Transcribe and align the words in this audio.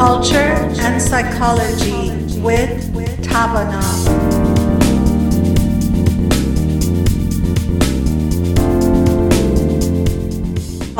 culture, 0.00 0.56
and 0.80 1.02
psychology 1.02 2.08
with 2.40 2.90
Tavana. 3.22 4.19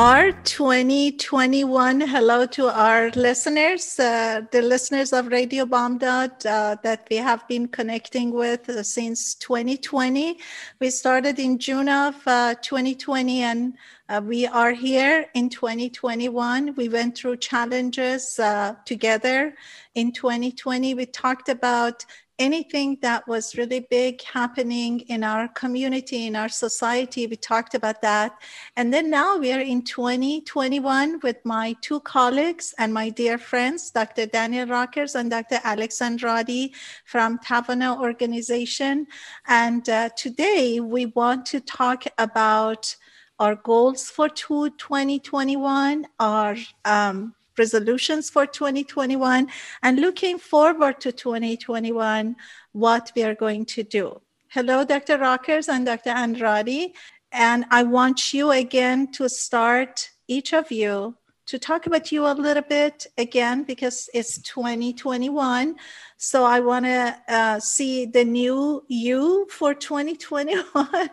Our 0.01 0.33
2021 0.33 2.01
hello 2.01 2.47
to 2.47 2.69
our 2.69 3.11
listeners, 3.11 4.01
uh, 4.01 4.41
the 4.51 4.63
listeners 4.63 5.13
of 5.13 5.27
Radio 5.27 5.67
Bamdad 5.67 6.47
uh, 6.47 6.77
that 6.83 7.07
we 7.11 7.19
have 7.19 7.47
been 7.49 7.69
connecting 7.69 8.31
with 8.31 8.67
uh, 8.71 8.83
since 8.83 9.35
2020. 9.35 10.39
We 10.81 10.89
started 10.89 11.39
in 11.39 11.59
June 11.59 11.91
of 11.91 12.15
2020 12.25 13.43
uh, 13.43 13.47
and 13.47 13.75
uh, 14.09 14.23
we 14.25 14.47
are 14.47 14.73
here 14.73 15.27
in 15.35 15.51
2021. 15.51 16.75
We 16.77 16.89
went 16.89 17.19
through 17.19 17.37
challenges 17.37 18.39
uh, 18.39 18.77
together 18.87 19.55
in 19.95 20.13
2020. 20.13 20.95
We 20.95 21.05
talked 21.05 21.51
about 21.51 22.07
anything 22.41 22.97
that 23.03 23.29
was 23.29 23.55
really 23.55 23.87
big 23.91 24.23
happening 24.23 25.01
in 25.01 25.23
our 25.23 25.47
community, 25.49 26.27
in 26.27 26.35
our 26.35 26.49
society. 26.49 27.27
We 27.27 27.37
talked 27.37 27.75
about 27.75 28.01
that. 28.01 28.33
And 28.77 28.93
then 28.93 29.11
now 29.11 29.37
we 29.37 29.53
are 29.53 29.61
in 29.61 29.83
2021 29.83 31.21
with 31.23 31.37
my 31.45 31.77
two 31.83 32.01
colleagues 32.01 32.75
and 32.79 32.95
my 32.95 33.11
dear 33.11 33.37
friends, 33.37 33.91
Dr. 33.91 34.25
Daniel 34.25 34.67
Rockers 34.67 35.15
and 35.15 35.31
Dr. 35.31 35.61
Alex 35.63 36.01
Andrade 36.01 36.73
from 37.05 37.39
Tavana 37.39 38.01
Organization. 38.01 39.07
And 39.47 39.87
uh, 39.89 40.09
today 40.17 40.81
we 40.81 41.07
want 41.07 41.45
to 41.47 41.61
talk 41.61 42.05
about 42.17 42.97
our 43.39 43.55
goals 43.55 44.09
for 44.09 44.29
2021, 44.29 46.07
our 46.19 46.57
um, 46.85 47.35
resolutions 47.65 48.31
for 48.35 48.45
2021 48.47 49.49
and 49.83 50.01
looking 50.01 50.39
forward 50.39 51.01
to 51.01 51.13
2021, 51.13 52.37
what 52.73 53.13
we 53.15 53.23
are 53.23 53.35
going 53.35 53.65
to 53.67 53.83
do. 53.83 54.21
Hello, 54.49 54.85
Dr. 54.85 55.17
Rockers 55.19 55.69
and 55.69 55.87
Dr. 55.87 56.11
Andrade. 56.11 56.93
And 57.33 57.65
I 57.71 57.83
want 57.85 58.35
you 58.35 58.51
again 58.51 59.13
to 59.13 59.29
start, 59.29 60.11
each 60.27 60.53
of 60.53 60.73
you, 60.73 61.17
to 61.51 61.59
talk 61.59 61.87
about 61.87 62.11
you 62.13 62.27
a 62.27 62.35
little 62.47 62.63
bit 62.79 63.07
again 63.19 63.65
because 63.65 64.09
it's 64.15 64.39
2021. 64.43 65.77
So 66.17 66.45
I 66.45 66.61
want 66.61 66.85
to 66.87 67.17
uh, 67.29 67.61
see 67.61 68.07
the 68.07 68.25
new 68.25 68.85
you 68.89 69.47
for 69.51 69.75
2021. 69.75 71.09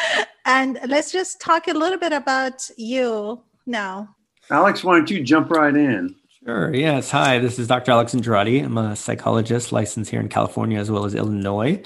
and 0.44 0.78
let's 0.86 1.12
just 1.12 1.40
talk 1.40 1.68
a 1.68 1.74
little 1.82 1.98
bit 1.98 2.12
about 2.12 2.68
you 2.76 3.42
now. 3.66 4.16
Alex, 4.50 4.82
why 4.82 4.96
don't 4.96 5.10
you 5.10 5.22
jump 5.22 5.50
right 5.50 5.74
in? 5.74 6.14
Sure. 6.44 6.74
Yes. 6.74 7.10
Hi, 7.10 7.38
this 7.38 7.58
is 7.58 7.68
Dr. 7.68 7.92
Alex 7.92 8.14
Andrade. 8.14 8.64
I'm 8.64 8.76
a 8.76 8.96
psychologist 8.96 9.70
licensed 9.70 10.10
here 10.10 10.20
in 10.20 10.28
California 10.28 10.78
as 10.78 10.90
well 10.90 11.04
as 11.04 11.14
Illinois. 11.14 11.80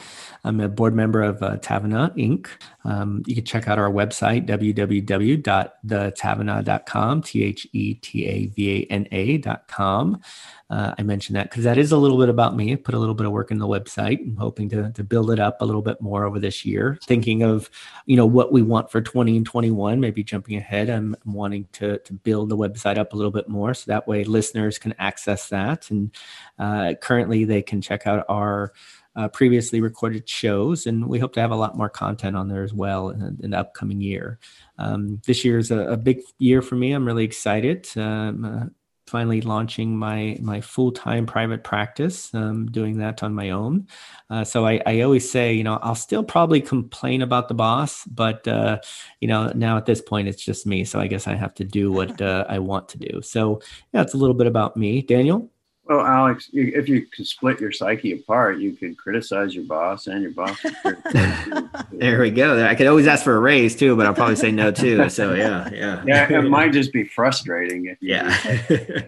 I'm 0.47 0.61
a 0.61 0.69
board 0.69 0.95
member 0.95 1.25
of 1.25 1.43
uh, 1.43 1.57
Tavana 1.57 2.17
Inc. 2.17 2.47
Um, 2.85 3.25
you 3.27 3.35
can 3.35 3.45
check 3.45 3.67
out 3.67 3.81
our 3.81 3.91
website, 3.91 4.47
www.thetavana.com, 4.47 7.23
T 7.23 7.43
H 7.43 7.67
E 7.73 7.95
T 7.95 8.27
A 8.27 8.47
V 8.47 8.71
A 8.71 8.87
N 8.93 9.09
A.com. 9.11 10.21
Uh, 10.69 10.93
I 10.99 11.03
mentioned 11.03 11.37
that 11.37 11.49
because 11.51 11.65
that 11.65 11.79
is 11.79 11.93
a 11.93 11.97
little 11.97 12.19
bit 12.19 12.29
about 12.29 12.57
me. 12.57 12.73
I 12.73 12.77
put 12.77 12.95
a 12.95 12.99
little 12.99 13.15
bit 13.15 13.27
of 13.27 13.33
work 13.33 13.53
in 13.53 13.59
the 13.59 13.69
website. 13.69 14.21
I'm 14.21 14.37
hoping 14.37 14.69
to, 14.71 14.91
to 14.93 15.05
build 15.05 15.31
it 15.31 15.39
up 15.39 15.61
a 15.61 15.65
little 15.65 15.83
bit 15.83 16.01
more 16.01 16.25
over 16.25 16.41
this 16.41 16.65
year. 16.65 16.99
Thinking 17.05 17.43
of, 17.43 17.71
you 18.07 18.17
know, 18.17 18.27
what 18.27 18.53
we 18.53 18.63
want 18.63 18.91
for 18.91 19.01
20 19.01 19.37
and 19.37 19.47
21, 19.47 20.01
maybe 20.01 20.25
jumping 20.25 20.57
ahead. 20.57 20.91
I'm, 20.91 21.15
wanting 21.25 21.69
to, 21.73 21.99
to 21.99 22.13
build 22.13 22.49
the 22.49 22.57
website 22.57 22.99
up 22.99 23.13
a 23.13 23.17
little 23.17 23.31
bit 23.31 23.49
more 23.49 23.75
so 23.75 23.85
that 23.89 24.09
way 24.09 24.25
listeners 24.25 24.79
can 24.79 24.95
access 24.99 25.49
that. 25.49 25.91
And 25.91 26.11
uh, 26.59 26.95
currently 27.01 27.45
they 27.45 27.63
can 27.63 27.81
check 27.81 28.07
out 28.07 28.25
our 28.29 28.73
uh, 29.17 29.29
previously 29.29 29.81
recorded 29.81 30.29
shows, 30.29 30.87
and 30.87 31.07
we 31.07 31.19
hope 31.19 31.33
to 31.35 31.41
have 31.41 31.51
a 31.51 31.57
lot 31.57 31.77
more 31.77 31.89
content 31.89 32.37
on 32.37 32.49
there 32.49 32.63
as 32.63 32.75
well 32.75 33.09
in, 33.09 33.39
in 33.43 33.51
the 33.51 33.59
upcoming 33.59 34.01
year. 34.01 34.39
Um, 34.79 35.21
this 35.27 35.45
year 35.45 35.59
is 35.59 35.71
a, 35.71 35.79
a, 35.93 35.97
big 35.97 36.21
year 36.39 36.61
for 36.61 36.77
me. 36.77 36.93
I'm 36.93 37.07
really 37.07 37.25
excited. 37.25 37.89
Um, 37.97 38.45
uh, 38.45 38.67
finally 39.07 39.41
launching 39.41 39.97
my 39.97 40.37
my 40.41 40.61
full-time 40.61 41.27
private 41.27 41.63
practice 41.63 42.35
um, 42.35 42.67
doing 42.67 42.99
that 42.99 43.23
on 43.23 43.33
my 43.33 43.51
own 43.51 43.87
uh, 44.31 44.43
so 44.43 44.67
I, 44.67 44.81
I 44.85 45.03
always 45.03 45.31
say 45.31 45.53
you 45.53 45.63
know 45.63 45.79
i'll 45.81 45.95
still 45.95 46.25
probably 46.25 46.61
complain 46.61 47.23
about 47.23 47.49
the 47.49 47.55
boss 47.55 48.05
but 48.07 48.47
uh, 48.49 48.81
you 49.21 49.29
know 49.29 49.53
now 49.55 49.77
at 49.77 49.87
this 49.87 50.01
point 50.01 50.29
it's 50.29 50.45
just 50.45 50.67
me 50.67 50.85
so 50.85 50.99
i 50.99 51.07
guess 51.07 51.29
i 51.29 51.37
have 51.37 51.55
to 51.55 51.65
do 51.65 51.93
what 51.93 52.21
uh, 52.31 52.45
i 52.49 52.59
want 52.59 52.89
to 52.91 52.99
do 52.99 53.23
so 53.23 53.61
yeah 53.93 54.03
it's 54.03 54.15
a 54.15 54.19
little 54.19 54.35
bit 54.35 54.49
about 54.49 54.77
me 54.77 55.03
daniel 55.03 55.51
well, 55.89 56.05
Alex, 56.05 56.51
if 56.53 56.89
you 56.89 57.07
could 57.07 57.27
split 57.27 57.61
your 57.61 57.71
psyche 57.71 58.13
apart, 58.13 58.59
you 58.59 58.73
could 58.73 58.99
criticize 58.99 59.55
your 59.55 59.65
boss 59.65 60.09
and 60.09 60.23
your 60.23 60.33
boss. 60.33 60.59
there 61.93 62.21
we 62.21 62.31
go. 62.31 62.65
I 62.67 62.75
could 62.75 62.89
always 62.89 63.07
ask 63.07 63.23
for 63.23 63.37
a 63.37 63.39
raise 63.39 63.77
too, 63.77 63.95
but 63.95 64.05
I'll 64.05 64.15
probably 64.15 64.35
say 64.35 64.51
no 64.51 64.73
too. 64.73 65.09
So 65.09 65.35
yeah, 65.35 65.71
yeah. 65.73 66.03
Yeah, 66.07 66.39
it 66.41 66.49
might 66.49 66.73
just 66.73 66.93
be 66.93 67.05
frustrating. 67.05 67.87
If 67.87 67.99
yeah. 68.01 69.07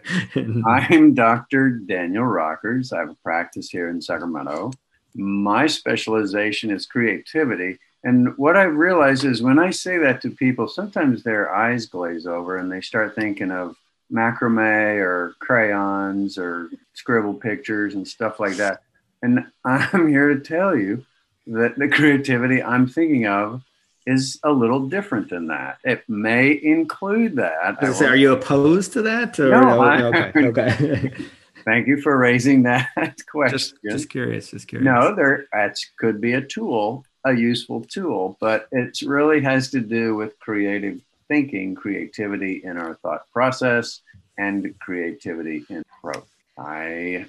I'm 0.67 1.15
Dr. 1.15 1.71
Daniel 1.71 2.25
Rockers. 2.25 2.93
I 2.93 3.01
have 3.01 3.11
a 3.11 3.17
practice 3.25 3.69
here 3.71 3.91
in 3.91 4.01
Sacramento. 4.01 4.71
My 5.15 5.67
specialization 5.67 6.71
is 6.71 6.87
creativity. 6.87 7.79
And 8.05 8.37
what 8.39 8.57
I 8.57 8.63
realize 8.63 9.25
is 9.25 9.43
when 9.43 9.59
I 9.59 9.71
say 9.71 9.99
that 9.99 10.23
to 10.23 10.31
people, 10.31 10.69
sometimes 10.69 11.25
their 11.25 11.53
eyes 11.53 11.87
glaze 11.87 12.27
over 12.27 12.57
and 12.57 12.71
they 12.71 12.81
start 12.81 13.17
thinking 13.17 13.51
of 13.51 13.77
macrame 14.13 15.01
or 15.01 15.35
crayons 15.41 16.39
or 16.39 16.71
scribble 16.95 17.35
pictures 17.35 17.95
and 17.95 18.07
stuff 18.07 18.41
like 18.41 18.57
that. 18.57 18.83
And 19.23 19.47
I'm 19.65 20.09
here 20.09 20.35
to 20.35 20.41
tell 20.41 20.77
you 20.77 21.05
that 21.47 21.79
the 21.79 21.89
creativity 21.89 22.63
I'm 22.63 22.87
thinking 22.87 23.27
of 23.27 23.63
is 24.07 24.41
a 24.43 24.51
little 24.51 24.89
different 24.89 25.29
than 25.29 25.49
that. 25.49 25.79
It 25.85 26.03
may 26.09 26.59
include 26.63 27.37
that. 27.37 27.79
Say, 27.95 28.07
are 28.07 28.17
you 28.17 28.33
opposed 28.33 28.95
to 28.95 29.03
that? 29.03 29.39
Or 29.39 29.51
no, 29.51 29.81
I, 29.81 30.03
okay. 30.03 30.47
okay. 30.47 31.11
Thank 31.65 31.87
you 31.87 32.01
for 32.01 32.17
raising 32.17 32.63
that 32.63 32.89
question. 33.31 33.59
Just, 33.59 33.75
just 33.85 34.09
curious. 34.09 34.51
Just 34.51 34.69
curious. 34.69 34.87
No, 34.87 35.15
there 35.15 35.47
that 35.53 35.77
could 35.99 36.21
be 36.21 36.33
a 36.33 36.41
tool, 36.41 37.05
a 37.25 37.35
useful 37.35 37.83
tool, 37.83 38.39
but 38.41 38.69
it 38.73 38.99
really 39.03 39.43
has 39.43 39.71
to 39.73 39.81
do 39.81 40.15
with 40.15 40.39
creative 40.39 41.01
thinking, 41.29 41.75
creativity 41.75 42.63
in 42.65 42.77
our 42.77 42.95
thought 42.97 43.31
process, 43.33 44.01
and 44.39 44.75
creativity 44.79 45.65
in 45.69 45.83
growth. 46.03 46.29
I, 46.59 47.27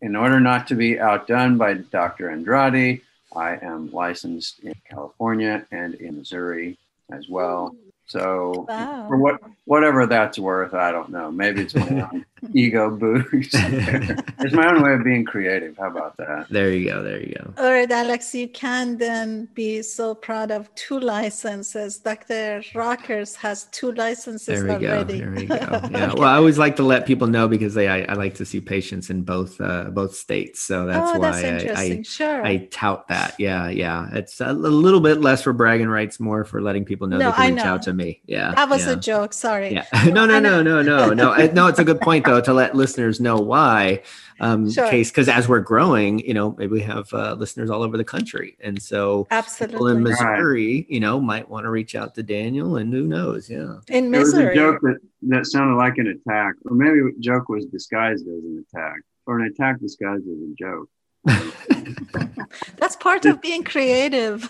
in 0.00 0.16
order 0.16 0.40
not 0.40 0.66
to 0.68 0.74
be 0.74 1.00
outdone 1.00 1.58
by 1.58 1.74
Dr. 1.74 2.30
Andrade, 2.30 3.02
I 3.34 3.58
am 3.62 3.90
licensed 3.90 4.60
in 4.60 4.74
California 4.88 5.66
and 5.70 5.94
in 5.94 6.18
Missouri 6.18 6.78
as 7.10 7.28
well. 7.28 7.74
So 8.06 8.66
wow. 8.68 9.08
for 9.08 9.16
what 9.16 9.40
whatever 9.64 10.06
that's 10.06 10.38
worth, 10.38 10.74
I 10.74 10.92
don't 10.92 11.10
know. 11.10 11.30
Maybe 11.32 11.62
it's 11.62 11.74
my 11.74 12.02
own 12.02 12.24
ego 12.52 12.90
boost. 12.90 13.50
it's 13.54 14.54
my 14.54 14.68
own 14.68 14.82
way 14.82 14.94
of 14.94 15.04
being 15.04 15.24
creative. 15.24 15.76
How 15.76 15.88
about 15.90 16.16
that? 16.18 16.46
There 16.50 16.70
you 16.70 16.88
go. 16.88 17.02
There 17.02 17.20
you 17.20 17.34
go. 17.34 17.54
All 17.58 17.70
right, 17.70 17.90
Alex, 17.90 18.34
you 18.34 18.48
can 18.48 18.98
then 18.98 19.48
be 19.54 19.82
so 19.82 20.14
proud 20.14 20.50
of 20.50 20.72
two 20.74 21.00
licenses. 21.00 21.98
Dr. 21.98 22.62
Rockers 22.74 23.34
has 23.36 23.64
two 23.72 23.92
licenses 23.92 24.62
there 24.62 24.78
we 24.78 24.86
already. 24.86 25.20
Go. 25.20 25.24
There 25.24 25.34
we 25.34 25.46
go. 25.46 25.56
Yeah. 25.96 26.10
okay. 26.10 26.20
Well, 26.20 26.28
I 26.28 26.36
always 26.36 26.58
like 26.58 26.76
to 26.76 26.82
let 26.82 27.06
people 27.06 27.26
know 27.26 27.48
because 27.48 27.74
they, 27.74 27.88
I, 27.88 28.02
I 28.02 28.14
like 28.14 28.34
to 28.36 28.44
see 28.44 28.60
patients 28.60 29.10
in 29.10 29.22
both 29.22 29.60
uh, 29.60 29.84
both 29.84 30.14
states. 30.14 30.62
So 30.62 30.86
that's 30.86 31.10
oh, 31.10 31.18
why 31.18 31.42
that's 31.42 31.78
I, 31.78 31.82
I, 31.82 32.02
sure. 32.02 32.44
I 32.44 32.68
tout 32.70 33.08
that. 33.08 33.34
Yeah, 33.38 33.68
yeah. 33.68 34.08
It's 34.12 34.40
a 34.40 34.52
little 34.52 35.00
bit 35.00 35.20
less 35.20 35.42
for 35.42 35.52
bragging 35.52 35.88
rights, 35.88 36.18
more 36.20 36.44
for 36.44 36.60
letting 36.60 36.84
people 36.84 37.06
know 37.06 37.18
no, 37.18 37.30
they 37.30 37.36
can 37.36 37.54
reach 37.56 37.64
out 37.64 37.82
to 37.82 37.92
me. 37.92 38.20
Yeah. 38.26 38.52
That 38.54 38.68
was 38.68 38.86
yeah. 38.86 38.92
a 38.92 38.96
joke. 38.96 39.32
Sorry. 39.32 39.72
Yeah. 39.72 39.86
no, 40.06 40.26
no, 40.26 40.38
no, 40.40 40.62
no, 40.62 40.82
no, 40.82 41.12
no. 41.12 41.34
No, 41.34 41.66
it's 41.66 41.78
a 41.78 41.84
good 41.84 42.00
point 42.00 42.25
though 42.26 42.40
to 42.40 42.52
let 42.52 42.74
listeners 42.74 43.20
know 43.20 43.36
why. 43.36 44.02
Um, 44.38 44.70
sure. 44.70 44.86
case 44.90 45.10
because 45.10 45.30
as 45.30 45.48
we're 45.48 45.60
growing, 45.60 46.18
you 46.18 46.34
know, 46.34 46.54
maybe 46.58 46.72
we 46.72 46.82
have 46.82 47.10
uh, 47.14 47.32
listeners 47.34 47.70
all 47.70 47.82
over 47.82 47.96
the 47.96 48.04
country, 48.04 48.58
and 48.60 48.80
so 48.80 49.26
absolutely 49.30 49.74
people 49.74 49.88
in 49.88 50.02
Missouri, 50.02 50.74
right. 50.76 50.90
you 50.90 51.00
know, 51.00 51.18
might 51.18 51.48
want 51.48 51.64
to 51.64 51.70
reach 51.70 51.94
out 51.94 52.14
to 52.16 52.22
Daniel, 52.22 52.76
and 52.76 52.92
who 52.92 53.06
knows, 53.06 53.48
yeah. 53.48 53.78
In 53.88 54.10
Missouri, 54.10 54.54
there 54.54 54.66
was 54.66 54.74
a 54.74 54.78
joke 54.78 54.80
that 54.82 54.98
that 55.28 55.46
sounded 55.46 55.76
like 55.76 55.96
an 55.96 56.08
attack, 56.08 56.54
or 56.66 56.76
maybe 56.76 56.98
a 56.98 57.20
joke 57.20 57.48
was 57.48 57.64
disguised 57.66 58.26
as 58.28 58.44
an 58.44 58.64
attack, 58.68 59.00
or 59.24 59.40
an 59.40 59.46
attack 59.46 59.80
disguised 59.80 60.24
as 60.28 60.36
a 60.36 60.54
joke. 60.58 60.90
That's 62.76 62.96
part 62.96 63.24
of 63.24 63.40
being 63.40 63.64
creative. 63.64 64.42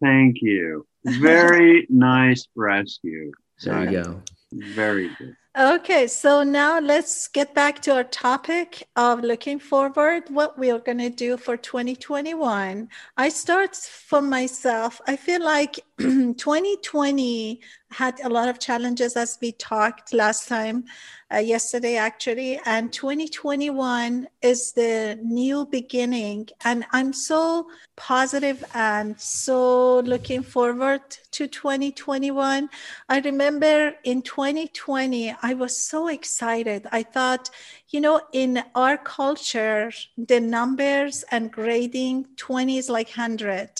Thank 0.00 0.42
you. 0.42 0.86
Very 1.04 1.86
nice 1.90 2.46
rescue. 2.54 3.32
There 3.62 3.84
you 3.84 4.02
go. 4.02 4.22
Very 4.52 5.10
good. 5.18 5.36
Okay, 5.56 6.08
so 6.08 6.42
now 6.42 6.80
let's 6.80 7.28
get 7.28 7.54
back 7.54 7.80
to 7.82 7.94
our 7.94 8.02
topic 8.02 8.88
of 8.96 9.20
looking 9.20 9.60
forward, 9.60 10.24
what 10.28 10.58
we 10.58 10.68
are 10.72 10.80
going 10.80 10.98
to 10.98 11.10
do 11.10 11.36
for 11.36 11.56
2021. 11.56 12.88
I 13.16 13.28
start 13.28 13.76
for 13.76 14.20
myself. 14.20 15.00
I 15.06 15.14
feel 15.14 15.44
like 15.44 15.78
2020 15.98 17.60
had 17.90 18.18
a 18.24 18.28
lot 18.28 18.48
of 18.48 18.58
challenges 18.58 19.16
as 19.16 19.38
we 19.40 19.52
talked 19.52 20.12
last 20.12 20.48
time 20.48 20.84
uh, 21.32 21.38
yesterday 21.38 21.94
actually 21.96 22.58
and 22.66 22.92
2021 22.92 24.26
is 24.42 24.72
the 24.72 25.16
new 25.22 25.64
beginning 25.66 26.48
and 26.64 26.84
i'm 26.90 27.12
so 27.12 27.68
positive 27.94 28.64
and 28.74 29.20
so 29.20 30.00
looking 30.00 30.42
forward 30.42 31.02
to 31.30 31.46
2021 31.46 32.68
i 33.08 33.20
remember 33.20 33.94
in 34.02 34.20
2020 34.20 35.32
i 35.42 35.54
was 35.54 35.80
so 35.80 36.08
excited. 36.08 36.88
I 36.90 37.04
thought 37.04 37.50
you 37.90 38.00
know 38.00 38.20
in 38.32 38.64
our 38.74 38.96
culture 38.96 39.92
the 40.18 40.40
numbers 40.40 41.24
and 41.30 41.52
grading 41.52 42.26
20 42.36 42.78
is 42.78 42.88
like 42.88 43.10
100 43.10 43.70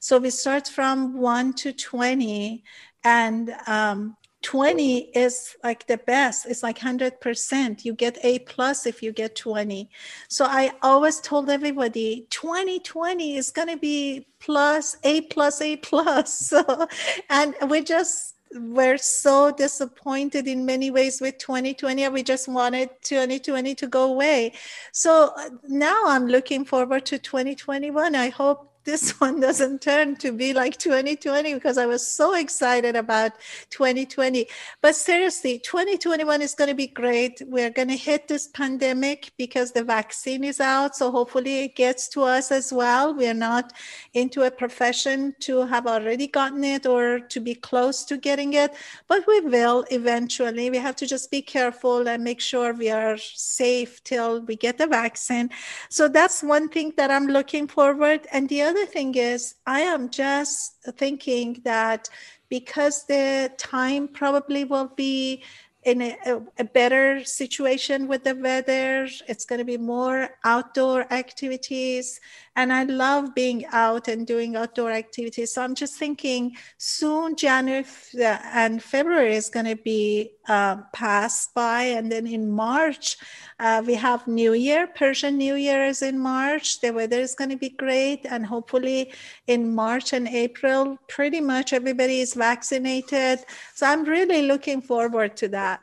so 0.00 0.18
we 0.18 0.30
start 0.30 0.68
from 0.68 1.18
1 1.18 1.54
to 1.54 1.72
20 1.72 2.62
and 3.04 3.54
um, 3.66 4.16
20 4.44 5.10
is 5.14 5.56
like 5.64 5.86
the 5.86 5.96
best. 5.96 6.46
It's 6.46 6.62
like 6.62 6.78
100% 6.78 7.84
you 7.84 7.94
get 7.94 8.18
a 8.22 8.38
plus 8.40 8.86
if 8.86 9.02
you 9.02 9.10
get 9.10 9.34
20 9.36 9.88
so 10.28 10.44
i 10.44 10.70
always 10.82 11.18
told 11.20 11.48
everybody 11.48 12.26
2020 12.30 13.36
is 13.36 13.50
going 13.50 13.68
to 13.68 13.78
be 13.78 14.26
plus 14.38 14.96
a 15.02 15.22
plus 15.22 15.60
a 15.62 15.76
plus. 15.76 16.52
So, 16.54 16.86
and 17.30 17.54
we 17.68 17.82
just 17.82 18.34
were 18.54 18.98
so 18.98 19.50
disappointed 19.50 20.46
in 20.46 20.64
many 20.64 20.90
ways 20.90 21.20
with 21.20 21.38
2020 21.38 22.06
we 22.10 22.22
just 22.22 22.46
wanted 22.46 22.90
2020 23.02 23.74
to 23.74 23.86
go 23.86 24.12
away. 24.12 24.52
So 24.92 25.32
uh, 25.36 25.48
now 25.66 26.02
i'm 26.06 26.26
looking 26.26 26.64
forward 26.64 27.06
to 27.06 27.18
2021 27.18 28.14
i 28.14 28.28
hope 28.28 28.73
this 28.84 29.10
one 29.20 29.40
doesn't 29.40 29.80
turn 29.82 30.16
to 30.16 30.32
be 30.32 30.52
like 30.52 30.76
2020 30.78 31.54
because 31.54 31.78
I 31.78 31.86
was 31.86 32.06
so 32.06 32.34
excited 32.34 32.96
about 32.96 33.32
2020. 33.70 34.46
But 34.80 34.94
seriously, 34.94 35.58
2021 35.58 36.42
is 36.42 36.54
going 36.54 36.68
to 36.68 36.74
be 36.74 36.86
great. 36.86 37.42
We're 37.46 37.70
going 37.70 37.88
to 37.88 37.96
hit 37.96 38.28
this 38.28 38.48
pandemic 38.48 39.32
because 39.36 39.72
the 39.72 39.84
vaccine 39.84 40.44
is 40.44 40.60
out. 40.60 40.96
So 40.96 41.10
hopefully 41.10 41.64
it 41.64 41.76
gets 41.76 42.08
to 42.08 42.22
us 42.22 42.52
as 42.52 42.72
well. 42.72 43.14
We're 43.14 43.34
not 43.34 43.72
into 44.12 44.42
a 44.42 44.50
profession 44.50 45.34
to 45.40 45.66
have 45.66 45.86
already 45.86 46.26
gotten 46.26 46.64
it 46.64 46.86
or 46.86 47.20
to 47.20 47.40
be 47.40 47.54
close 47.54 48.04
to 48.04 48.16
getting 48.16 48.54
it, 48.54 48.74
but 49.08 49.26
we 49.26 49.40
will 49.40 49.84
eventually. 49.90 50.70
We 50.70 50.78
have 50.78 50.96
to 50.96 51.06
just 51.06 51.30
be 51.30 51.42
careful 51.42 52.08
and 52.08 52.22
make 52.22 52.40
sure 52.40 52.72
we 52.74 52.90
are 52.90 53.16
safe 53.16 54.02
till 54.04 54.42
we 54.42 54.56
get 54.56 54.78
the 54.78 54.86
vaccine. 54.86 55.50
So 55.88 56.08
that's 56.08 56.42
one 56.42 56.68
thing 56.68 56.92
that 56.96 57.10
I'm 57.10 57.26
looking 57.26 57.66
forward. 57.66 58.26
And 58.32 58.48
the 58.48 58.62
other 58.62 58.73
other 58.74 58.86
thing 58.86 59.14
is, 59.14 59.54
I 59.66 59.80
am 59.80 60.10
just 60.10 60.82
thinking 60.96 61.60
that 61.64 62.08
because 62.48 63.04
the 63.06 63.52
time 63.56 64.08
probably 64.08 64.64
will 64.64 64.92
be 64.96 65.44
in 65.84 66.00
a, 66.00 66.16
a, 66.58 66.64
better 66.64 67.22
situation 67.24 68.08
with 68.08 68.24
the 68.24 68.34
weather. 68.34 69.06
It's 69.28 69.44
going 69.44 69.58
to 69.58 69.64
be 69.64 69.76
more 69.76 70.30
outdoor 70.42 71.12
activities. 71.12 72.20
And 72.56 72.72
I 72.72 72.84
love 72.84 73.34
being 73.34 73.66
out 73.72 74.08
and 74.08 74.26
doing 74.26 74.56
outdoor 74.56 74.92
activities. 74.92 75.52
So 75.52 75.62
I'm 75.62 75.74
just 75.74 75.98
thinking 75.98 76.56
soon 76.78 77.36
January 77.36 77.84
and 78.22 78.82
February 78.82 79.34
is 79.34 79.50
going 79.50 79.66
to 79.66 79.76
be 79.76 80.30
uh, 80.48 80.76
passed 80.92 81.52
by. 81.54 81.82
And 81.82 82.10
then 82.10 82.26
in 82.26 82.50
March, 82.50 83.16
uh, 83.58 83.82
we 83.84 83.94
have 83.94 84.26
New 84.28 84.52
Year. 84.52 84.86
Persian 84.86 85.36
New 85.36 85.56
Year 85.56 85.84
is 85.84 86.00
in 86.02 86.18
March. 86.18 86.80
The 86.80 86.92
weather 86.92 87.18
is 87.18 87.34
going 87.34 87.50
to 87.50 87.56
be 87.56 87.70
great. 87.70 88.24
And 88.24 88.46
hopefully 88.46 89.12
in 89.46 89.74
March 89.74 90.12
and 90.12 90.28
April, 90.28 90.96
pretty 91.08 91.40
much 91.40 91.72
everybody 91.72 92.20
is 92.20 92.34
vaccinated. 92.34 93.40
So 93.74 93.86
I'm 93.86 94.04
really 94.04 94.42
looking 94.42 94.80
forward 94.80 95.36
to 95.38 95.48
that. 95.48 95.73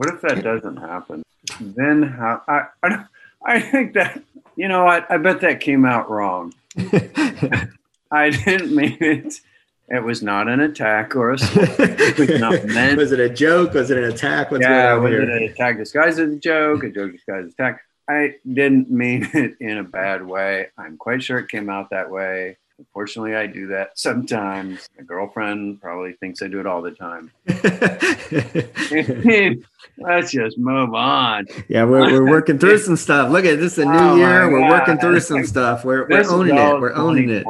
What 0.00 0.14
if 0.14 0.22
that 0.22 0.42
doesn't 0.42 0.78
happen? 0.78 1.22
Then 1.60 2.02
how? 2.02 2.40
I, 2.48 2.68
I, 2.82 3.04
I 3.44 3.60
think 3.60 3.92
that 3.92 4.22
you 4.56 4.66
know, 4.66 4.86
I, 4.86 5.04
I 5.10 5.18
bet 5.18 5.42
that 5.42 5.60
came 5.60 5.84
out 5.84 6.08
wrong. 6.08 6.54
I 8.10 8.30
didn't 8.30 8.74
mean 8.74 8.96
it. 8.98 9.34
It 9.90 10.02
was 10.02 10.22
not 10.22 10.48
an 10.48 10.60
attack 10.60 11.14
or 11.14 11.32
a 11.32 11.38
it 11.38 12.18
was 12.18 12.40
not 12.40 12.64
meant. 12.64 12.96
was 12.96 13.12
it 13.12 13.20
a 13.20 13.28
joke? 13.28 13.74
Was 13.74 13.90
it 13.90 13.98
an 13.98 14.04
attack? 14.04 14.50
What's 14.50 14.62
yeah, 14.62 14.94
was 14.94 15.10
here? 15.10 15.20
it 15.20 15.28
an 15.28 15.50
attack 15.50 15.76
disguised 15.76 16.18
as 16.18 16.32
a 16.32 16.36
joke? 16.36 16.82
A 16.82 16.88
joke 16.88 17.12
disguised 17.12 17.48
as 17.48 17.52
attack? 17.52 17.82
I 18.08 18.36
didn't 18.50 18.90
mean 18.90 19.28
it 19.34 19.56
in 19.60 19.76
a 19.76 19.84
bad 19.84 20.26
way. 20.26 20.68
I'm 20.78 20.96
quite 20.96 21.22
sure 21.22 21.38
it 21.40 21.50
came 21.50 21.68
out 21.68 21.90
that 21.90 22.10
way. 22.10 22.56
Unfortunately, 22.80 23.34
I 23.34 23.46
do 23.46 23.66
that 23.66 23.98
sometimes. 23.98 24.88
My 24.96 25.04
girlfriend 25.04 25.82
probably 25.82 26.14
thinks 26.14 26.40
I 26.40 26.48
do 26.48 26.60
it 26.60 26.66
all 26.66 26.80
the 26.80 26.92
time. 26.92 27.30
Let's 29.98 30.32
just 30.32 30.56
move 30.56 30.94
on. 30.94 31.44
Yeah, 31.68 31.84
we're, 31.84 32.10
we're 32.10 32.30
working 32.30 32.58
through 32.58 32.78
some 32.78 32.96
stuff. 32.96 33.30
Look 33.30 33.44
at 33.44 33.60
this, 33.60 33.76
a 33.76 33.84
new 33.84 33.92
oh 33.92 34.16
year. 34.16 34.50
We're 34.50 34.70
working 34.70 34.96
through 34.96 35.20
some 35.20 35.44
stuff. 35.44 35.84
We're, 35.84 36.08
we're 36.08 36.24
owning 36.30 36.56
it. 36.56 36.80
We're 36.80 36.94
owning 36.94 37.28
it. 37.28 37.44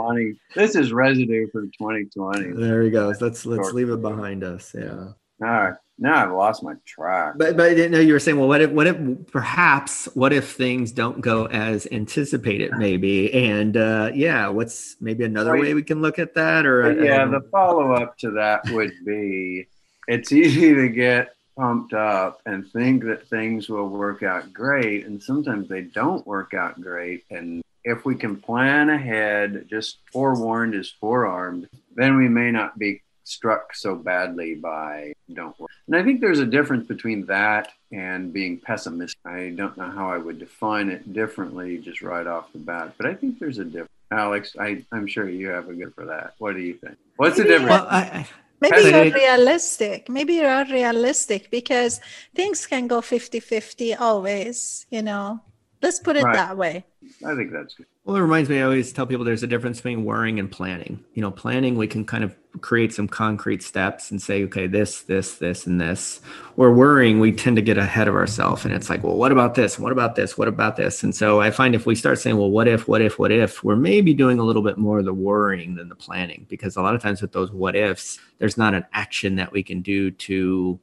This 0.57 0.75
is 0.75 0.93
residue 0.93 1.49
from 1.53 1.71
2020. 1.79 2.61
There 2.61 2.83
he 2.83 2.91
goes. 2.91 3.21
Let's 3.21 3.47
let's 3.47 3.73
leave 3.73 3.91
it 3.91 4.03
behind 4.03 4.43
us. 4.43 4.75
Yeah. 4.77 5.13
All 5.43 5.49
right 5.49 5.75
now 6.01 6.25
I've 6.25 6.33
lost 6.33 6.63
my 6.63 6.75
track. 6.87 7.35
But 7.37 7.57
but 7.57 7.77
no, 7.77 8.01
you 8.01 8.15
were 8.15 8.19
saying, 8.19 8.39
well, 8.39 8.49
what 8.49 8.63
if 8.63 8.71
what 8.71 8.87
if 8.87 8.97
perhaps 9.31 10.07
what 10.15 10.33
if 10.33 10.53
things 10.53 10.93
don't 10.93 11.21
go 11.21 11.47
as 11.47 11.87
anticipated, 11.93 12.73
maybe? 12.79 13.33
And 13.33 13.77
uh, 13.77 14.11
yeah, 14.15 14.49
what's 14.49 14.97
maybe 15.01 15.25
another 15.25 15.57
way 15.57 15.75
we 15.75 15.83
can 15.83 16.01
look 16.01 16.19
at 16.19 16.35
that? 16.35 16.65
Or 16.65 17.05
yeah, 17.05 17.27
the 17.27 17.43
follow 17.53 17.93
up 17.93 18.17
to 18.19 18.31
that 18.33 18.63
would 18.71 18.93
be 19.05 19.67
it's 20.09 20.33
easy 20.33 20.75
to 20.75 20.89
get 20.89 21.35
pumped 21.57 21.93
up 21.93 22.41
and 22.47 22.67
think 22.73 23.05
that 23.05 23.29
things 23.29 23.69
will 23.69 23.89
work 23.89 24.23
out 24.23 24.53
great, 24.53 25.05
and 25.07 25.23
sometimes 25.23 25.69
they 25.69 25.83
don't 25.83 26.27
work 26.27 26.55
out 26.55 26.81
great. 26.81 27.25
And 27.31 27.63
if 27.85 28.07
we 28.07 28.15
can 28.15 28.37
plan 28.37 28.89
ahead, 28.89 29.67
just 29.69 29.99
forewarned 30.11 30.75
is 30.75 30.91
forearmed, 30.91 31.69
then 31.95 32.17
we 32.17 32.29
may 32.29 32.51
not 32.51 32.79
be 32.79 33.03
struck 33.31 33.75
so 33.75 33.95
badly 33.95 34.55
by 34.55 35.13
don't 35.33 35.59
work. 35.59 35.71
And 35.87 35.97
I 35.97 36.03
think 36.03 36.21
there's 36.21 36.41
a 36.41 36.47
difference 36.47 36.87
between 36.87 37.27
that 37.27 37.73
and 37.93 38.33
being 38.33 38.59
pessimistic. 38.59 39.19
I 39.25 39.53
don't 39.57 39.77
know 39.77 39.91
how 39.91 40.11
I 40.11 40.19
would 40.19 40.39
define 40.39 40.89
it 40.89 41.13
differently 41.13 41.79
just 41.79 42.03
right 42.03 42.27
off 42.27 42.53
the 42.53 42.59
bat, 42.59 42.95
but 42.97 43.07
I 43.07 43.15
think 43.15 43.39
there's 43.39 43.59
a 43.59 43.65
difference. 43.65 43.91
Alex, 44.11 44.57
I, 44.59 44.85
I'm 44.93 45.07
sure 45.07 45.29
you 45.29 45.49
have 45.49 45.69
a 45.69 45.75
good 45.75 45.95
for 45.95 46.05
that. 46.07 46.35
What 46.39 46.55
do 46.55 46.61
you 46.61 46.75
think? 46.75 46.97
What's 47.17 47.39
maybe, 47.39 47.49
the 47.49 47.59
difference? 47.59 47.71
Well, 47.71 47.87
I, 47.89 48.01
I, 48.01 48.29
maybe 48.61 48.91
you're 48.91 49.15
realistic. 49.15 50.09
Maybe 50.09 50.35
you're 50.35 50.65
realistic 50.65 51.51
because 51.51 52.01
things 52.35 52.67
can 52.67 52.89
go 52.89 53.01
50 53.01 53.39
50 53.39 53.95
always, 53.95 54.87
you 54.91 55.03
know. 55.03 55.41
Let's 55.83 55.99
put 55.99 56.17
it 56.17 56.25
right. 56.25 56.35
that 56.35 56.57
way. 56.57 56.85
I 57.25 57.35
think 57.35 57.53
that's 57.53 57.75
good. 57.75 57.87
Well, 58.05 58.17
it 58.17 58.21
reminds 58.21 58.51
me, 58.51 58.59
I 58.59 58.63
always 58.63 58.93
tell 58.93 59.07
people 59.07 59.25
there's 59.25 59.43
a 59.43 59.47
difference 59.47 59.79
between 59.79 60.05
worrying 60.05 60.39
and 60.39 60.51
planning. 60.51 61.03
You 61.15 61.23
know, 61.23 61.31
planning, 61.31 61.77
we 61.77 61.87
can 61.87 62.05
kind 62.05 62.23
of 62.23 62.37
create 62.61 62.93
some 62.93 63.09
concrete 63.09 63.63
steps 63.63 64.11
and 64.11 64.21
say, 64.21 64.43
okay, 64.45 64.67
this, 64.67 65.03
this, 65.03 65.37
this, 65.37 65.67
and 65.67 65.81
this. 65.81 66.21
Where 66.57 66.71
worrying, 66.71 67.19
we 67.19 67.33
tend 67.33 67.57
to 67.57 67.63
get 67.63 67.79
ahead 67.79 68.09
of 68.09 68.15
ourselves. 68.15 68.65
And 68.65 68.75
it's 68.75 68.91
like, 68.91 69.03
well, 69.03 69.17
what 69.17 69.33
about 69.33 69.55
this? 69.55 69.79
What 69.79 69.93
about 69.93 70.17
this? 70.17 70.37
What 70.37 70.49
about 70.49 70.77
this? 70.77 71.03
And 71.03 71.15
so 71.15 71.41
I 71.41 71.51
find 71.51 71.75
if 71.75 71.87
we 71.87 71.95
start 71.95 72.19
saying, 72.19 72.37
well, 72.37 72.51
what 72.51 72.69
if, 72.69 72.87
what 72.87 73.01
if, 73.01 73.19
what 73.19 73.33
if, 73.33 73.65
we're 73.65 73.77
maybe 73.77 74.13
doing 74.13 74.39
a 74.39 74.45
little 74.45 74.63
bit 74.63 74.77
more 74.77 74.99
of 74.99 75.07
the 75.07 75.15
worrying 75.15 75.77
than 75.77 75.89
the 75.89 75.95
planning. 75.95 76.47
Because 76.49 76.77
a 76.77 76.83
lot 76.83 76.95
of 76.95 77.03
times 77.03 77.23
with 77.23 77.33
those 77.33 77.51
what 77.53 77.77
ifs, 77.77 78.19
there's 78.39 78.59
not 78.59 78.75
an 78.75 78.85
action 78.93 79.37
that 79.37 79.53
we 79.53 79.63
can 79.63 79.81
do 79.81 80.11
to 80.11 80.79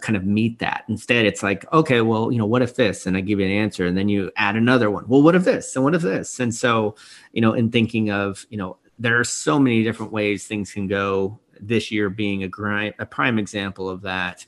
kind 0.00 0.16
of 0.16 0.24
meet 0.24 0.58
that. 0.58 0.84
Instead, 0.88 1.26
it's 1.26 1.42
like, 1.42 1.70
okay, 1.72 2.00
well, 2.00 2.30
you 2.30 2.38
know, 2.38 2.46
what 2.46 2.62
if 2.62 2.76
this? 2.76 3.06
And 3.06 3.16
I 3.16 3.20
give 3.20 3.40
you 3.40 3.46
an 3.46 3.52
answer, 3.52 3.86
and 3.86 3.96
then 3.96 4.08
you 4.08 4.30
add 4.36 4.56
another 4.56 4.90
one. 4.90 5.06
Well, 5.08 5.22
what 5.22 5.34
if 5.34 5.44
this? 5.44 5.74
And 5.76 5.84
what 5.84 5.94
if 5.94 6.02
this? 6.02 6.40
And 6.40 6.54
so, 6.54 6.94
you 7.32 7.40
know, 7.40 7.52
in 7.54 7.70
thinking 7.70 8.10
of, 8.10 8.46
you 8.50 8.58
know, 8.58 8.76
there 8.98 9.18
are 9.18 9.24
so 9.24 9.58
many 9.58 9.82
different 9.82 10.12
ways 10.12 10.46
things 10.46 10.72
can 10.72 10.86
go. 10.86 11.38
This 11.60 11.90
year 11.90 12.08
being 12.08 12.44
a, 12.44 12.92
a 12.98 13.06
prime 13.06 13.38
example 13.38 13.88
of 13.88 14.02
that. 14.02 14.46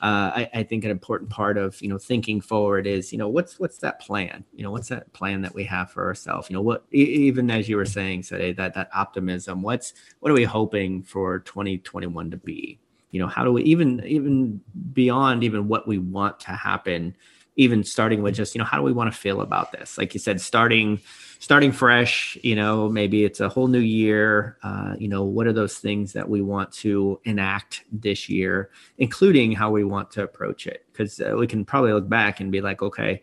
Uh, 0.00 0.32
I, 0.34 0.50
I, 0.52 0.62
think 0.64 0.84
an 0.84 0.90
important 0.90 1.30
part 1.30 1.56
of 1.56 1.80
you 1.80 1.88
know 1.88 1.96
thinking 1.96 2.40
forward 2.40 2.88
is 2.88 3.12
you 3.12 3.18
know 3.18 3.28
what's 3.28 3.60
what's 3.60 3.78
that 3.78 4.00
plan 4.00 4.44
you 4.52 4.64
know 4.64 4.72
what's 4.72 4.88
that 4.88 5.12
plan 5.12 5.42
that 5.42 5.54
we 5.54 5.62
have 5.62 5.92
for 5.92 6.04
ourselves 6.04 6.50
you 6.50 6.54
know 6.54 6.60
what 6.60 6.84
even 6.90 7.48
as 7.52 7.68
you 7.68 7.76
were 7.76 7.84
saying 7.84 8.22
today 8.22 8.52
that 8.52 8.74
that 8.74 8.88
optimism 8.92 9.62
what's 9.62 9.94
what 10.18 10.32
are 10.32 10.34
we 10.34 10.42
hoping 10.42 11.04
for 11.04 11.38
2021 11.38 12.32
to 12.32 12.36
be 12.36 12.80
you 13.12 13.20
know 13.20 13.28
how 13.28 13.44
do 13.44 13.52
we 13.52 13.62
even 13.62 14.04
even 14.04 14.60
beyond 14.92 15.44
even 15.44 15.68
what 15.68 15.86
we 15.86 15.98
want 15.98 16.40
to 16.40 16.50
happen 16.50 17.14
even 17.56 17.84
starting 17.84 18.22
with 18.22 18.34
just 18.34 18.54
you 18.54 18.58
know 18.58 18.64
how 18.64 18.78
do 18.78 18.82
we 18.82 18.92
want 18.92 19.12
to 19.12 19.18
feel 19.18 19.40
about 19.42 19.72
this? 19.72 19.98
Like 19.98 20.14
you 20.14 20.20
said 20.20 20.40
starting 20.40 21.00
starting 21.38 21.72
fresh 21.72 22.38
you 22.42 22.54
know 22.54 22.88
maybe 22.88 23.24
it's 23.24 23.40
a 23.40 23.48
whole 23.48 23.66
new 23.66 23.80
year 23.80 24.56
uh, 24.62 24.94
you 24.98 25.08
know 25.08 25.24
what 25.24 25.46
are 25.46 25.52
those 25.52 25.78
things 25.78 26.12
that 26.12 26.28
we 26.28 26.40
want 26.40 26.70
to 26.70 27.20
enact 27.24 27.84
this 27.90 28.28
year 28.28 28.70
including 28.98 29.50
how 29.52 29.70
we 29.70 29.84
want 29.84 30.10
to 30.12 30.22
approach 30.22 30.66
it? 30.66 30.86
Because 30.92 31.20
uh, 31.20 31.34
we 31.36 31.46
can 31.46 31.64
probably 31.64 31.92
look 31.92 32.08
back 32.08 32.40
and 32.40 32.50
be 32.50 32.60
like 32.60 32.80
okay 32.82 33.20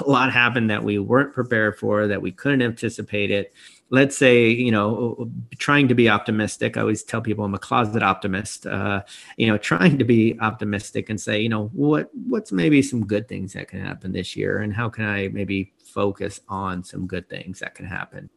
a 0.00 0.08
lot 0.08 0.32
happened 0.32 0.70
that 0.70 0.84
we 0.84 0.98
weren't 0.98 1.34
prepared 1.34 1.78
for 1.78 2.06
that 2.06 2.22
we 2.22 2.30
couldn't 2.30 2.62
anticipate 2.62 3.30
it 3.30 3.52
let's 3.92 4.16
say 4.16 4.48
you 4.48 4.72
know 4.72 5.30
trying 5.58 5.86
to 5.86 5.94
be 5.94 6.08
optimistic. 6.08 6.76
I 6.76 6.80
always 6.80 7.04
tell 7.04 7.20
people 7.20 7.44
i'm 7.44 7.54
a 7.54 7.58
closet 7.58 8.02
optimist 8.02 8.66
uh, 8.66 9.02
you 9.36 9.46
know 9.46 9.58
trying 9.58 9.98
to 9.98 10.04
be 10.04 10.36
optimistic 10.40 11.10
and 11.10 11.20
say 11.20 11.40
you 11.40 11.48
know 11.48 11.68
what 11.68 12.10
what's 12.26 12.50
maybe 12.50 12.82
some 12.82 13.06
good 13.06 13.28
things 13.28 13.52
that 13.52 13.68
can 13.68 13.80
happen 13.80 14.10
this 14.10 14.34
year 14.34 14.58
and 14.58 14.74
how 14.74 14.88
can 14.88 15.04
i 15.04 15.28
maybe 15.28 15.72
focus 15.84 16.40
on 16.48 16.82
some 16.82 17.06
good 17.06 17.28
things 17.28 17.60
that 17.60 17.74
can 17.74 17.86
happen 17.86 18.28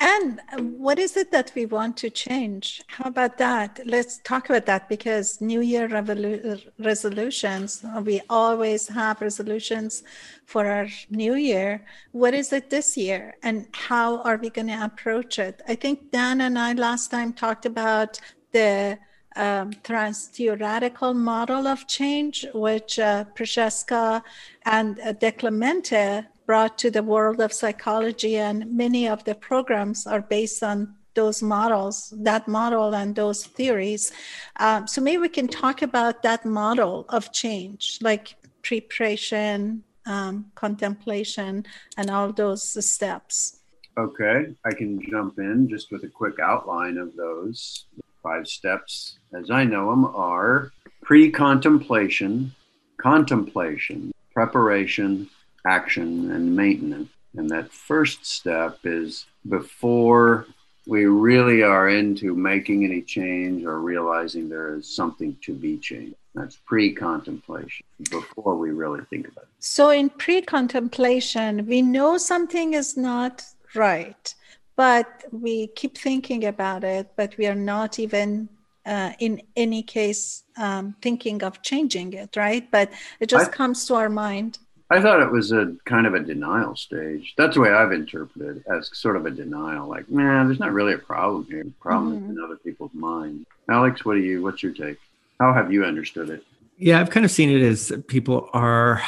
and 0.00 0.40
what 0.78 0.98
is 0.98 1.16
it 1.16 1.30
that 1.30 1.52
we 1.54 1.66
want 1.66 1.98
to 1.98 2.08
change? 2.08 2.82
How 2.86 3.08
about 3.10 3.36
that? 3.36 3.80
Let's 3.84 4.18
talk 4.24 4.48
about 4.48 4.64
that 4.64 4.88
because 4.88 5.40
New 5.42 5.60
Year 5.60 5.88
revolu- 5.88 6.66
resolutions, 6.78 7.84
we 8.02 8.22
always 8.30 8.88
have 8.88 9.20
resolutions 9.20 10.02
for 10.46 10.66
our 10.66 10.88
new 11.10 11.34
year. 11.34 11.84
What 12.12 12.32
is 12.32 12.50
it 12.52 12.70
this 12.70 12.96
year? 12.96 13.34
And 13.42 13.68
how 13.72 14.22
are 14.22 14.38
we 14.38 14.48
going 14.48 14.68
to 14.68 14.84
approach 14.84 15.38
it? 15.38 15.60
I 15.68 15.74
think 15.74 16.10
Dan 16.10 16.40
and 16.40 16.58
I 16.58 16.72
last 16.72 17.10
time 17.10 17.34
talked 17.34 17.66
about 17.66 18.18
the 18.52 18.98
um, 19.36 19.72
trans-theoretical 19.84 21.14
model 21.14 21.66
of 21.66 21.86
change, 21.86 22.46
which 22.54 22.98
uh, 22.98 23.24
Prochaska 23.34 24.22
and 24.64 24.98
uh, 25.00 25.12
DiClemente 25.12 26.26
brought 26.50 26.76
to 26.76 26.90
the 26.90 27.04
world 27.04 27.40
of 27.40 27.52
psychology, 27.52 28.36
and 28.36 28.76
many 28.76 29.06
of 29.06 29.22
the 29.22 29.36
programs 29.36 30.04
are 30.04 30.20
based 30.20 30.64
on 30.64 30.92
those 31.14 31.44
models, 31.44 32.12
that 32.28 32.48
model, 32.48 32.92
and 32.92 33.14
those 33.14 33.46
theories. 33.46 34.10
Um, 34.56 34.88
so 34.88 35.00
maybe 35.00 35.18
we 35.18 35.28
can 35.28 35.46
talk 35.46 35.82
about 35.82 36.24
that 36.24 36.44
model 36.44 37.06
of 37.08 37.30
change, 37.30 38.00
like 38.02 38.34
preparation, 38.62 39.84
um, 40.06 40.50
contemplation, 40.56 41.66
and 41.96 42.10
all 42.10 42.32
those 42.32 42.64
steps. 42.84 43.60
Okay, 43.96 44.52
I 44.64 44.72
can 44.72 45.00
jump 45.08 45.38
in 45.38 45.68
just 45.68 45.92
with 45.92 46.02
a 46.02 46.08
quick 46.08 46.40
outline 46.40 46.98
of 46.98 47.14
those. 47.14 47.84
Five 48.24 48.48
steps, 48.48 49.20
as 49.40 49.52
I 49.52 49.62
know 49.62 49.90
them, 49.90 50.04
are 50.04 50.72
pre 51.00 51.30
contemplation, 51.30 52.50
contemplation, 52.96 54.10
preparation, 54.34 55.28
action 55.66 56.30
and 56.32 56.54
maintenance. 56.56 57.10
And 57.36 57.48
that 57.50 57.72
first 57.72 58.26
step 58.26 58.80
is 58.84 59.26
before 59.48 60.46
we 60.86 61.06
really 61.06 61.62
are 61.62 61.88
into 61.88 62.34
making 62.34 62.84
any 62.84 63.02
change 63.02 63.64
or 63.64 63.80
realizing 63.80 64.48
there 64.48 64.74
is 64.74 64.94
something 64.94 65.36
to 65.42 65.54
be 65.54 65.76
changed. 65.78 66.16
That's 66.34 66.56
pre 66.56 66.92
contemplation 66.92 67.84
before 68.10 68.56
we 68.56 68.70
really 68.70 69.04
think 69.10 69.28
about 69.28 69.44
it. 69.44 69.48
So, 69.58 69.90
in 69.90 70.10
pre 70.10 70.42
contemplation, 70.42 71.66
we 71.66 71.82
know 71.82 72.18
something 72.18 72.74
is 72.74 72.96
not 72.96 73.44
right, 73.74 74.34
but 74.76 75.24
we 75.32 75.68
keep 75.68 75.98
thinking 75.98 76.44
about 76.44 76.84
it, 76.84 77.10
but 77.16 77.36
we 77.36 77.46
are 77.46 77.54
not 77.54 77.98
even 77.98 78.48
uh, 78.86 79.12
in 79.18 79.42
any 79.56 79.82
case 79.82 80.44
um, 80.56 80.94
thinking 81.02 81.42
of 81.42 81.62
changing 81.62 82.12
it, 82.12 82.36
right? 82.36 82.70
But 82.70 82.90
it 83.18 83.28
just 83.28 83.50
I, 83.50 83.52
comes 83.52 83.84
to 83.86 83.94
our 83.94 84.08
mind. 84.08 84.58
I 84.92 85.00
thought 85.00 85.20
it 85.20 85.30
was 85.30 85.52
a 85.52 85.74
kind 85.84 86.06
of 86.06 86.14
a 86.14 86.20
denial 86.20 86.74
stage. 86.74 87.34
That's 87.36 87.54
the 87.54 87.60
way 87.60 87.70
I've 87.70 87.92
interpreted 87.92 88.56
it 88.56 88.62
as 88.66 88.90
sort 88.92 89.16
of 89.16 89.24
a 89.24 89.30
denial. 89.30 89.88
Like, 89.88 90.10
man, 90.10 90.46
there's 90.46 90.58
not 90.58 90.72
really 90.72 90.94
a 90.94 90.98
problem 90.98 91.46
here. 91.48 91.62
The 91.62 91.70
problem 91.80 92.16
mm-hmm. 92.16 92.32
is 92.32 92.36
in 92.36 92.44
other 92.44 92.56
people's 92.56 92.92
minds. 92.92 93.46
Alex, 93.68 94.04
what 94.04 94.14
do 94.14 94.20
you? 94.20 94.42
What's 94.42 94.64
your 94.64 94.72
take? 94.72 94.98
How 95.38 95.52
have 95.52 95.72
you 95.72 95.84
understood 95.84 96.28
it? 96.28 96.44
Yeah, 96.76 97.00
I've 97.00 97.10
kind 97.10 97.24
of 97.24 97.30
seen 97.30 97.50
it 97.50 97.62
as 97.62 97.92
people 98.08 98.50
are 98.52 99.00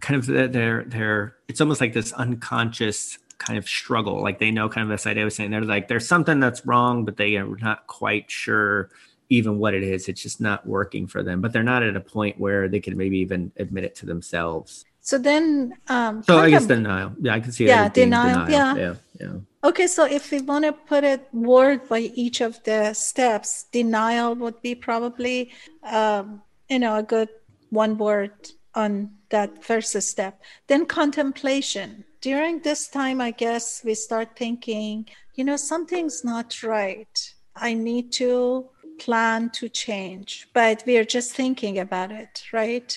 kind 0.00 0.18
of 0.18 0.26
they're 0.26 0.82
they're. 0.84 1.36
It's 1.46 1.60
almost 1.60 1.80
like 1.80 1.92
this 1.92 2.12
unconscious 2.14 3.18
kind 3.38 3.58
of 3.58 3.68
struggle. 3.68 4.20
Like 4.20 4.40
they 4.40 4.50
know 4.50 4.68
kind 4.68 4.82
of 4.82 4.88
this 4.88 5.06
idea 5.06 5.22
I 5.22 5.24
was 5.24 5.36
saying. 5.36 5.52
They're 5.52 5.62
like 5.62 5.86
there's 5.86 6.08
something 6.08 6.40
that's 6.40 6.66
wrong, 6.66 7.04
but 7.04 7.16
they 7.16 7.36
are 7.36 7.56
not 7.56 7.86
quite 7.86 8.28
sure 8.28 8.90
even 9.28 9.58
what 9.58 9.74
it 9.74 9.82
is. 9.82 10.08
It's 10.08 10.22
just 10.22 10.40
not 10.40 10.66
working 10.66 11.06
for 11.06 11.22
them. 11.22 11.40
But 11.40 11.52
they're 11.52 11.62
not 11.62 11.82
at 11.82 11.96
a 11.96 12.00
point 12.00 12.40
where 12.40 12.68
they 12.68 12.80
can 12.80 12.96
maybe 12.96 13.18
even 13.18 13.52
admit 13.56 13.84
it 13.84 13.94
to 13.96 14.06
themselves. 14.06 14.84
So 15.08 15.16
then, 15.16 15.72
um, 15.88 16.22
so 16.22 16.36
I 16.36 16.50
guess 16.50 16.66
denial. 16.66 17.14
Yeah, 17.18 17.32
I 17.32 17.40
can 17.40 17.50
see. 17.50 17.64
Yeah, 17.64 17.88
denial, 17.88 18.44
denial. 18.44 18.76
Yeah. 18.76 18.76
yeah, 18.76 18.94
yeah. 19.18 19.40
Okay, 19.64 19.86
so 19.86 20.04
if 20.04 20.30
we 20.30 20.42
want 20.42 20.66
to 20.66 20.74
put 20.74 21.02
it 21.02 21.26
word 21.32 21.88
by 21.88 22.00
each 22.14 22.42
of 22.42 22.62
the 22.64 22.92
steps, 22.92 23.64
denial 23.72 24.34
would 24.34 24.60
be 24.60 24.74
probably, 24.74 25.50
um, 25.82 26.42
you 26.68 26.78
know, 26.78 26.96
a 26.96 27.02
good 27.02 27.30
one 27.70 27.96
word 27.96 28.50
on 28.74 29.12
that 29.30 29.64
first 29.64 29.98
step. 30.02 30.42
Then 30.66 30.84
contemplation. 30.84 32.04
During 32.20 32.60
this 32.60 32.86
time, 32.88 33.22
I 33.22 33.30
guess 33.30 33.82
we 33.82 33.94
start 33.94 34.36
thinking, 34.36 35.06
you 35.36 35.44
know, 35.44 35.56
something's 35.56 36.22
not 36.22 36.62
right. 36.62 37.34
I 37.56 37.72
need 37.72 38.12
to 38.20 38.68
plan 38.98 39.48
to 39.54 39.70
change, 39.70 40.48
but 40.52 40.82
we 40.86 40.98
are 40.98 41.10
just 41.16 41.32
thinking 41.32 41.78
about 41.78 42.12
it, 42.12 42.44
right? 42.52 42.92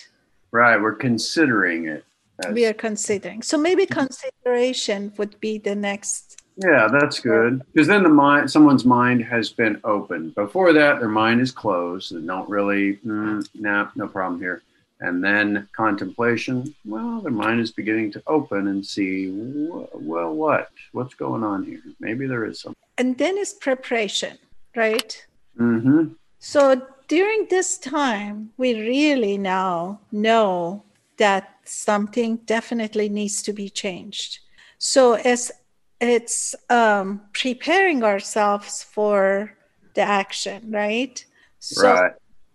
Right. 0.52 0.80
We're 0.80 0.96
considering 0.96 1.88
it. 1.88 2.06
We 2.52 2.66
are 2.66 2.74
considering. 2.74 3.44
So 3.44 3.58
maybe 3.58 3.86
consideration 3.86 5.14
would 5.18 5.40
be 5.40 5.60
the 5.60 5.76
next. 5.76 6.42
Yeah, 6.58 6.88
that's 6.92 7.20
good. 7.20 7.62
Because 7.72 7.88
then 7.88 8.04
the 8.04 8.10
mind, 8.10 8.52
someone's 8.52 8.86
mind 8.86 9.24
has 9.24 9.50
been 9.50 9.80
opened. 9.84 10.36
Before 10.36 10.74
that, 10.74 11.00
their 11.00 11.10
mind 11.10 11.40
is 11.42 11.52
closed. 11.52 12.16
They 12.16 12.26
don't 12.26 12.50
really, 12.50 12.98
mm, 12.98 13.48
nah, 13.54 13.90
no 13.96 14.08
problem 14.08 14.40
here. 14.40 14.62
And 15.00 15.24
then 15.24 15.68
contemplation, 15.76 16.76
well, 16.86 17.22
their 17.22 17.32
mind 17.32 17.60
is 17.60 17.72
beginning 17.72 18.12
to 18.14 18.24
open 18.28 18.68
and 18.68 18.86
see, 18.86 19.30
well, 19.32 20.34
what? 20.34 20.70
What's 20.92 21.16
going 21.16 21.44
on 21.44 21.64
here? 21.64 21.82
Maybe 22.00 22.28
there 22.28 22.46
is 22.46 22.60
something. 22.60 22.78
And 22.98 23.18
then 23.18 23.38
is 23.38 23.54
preparation, 23.54 24.38
right? 24.76 25.26
Mm-hmm. 25.60 26.14
So 26.38 26.82
during 27.12 27.46
this 27.50 27.78
time, 27.78 28.52
we 28.56 28.74
really 28.74 29.38
now 29.38 30.00
know 30.14 30.82
that 31.18 31.58
something 31.66 32.38
definitely 32.46 33.10
needs 33.10 33.42
to 33.44 33.52
be 33.52 33.68
changed. 33.68 34.40
So 34.78 35.16
as 35.16 35.52
it's 36.00 36.56
um, 36.70 37.20
preparing 37.34 38.02
ourselves 38.02 38.82
for 38.82 39.54
the 39.94 40.04
action, 40.04 40.72
right? 40.72 41.24
So 41.60 41.84
right. 41.84 42.14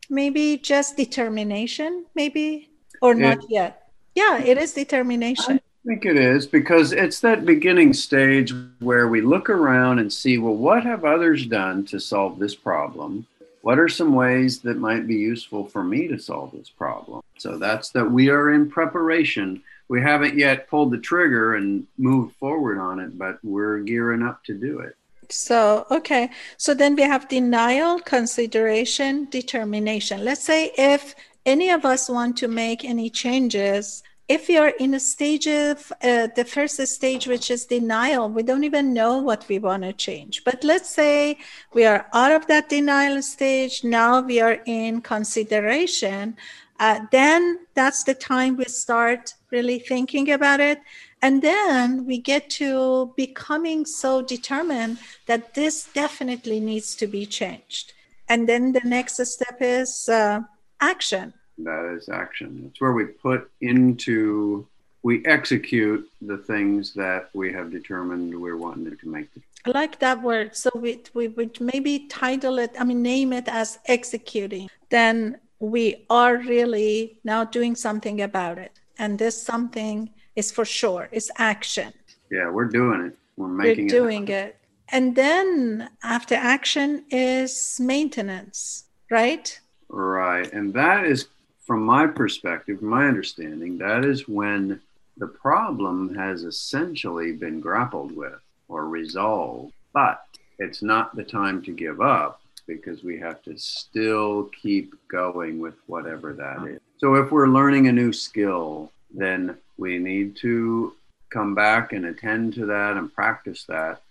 maybe 0.09 0.57
just 0.57 0.97
determination, 0.97 2.07
maybe, 2.15 2.71
or 3.03 3.13
it, 3.13 3.19
not 3.19 3.51
yet. 3.51 3.91
Yeah, 4.15 4.43
it 4.43 4.57
is 4.57 4.73
determination. 4.73 5.57
I 5.57 5.87
think 5.87 6.07
it 6.07 6.17
is 6.17 6.47
because 6.47 6.93
it's 6.93 7.21
that 7.21 7.45
beginning 7.45 7.93
stage 7.93 8.55
where 8.79 9.09
we 9.09 9.21
look 9.21 9.51
around 9.51 9.99
and 9.99 10.11
see, 10.11 10.39
well, 10.39 10.57
what 10.57 10.83
have 10.83 11.05
others 11.05 11.45
done 11.45 11.85
to 11.93 12.01
solve 12.01 12.39
this 12.39 12.55
problem? 12.55 13.27
What 13.67 13.81
are 13.81 13.89
some 13.89 14.15
ways 14.15 14.61
that 14.61 14.77
might 14.77 15.09
be 15.09 15.17
useful 15.17 15.67
for 15.67 15.83
me 15.83 16.07
to 16.07 16.21
solve 16.21 16.53
this 16.53 16.71
problem? 16.71 17.21
So 17.37 17.59
that's 17.59 17.91
that 17.91 18.09
we 18.09 18.29
are 18.29 18.55
in 18.55 18.71
preparation. 18.71 19.61
We 19.89 20.01
haven't 20.01 20.39
yet 20.39 20.69
pulled 20.69 20.93
the 20.93 20.99
trigger 20.99 21.57
and 21.57 21.85
moved 21.99 22.37
forward 22.37 22.79
on 22.79 23.01
it, 23.01 23.19
but 23.19 23.41
we're 23.43 23.81
gearing 23.81 24.23
up 24.23 24.45
to 24.45 24.55
do 24.55 24.79
it. 24.79 24.95
So, 25.31 25.85
okay. 25.91 26.31
So 26.57 26.75
then 26.75 26.95
we 26.95 27.03
have 27.03 27.29
denial, 27.29 27.99
consideration, 27.99 29.25
determination. 29.31 30.25
Let's 30.25 30.45
say 30.45 30.71
if 30.79 31.17
any 31.45 31.71
of 31.71 31.85
us 31.85 32.09
want 32.09 32.37
to 32.37 32.47
make 32.47 32.85
any 32.85 33.11
changes 33.11 34.05
if 34.29 34.49
we 34.49 34.57
are 34.57 34.71
in 34.81 34.95
a 34.95 35.01
stage 35.01 35.47
of 35.47 35.93
uh, 36.03 36.29
the 36.35 36.45
first 36.45 36.85
stage, 36.87 37.27
which 37.27 37.51
is 37.51 37.65
denial, 37.65 38.29
we 38.29 38.43
don't 38.43 38.65
even 38.65 38.93
know 38.93 39.19
what 39.19 39.47
we 39.49 39.59
want 39.59 39.85
to 39.85 39.93
change. 39.93 40.43
But 40.45 40.65
let's 40.65 40.91
say 40.91 41.39
we 41.73 41.85
are 41.85 42.07
out 42.13 42.33
of 42.33 42.47
that 42.49 42.69
denial 42.69 43.23
stage. 43.23 43.85
Now 43.85 44.21
we 44.21 44.41
are 44.41 44.59
in 44.67 45.01
consideration. 45.01 46.37
Uh, 46.81 47.01
then 47.13 47.61
that's 47.75 48.03
the 48.03 48.15
time 48.15 48.57
we 48.57 48.65
start 48.65 49.35
really 49.51 49.79
thinking 49.79 50.31
about 50.33 50.61
it. 50.61 50.81
And 51.23 51.41
then 51.41 52.05
we 52.05 52.19
get 52.19 52.51
to 52.51 53.13
becoming 53.17 53.87
so 53.87 54.23
determined 54.23 54.99
that 55.27 55.55
this 55.55 55.89
definitely 55.95 56.61
needs 56.61 56.95
to 56.97 57.07
be 57.07 57.27
changed. 57.27 57.93
And 58.29 58.49
then 58.49 58.73
the 58.73 58.83
next 58.85 59.25
step 59.25 59.59
is 59.61 60.09
uh, 60.09 60.41
action 60.81 61.33
that 61.59 61.97
is 61.97 62.09
action. 62.09 62.65
It's 62.69 62.81
where 62.81 62.93
we 62.93 63.05
put 63.07 63.51
into, 63.61 64.67
we 65.03 65.25
execute 65.27 66.09
the 66.21 66.39
things 66.39 66.95
that 66.95 67.31
we 67.35 67.53
have 67.53 67.71
determined 67.71 68.39
we're 68.41 68.57
wanting 68.57 68.97
to 68.97 69.09
make. 69.09 69.29
I 69.65 69.71
like 69.71 69.99
that 70.01 70.23
word. 70.23 70.57
So 70.57 70.71
we, 70.75 71.03
we 71.15 71.29
would 71.29 71.61
maybe 71.61 72.07
title 72.09 72.59
it, 72.59 72.73
I 72.79 72.85
mean, 72.85 73.03
name 73.03 73.33
it 73.33 73.49
as 73.49 73.79
executing. 73.87 74.69
Then 74.91 75.39
we 75.59 76.05
are 76.11 76.37
really 76.37 77.19
now 77.25 77.45
doing 77.45 77.75
something 77.75 78.21
about 78.21 78.59
it. 78.59 78.79
And 78.99 79.19
this 79.19 79.41
something 79.41 80.11
is 80.37 80.53
for 80.53 80.65
sure, 80.65 81.09
is 81.13 81.31
action. 81.37 81.93
Yeah, 82.31 82.51
we're 82.51 82.67
doing 82.67 83.07
it. 83.07 83.19
We're 83.37 83.49
making 83.49 83.85
we're 83.85 83.91
doing 83.91 84.29
it. 84.29 84.31
it. 84.31 84.59
And 84.89 85.17
then 85.17 85.91
after 86.03 86.35
action 86.35 87.05
is 87.11 87.79
maintenance, 87.81 88.85
right? 89.11 89.59
Right. 89.89 90.51
And 90.53 90.73
that 90.75 91.07
is 91.07 91.29
from 91.67 91.83
my 91.83 92.07
perspective, 92.07 92.81
my 92.81 93.09
understanding, 93.09 93.77
that 93.79 94.05
is 94.05 94.29
when 94.29 94.81
the 95.17 95.27
problem 95.27 96.15
has 96.15 96.45
essentially 96.45 97.33
been 97.33 97.61
grappled 97.61 98.15
with 98.15 98.41
or 98.69 98.87
resolved. 98.87 99.73
But 99.93 100.25
it's 100.59 100.83
not 100.83 101.17
the 101.17 101.25
time 101.25 101.63
to 101.63 101.73
give 101.73 102.01
up 102.01 102.41
because 102.67 103.03
we 103.03 103.19
have 103.19 103.43
to 103.43 103.57
still 103.59 104.51
keep 104.63 104.95
going 105.09 105.59
with 105.59 105.75
whatever 105.87 106.33
that 106.35 106.67
is. 106.69 106.81
So 106.99 107.15
if 107.15 107.31
we're 107.33 107.49
learning 107.49 107.89
a 107.89 107.93
new 107.93 108.13
skill, 108.13 108.93
then 109.13 109.57
we 109.77 109.99
need 109.99 110.37
to 110.37 110.95
come 111.31 111.55
back 111.55 111.93
and 111.93 112.07
attend 112.07 112.55
to 112.55 112.67
that 112.67 112.97
and 112.97 113.13
practice 113.13 113.65
that 113.65 114.03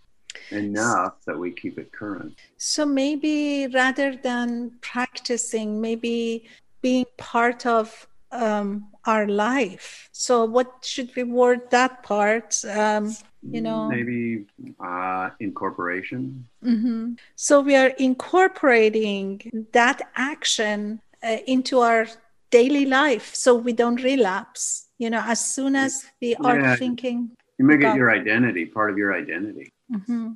enough 0.52 1.24
that 1.26 1.38
we 1.38 1.52
keep 1.52 1.78
it 1.80 1.92
current. 1.92 2.36
So 2.58 2.86
maybe 2.86 3.68
rather 3.68 4.16
than 4.16 4.72
practicing, 4.82 5.80
maybe 5.80 6.48
being 6.86 7.06
part 7.18 7.65
of 7.65 8.08
um, 8.32 8.70
our 9.06 9.25
life. 9.25 10.08
So 10.12 10.46
what 10.46 10.70
should 10.84 11.10
we 11.15 11.24
word 11.24 11.62
that 11.72 12.04
part? 12.04 12.63
Um, 12.65 13.15
you 13.42 13.62
know, 13.62 13.89
maybe 13.89 14.46
uh, 14.80 15.32
incorporation. 15.39 16.48
Mm-hmm. 16.63 17.13
So 17.36 17.62
we 17.62 17.75
are 17.75 17.92
incorporating 18.10 19.30
that 19.72 19.98
action 20.15 21.01
uh, 21.24 21.38
into 21.48 21.80
our 21.80 22.06
daily 22.51 22.86
life, 22.86 23.34
so 23.34 23.56
we 23.56 23.74
don't 23.74 24.01
relapse. 24.04 24.88
You 25.00 25.10
know, 25.10 25.24
as 25.25 25.39
soon 25.56 25.75
as 25.75 26.06
we 26.22 26.36
are 26.36 26.60
yeah. 26.60 26.75
thinking, 26.75 27.32
you 27.58 27.65
make 27.65 27.82
it 27.82 27.96
your 27.96 28.12
identity, 28.12 28.65
part 28.68 28.92
of 28.92 28.98
your 28.98 29.12
identity. 29.24 29.72
Mm-hmm. 29.92 30.34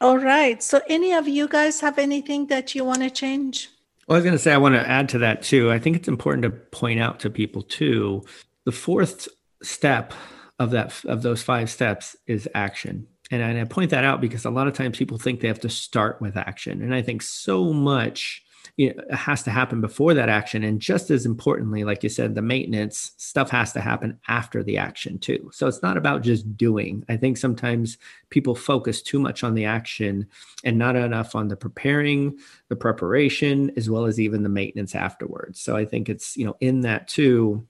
All 0.00 0.18
right. 0.18 0.60
So, 0.62 0.80
any 0.88 1.12
of 1.12 1.28
you 1.28 1.46
guys 1.46 1.80
have 1.80 1.96
anything 1.98 2.46
that 2.48 2.74
you 2.74 2.84
want 2.84 3.02
to 3.02 3.10
change? 3.10 3.70
Well, 4.10 4.16
I 4.16 4.18
was 4.18 4.24
going 4.24 4.36
to 4.36 4.42
say, 4.42 4.52
I 4.52 4.58
want 4.58 4.74
to 4.74 4.88
add 4.88 5.08
to 5.10 5.18
that 5.18 5.40
too. 5.40 5.70
I 5.70 5.78
think 5.78 5.94
it's 5.94 6.08
important 6.08 6.42
to 6.42 6.50
point 6.50 6.98
out 6.98 7.20
to 7.20 7.30
people 7.30 7.62
too 7.62 8.24
the 8.64 8.72
fourth 8.72 9.28
step 9.62 10.12
of 10.58 10.72
that 10.72 11.04
of 11.04 11.22
those 11.22 11.44
five 11.44 11.70
steps 11.70 12.16
is 12.26 12.48
action. 12.52 13.06
And 13.30 13.56
I 13.56 13.62
point 13.66 13.90
that 13.90 14.02
out 14.02 14.20
because 14.20 14.44
a 14.44 14.50
lot 14.50 14.66
of 14.66 14.74
times 14.74 14.98
people 14.98 15.16
think 15.16 15.38
they 15.38 15.46
have 15.46 15.60
to 15.60 15.68
start 15.68 16.20
with 16.20 16.36
action. 16.36 16.82
And 16.82 16.92
I 16.92 17.02
think 17.02 17.22
so 17.22 17.72
much 17.72 18.42
you 18.76 18.94
know, 18.94 19.16
has 19.16 19.42
to 19.44 19.50
happen 19.50 19.80
before 19.80 20.14
that 20.14 20.28
action. 20.28 20.64
And 20.64 20.80
just 20.80 21.10
as 21.10 21.26
importantly, 21.26 21.84
like 21.84 22.02
you 22.02 22.08
said, 22.08 22.34
the 22.34 22.42
maintenance 22.42 23.12
stuff 23.16 23.50
has 23.50 23.72
to 23.72 23.80
happen 23.80 24.18
after 24.28 24.62
the 24.62 24.78
action 24.78 25.18
too. 25.18 25.50
So 25.52 25.66
it's 25.66 25.82
not 25.82 25.96
about 25.96 26.22
just 26.22 26.56
doing. 26.56 27.04
I 27.08 27.16
think 27.16 27.36
sometimes 27.36 27.98
people 28.30 28.54
focus 28.54 29.02
too 29.02 29.18
much 29.18 29.44
on 29.44 29.54
the 29.54 29.64
action 29.64 30.26
and 30.64 30.78
not 30.78 30.96
enough 30.96 31.34
on 31.34 31.48
the 31.48 31.56
preparing, 31.56 32.38
the 32.68 32.76
preparation, 32.76 33.70
as 33.76 33.90
well 33.90 34.06
as 34.06 34.20
even 34.20 34.42
the 34.42 34.48
maintenance 34.48 34.94
afterwards. 34.94 35.60
So 35.60 35.76
I 35.76 35.84
think 35.84 36.08
it's, 36.08 36.36
you 36.36 36.46
know, 36.46 36.56
in 36.60 36.82
that 36.82 37.08
too 37.08 37.66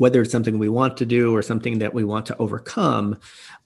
whether 0.00 0.22
it's 0.22 0.32
something 0.32 0.58
we 0.58 0.70
want 0.70 0.96
to 0.96 1.04
do 1.04 1.36
or 1.36 1.42
something 1.42 1.78
that 1.78 1.92
we 1.92 2.04
want 2.04 2.24
to 2.24 2.36
overcome, 2.38 3.18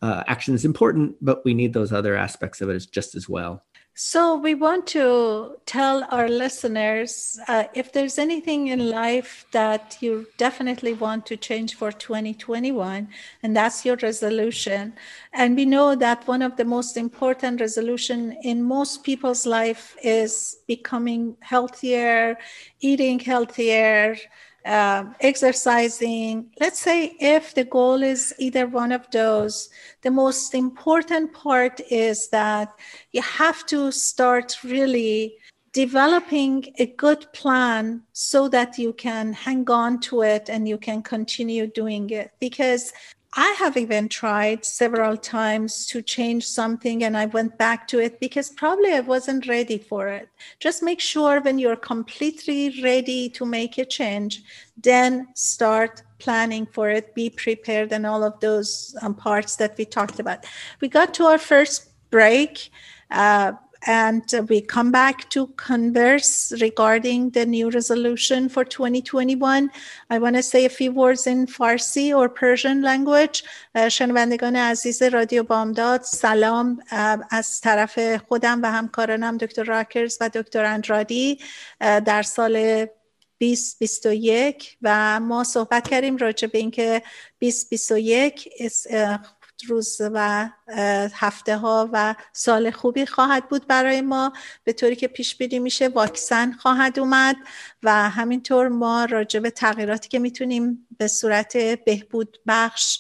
uh, 0.03 0.25
action 0.27 0.53
is 0.53 0.65
important, 0.65 1.15
but 1.21 1.45
we 1.45 1.55
need 1.55 1.73
those 1.73 1.93
other 1.93 2.17
aspects 2.17 2.61
of 2.61 2.69
it 2.69 2.85
just 2.91 3.15
as 3.15 3.29
well. 3.29 3.63
So, 3.97 4.35
we 4.37 4.57
want 4.57 4.89
to 4.89 5.55
tell 5.67 6.03
our 6.11 6.29
listeners 6.29 7.39
uh, 7.47 7.65
if 7.75 7.93
there's 7.93 8.19
anything 8.19 8.67
in 8.67 8.91
life 8.91 9.47
that 9.53 9.99
you 10.01 10.27
definitely 10.37 10.95
want 10.95 11.27
to 11.27 11.37
change 11.37 11.77
for 11.77 11.93
2021, 11.93 13.07
and 13.45 13.57
that's 13.57 13.85
your 13.85 13.95
resolution. 14.03 14.95
And 15.33 15.55
we 15.55 15.65
know 15.65 15.95
that 15.95 16.27
one 16.27 16.43
of 16.43 16.57
the 16.57 16.65
most 16.65 16.97
important 16.97 17.61
resolution 17.61 18.37
in 18.43 18.65
most 18.65 19.05
people's 19.05 19.47
life 19.47 19.97
is 20.03 20.57
becoming 20.67 21.37
healthier, 21.39 22.37
eating 22.81 23.21
healthier, 23.21 24.17
uh, 24.65 25.05
exercising. 25.21 26.51
Let's 26.61 26.81
say 26.81 27.17
if 27.21 27.55
the 27.55 27.65
goal 27.65 28.03
is 28.03 28.35
either 28.39 28.67
one 28.67 28.93
of 28.93 29.11
those, 29.11 29.69
the 30.03 30.11
most 30.11 30.55
important 30.55 31.33
part 31.33 31.81
is 31.91 32.29
that 32.31 32.73
you 33.13 33.23
have 33.23 33.67
to 33.67 33.93
start 33.93 34.59
really 34.65 35.37
developing 35.75 36.65
a 36.79 36.87
good 36.87 37.27
plan 37.33 38.01
so 38.13 38.49
that 38.49 38.79
you 38.79 38.93
can 38.93 39.33
hang 39.33 39.69
on 39.69 39.99
to 39.99 40.23
it 40.23 40.49
and 40.49 40.69
you 40.69 40.79
can 40.79 41.03
continue 41.03 41.67
doing 41.67 42.09
it 42.11 42.31
because 42.39 42.93
I 43.37 43.57
have 43.59 43.77
even 43.77 44.09
tried 44.09 44.65
several 44.65 45.17
times 45.17 45.87
to 45.89 46.03
change 46.03 46.47
something 46.47 47.03
and 47.03 47.17
I 47.17 47.27
went 47.27 47.59
back 47.59 47.89
to 47.89 47.99
it 47.99 48.21
because 48.21 48.51
probably 48.51 48.93
I 48.93 49.01
wasn't 49.01 49.49
ready 49.49 49.77
for 49.77 50.07
it. 50.07 50.29
Just 50.61 50.85
make 50.85 51.01
sure 51.01 51.41
when 51.41 51.59
you're 51.59 51.75
completely 51.75 52.81
ready 52.81 53.29
to 53.31 53.45
make 53.45 53.77
a 53.77 53.85
change, 53.85 54.45
then 54.77 55.27
start 55.35 56.03
planning 56.21 56.65
for 56.65 56.89
it, 56.91 57.13
be 57.15 57.29
prepared, 57.29 57.93
and 57.93 58.07
all 58.07 58.23
of 58.23 58.39
those 58.39 58.97
um, 59.03 59.15
parts 59.15 59.57
that 59.57 59.77
we 59.77 59.85
talked 59.85 60.21
about. 60.21 60.47
We 60.81 60.89
got 60.89 61.13
to 61.15 61.25
our 61.25 61.39
first 61.39 61.91
break. 62.11 62.71
Uh, 63.11 63.53
and 63.88 64.24
we 64.50 64.62
come 64.62 64.92
back 64.92 65.30
to 65.30 65.48
converse 65.56 66.52
regarding 66.62 67.30
the 67.32 67.46
new 67.46 67.70
resolution 67.70 68.50
for 68.50 68.66
2021. 68.66 69.72
I 70.10 70.20
want 70.20 70.36
to 70.36 70.44
say 70.44 70.66
a 70.66 70.70
few 70.70 70.92
words 70.92 71.28
in 71.28 71.48
Farsi 71.48 72.16
or 72.16 72.30
Persian 72.30 72.82
language. 72.82 73.44
شنوندگان 73.92 74.56
عزیز 74.56 75.04
رادیو 75.04 75.44
بامداد 75.44 76.02
سلام 76.02 76.80
از 77.32 77.62
طرف 77.62 78.18
خودم 78.28 78.62
و 78.64 78.72
همکارانم 78.72 79.38
دکتر 79.38 79.64
راکرز 79.64 80.18
و 80.22 80.30
دکتر 80.30 80.66
اندرادی 80.66 81.40
در 81.80 82.22
سال 82.24 82.86
2021 83.40 84.78
و 84.82 85.20
ما 85.20 85.44
صحبت 85.44 85.88
کردیم 85.88 86.18
راجع 86.18 86.48
به 86.48 86.58
اینکه 86.58 87.02
2021 87.40 88.50
روز 89.69 90.01
و 90.01 90.49
هفته 91.15 91.57
ها 91.57 91.91
و 91.93 92.15
سال 92.33 92.71
خوبی 92.71 93.07
خواهد 93.07 93.49
بود 93.49 93.67
برای 93.67 94.01
ما. 94.01 94.33
به 94.65 94.73
طوری 94.73 94.97
که 94.97 95.09
پیش 95.09 95.37
بینی 95.37 95.59
میشه 95.59 95.89
واکسن 95.89 96.53
خواهد 96.53 96.99
اومد 96.99 97.37
و 97.83 98.11
همینطور 98.11 98.69
ما 98.69 99.05
راجع 99.05 99.41
به 99.41 99.51
تغییراتی 99.51 100.09
که 100.09 100.19
می‌تونیم 100.19 100.87
به 100.99 101.09
صورت 101.09 101.57
بهبود 101.57 102.39
بخش 102.47 102.99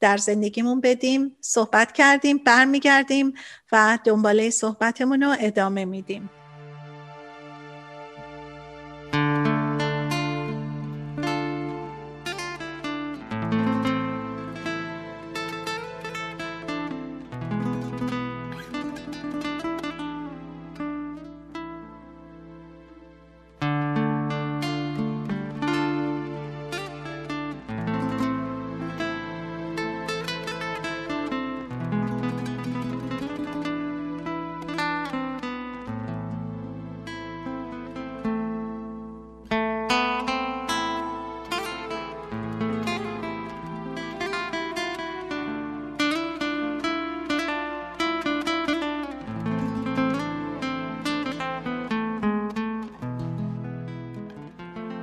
در 0.00 0.16
زندگیمون 0.16 0.80
بدیم 0.80 1.36
صحبت 1.40 1.92
کردیم 1.92 2.38
برمیگردیم 2.38 3.34
و 3.72 3.98
دنباله 4.04 4.50
صحبتمون 4.50 5.22
رو 5.22 5.36
ادامه 5.40 5.84
میدیم. 5.84 6.30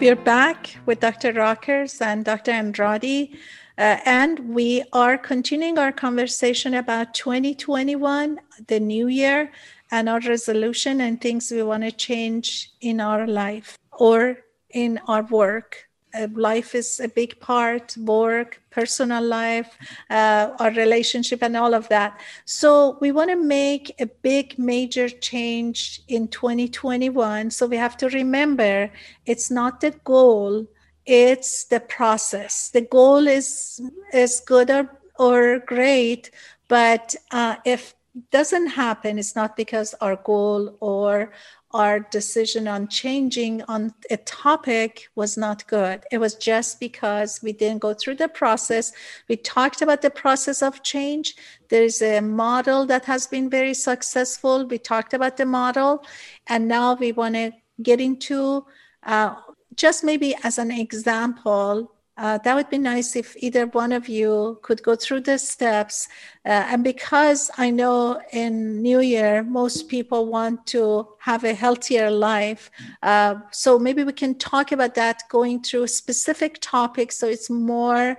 We're 0.03 0.17
back 0.17 0.75
with 0.85 0.99
Dr. 0.99 1.31
Rockers 1.31 2.01
and 2.01 2.25
Dr. 2.25 2.51
Andrade, 2.51 3.37
uh, 3.77 3.99
and 4.03 4.53
we 4.53 4.83
are 4.91 5.17
continuing 5.17 5.79
our 5.79 5.93
conversation 5.93 6.73
about 6.73 7.13
2021, 7.13 8.37
the 8.67 8.81
new 8.81 9.07
year, 9.07 9.49
and 9.91 10.09
our 10.09 10.19
resolution 10.19 10.99
and 10.99 11.21
things 11.21 11.49
we 11.51 11.63
want 11.63 11.83
to 11.83 11.91
change 11.93 12.73
in 12.81 12.99
our 12.99 13.25
life 13.25 13.77
or 13.93 14.39
in 14.71 14.99
our 15.07 15.23
work 15.23 15.87
uh, 16.13 16.27
life 16.33 16.75
is 16.75 16.99
a 16.99 17.07
big 17.07 17.39
part 17.39 17.95
work 17.97 18.61
personal 18.69 19.23
life 19.23 19.77
uh, 20.09 20.49
our 20.59 20.71
relationship 20.71 21.43
and 21.43 21.55
all 21.55 21.73
of 21.73 21.87
that. 21.89 22.19
So 22.45 22.97
we 23.01 23.11
want 23.11 23.29
to 23.29 23.35
make 23.35 23.93
a 23.99 24.05
big 24.05 24.57
major 24.57 25.09
change 25.09 26.01
in 26.07 26.27
2021 26.27 27.51
so 27.51 27.67
we 27.67 27.77
have 27.77 27.97
to 27.97 28.09
remember 28.09 28.91
it's 29.25 29.51
not 29.51 29.81
the 29.81 29.91
goal 30.03 30.67
it's 31.05 31.65
the 31.65 31.81
process. 31.81 32.69
The 32.69 32.81
goal 32.81 33.27
is 33.27 33.81
is 34.13 34.39
good 34.39 34.71
or, 34.71 34.89
or 35.19 35.59
great 35.59 36.31
but 36.67 37.15
uh, 37.31 37.57
if 37.65 37.93
doesn't 38.31 38.67
happen, 38.67 39.17
it's 39.17 39.35
not 39.35 39.57
because 39.57 39.95
our 39.99 40.15
goal 40.15 40.77
or 40.79 41.31
our 41.73 41.99
decision 41.99 42.67
on 42.67 42.87
changing 42.87 43.63
on 43.63 43.93
a 44.11 44.17
topic 44.17 45.07
was 45.15 45.37
not 45.37 45.65
good. 45.67 46.03
It 46.11 46.19
was 46.19 46.35
just 46.35 46.79
because 46.79 47.41
we 47.41 47.51
didn't 47.51 47.81
go 47.81 47.93
through 47.93 48.15
the 48.15 48.27
process. 48.27 48.91
We 49.27 49.37
talked 49.37 49.81
about 49.81 50.01
the 50.01 50.11
process 50.11 50.61
of 50.61 50.83
change. 50.83 51.35
There's 51.69 52.01
a 52.01 52.21
model 52.21 52.85
that 52.85 53.05
has 53.05 53.25
been 53.27 53.49
very 53.49 53.73
successful. 53.73 54.67
We 54.67 54.77
talked 54.77 55.13
about 55.13 55.37
the 55.37 55.45
model, 55.45 56.05
and 56.47 56.67
now 56.67 56.95
we 56.95 57.11
want 57.11 57.35
to 57.35 57.51
get 57.81 57.99
into 57.99 58.65
uh, 59.03 59.35
just 59.75 60.03
maybe 60.03 60.35
as 60.43 60.57
an 60.57 60.71
example 60.71 61.92
uh, 62.17 62.37
that 62.39 62.55
would 62.55 62.69
be 62.69 62.77
nice 62.77 63.15
if 63.15 63.35
either 63.37 63.65
one 63.67 63.91
of 63.91 64.07
you 64.07 64.59
could 64.61 64.83
go 64.83 64.95
through 64.95 65.21
the 65.21 65.37
steps. 65.37 66.07
Uh, 66.45 66.49
and 66.69 66.83
because 66.83 67.49
I 67.57 67.71
know 67.71 68.21
in 68.31 68.81
New 68.81 68.99
Year, 68.99 69.41
most 69.43 69.89
people 69.89 70.27
want 70.27 70.67
to 70.67 71.07
have 71.19 71.43
a 71.43 71.53
healthier 71.53 72.11
life. 72.11 72.69
Uh, 73.01 73.35
so 73.51 73.79
maybe 73.79 74.03
we 74.03 74.13
can 74.13 74.35
talk 74.35 74.71
about 74.71 74.93
that 74.95 75.23
going 75.29 75.63
through 75.63 75.87
specific 75.87 76.59
topics 76.61 77.17
so 77.17 77.27
it's 77.27 77.49
more 77.49 78.17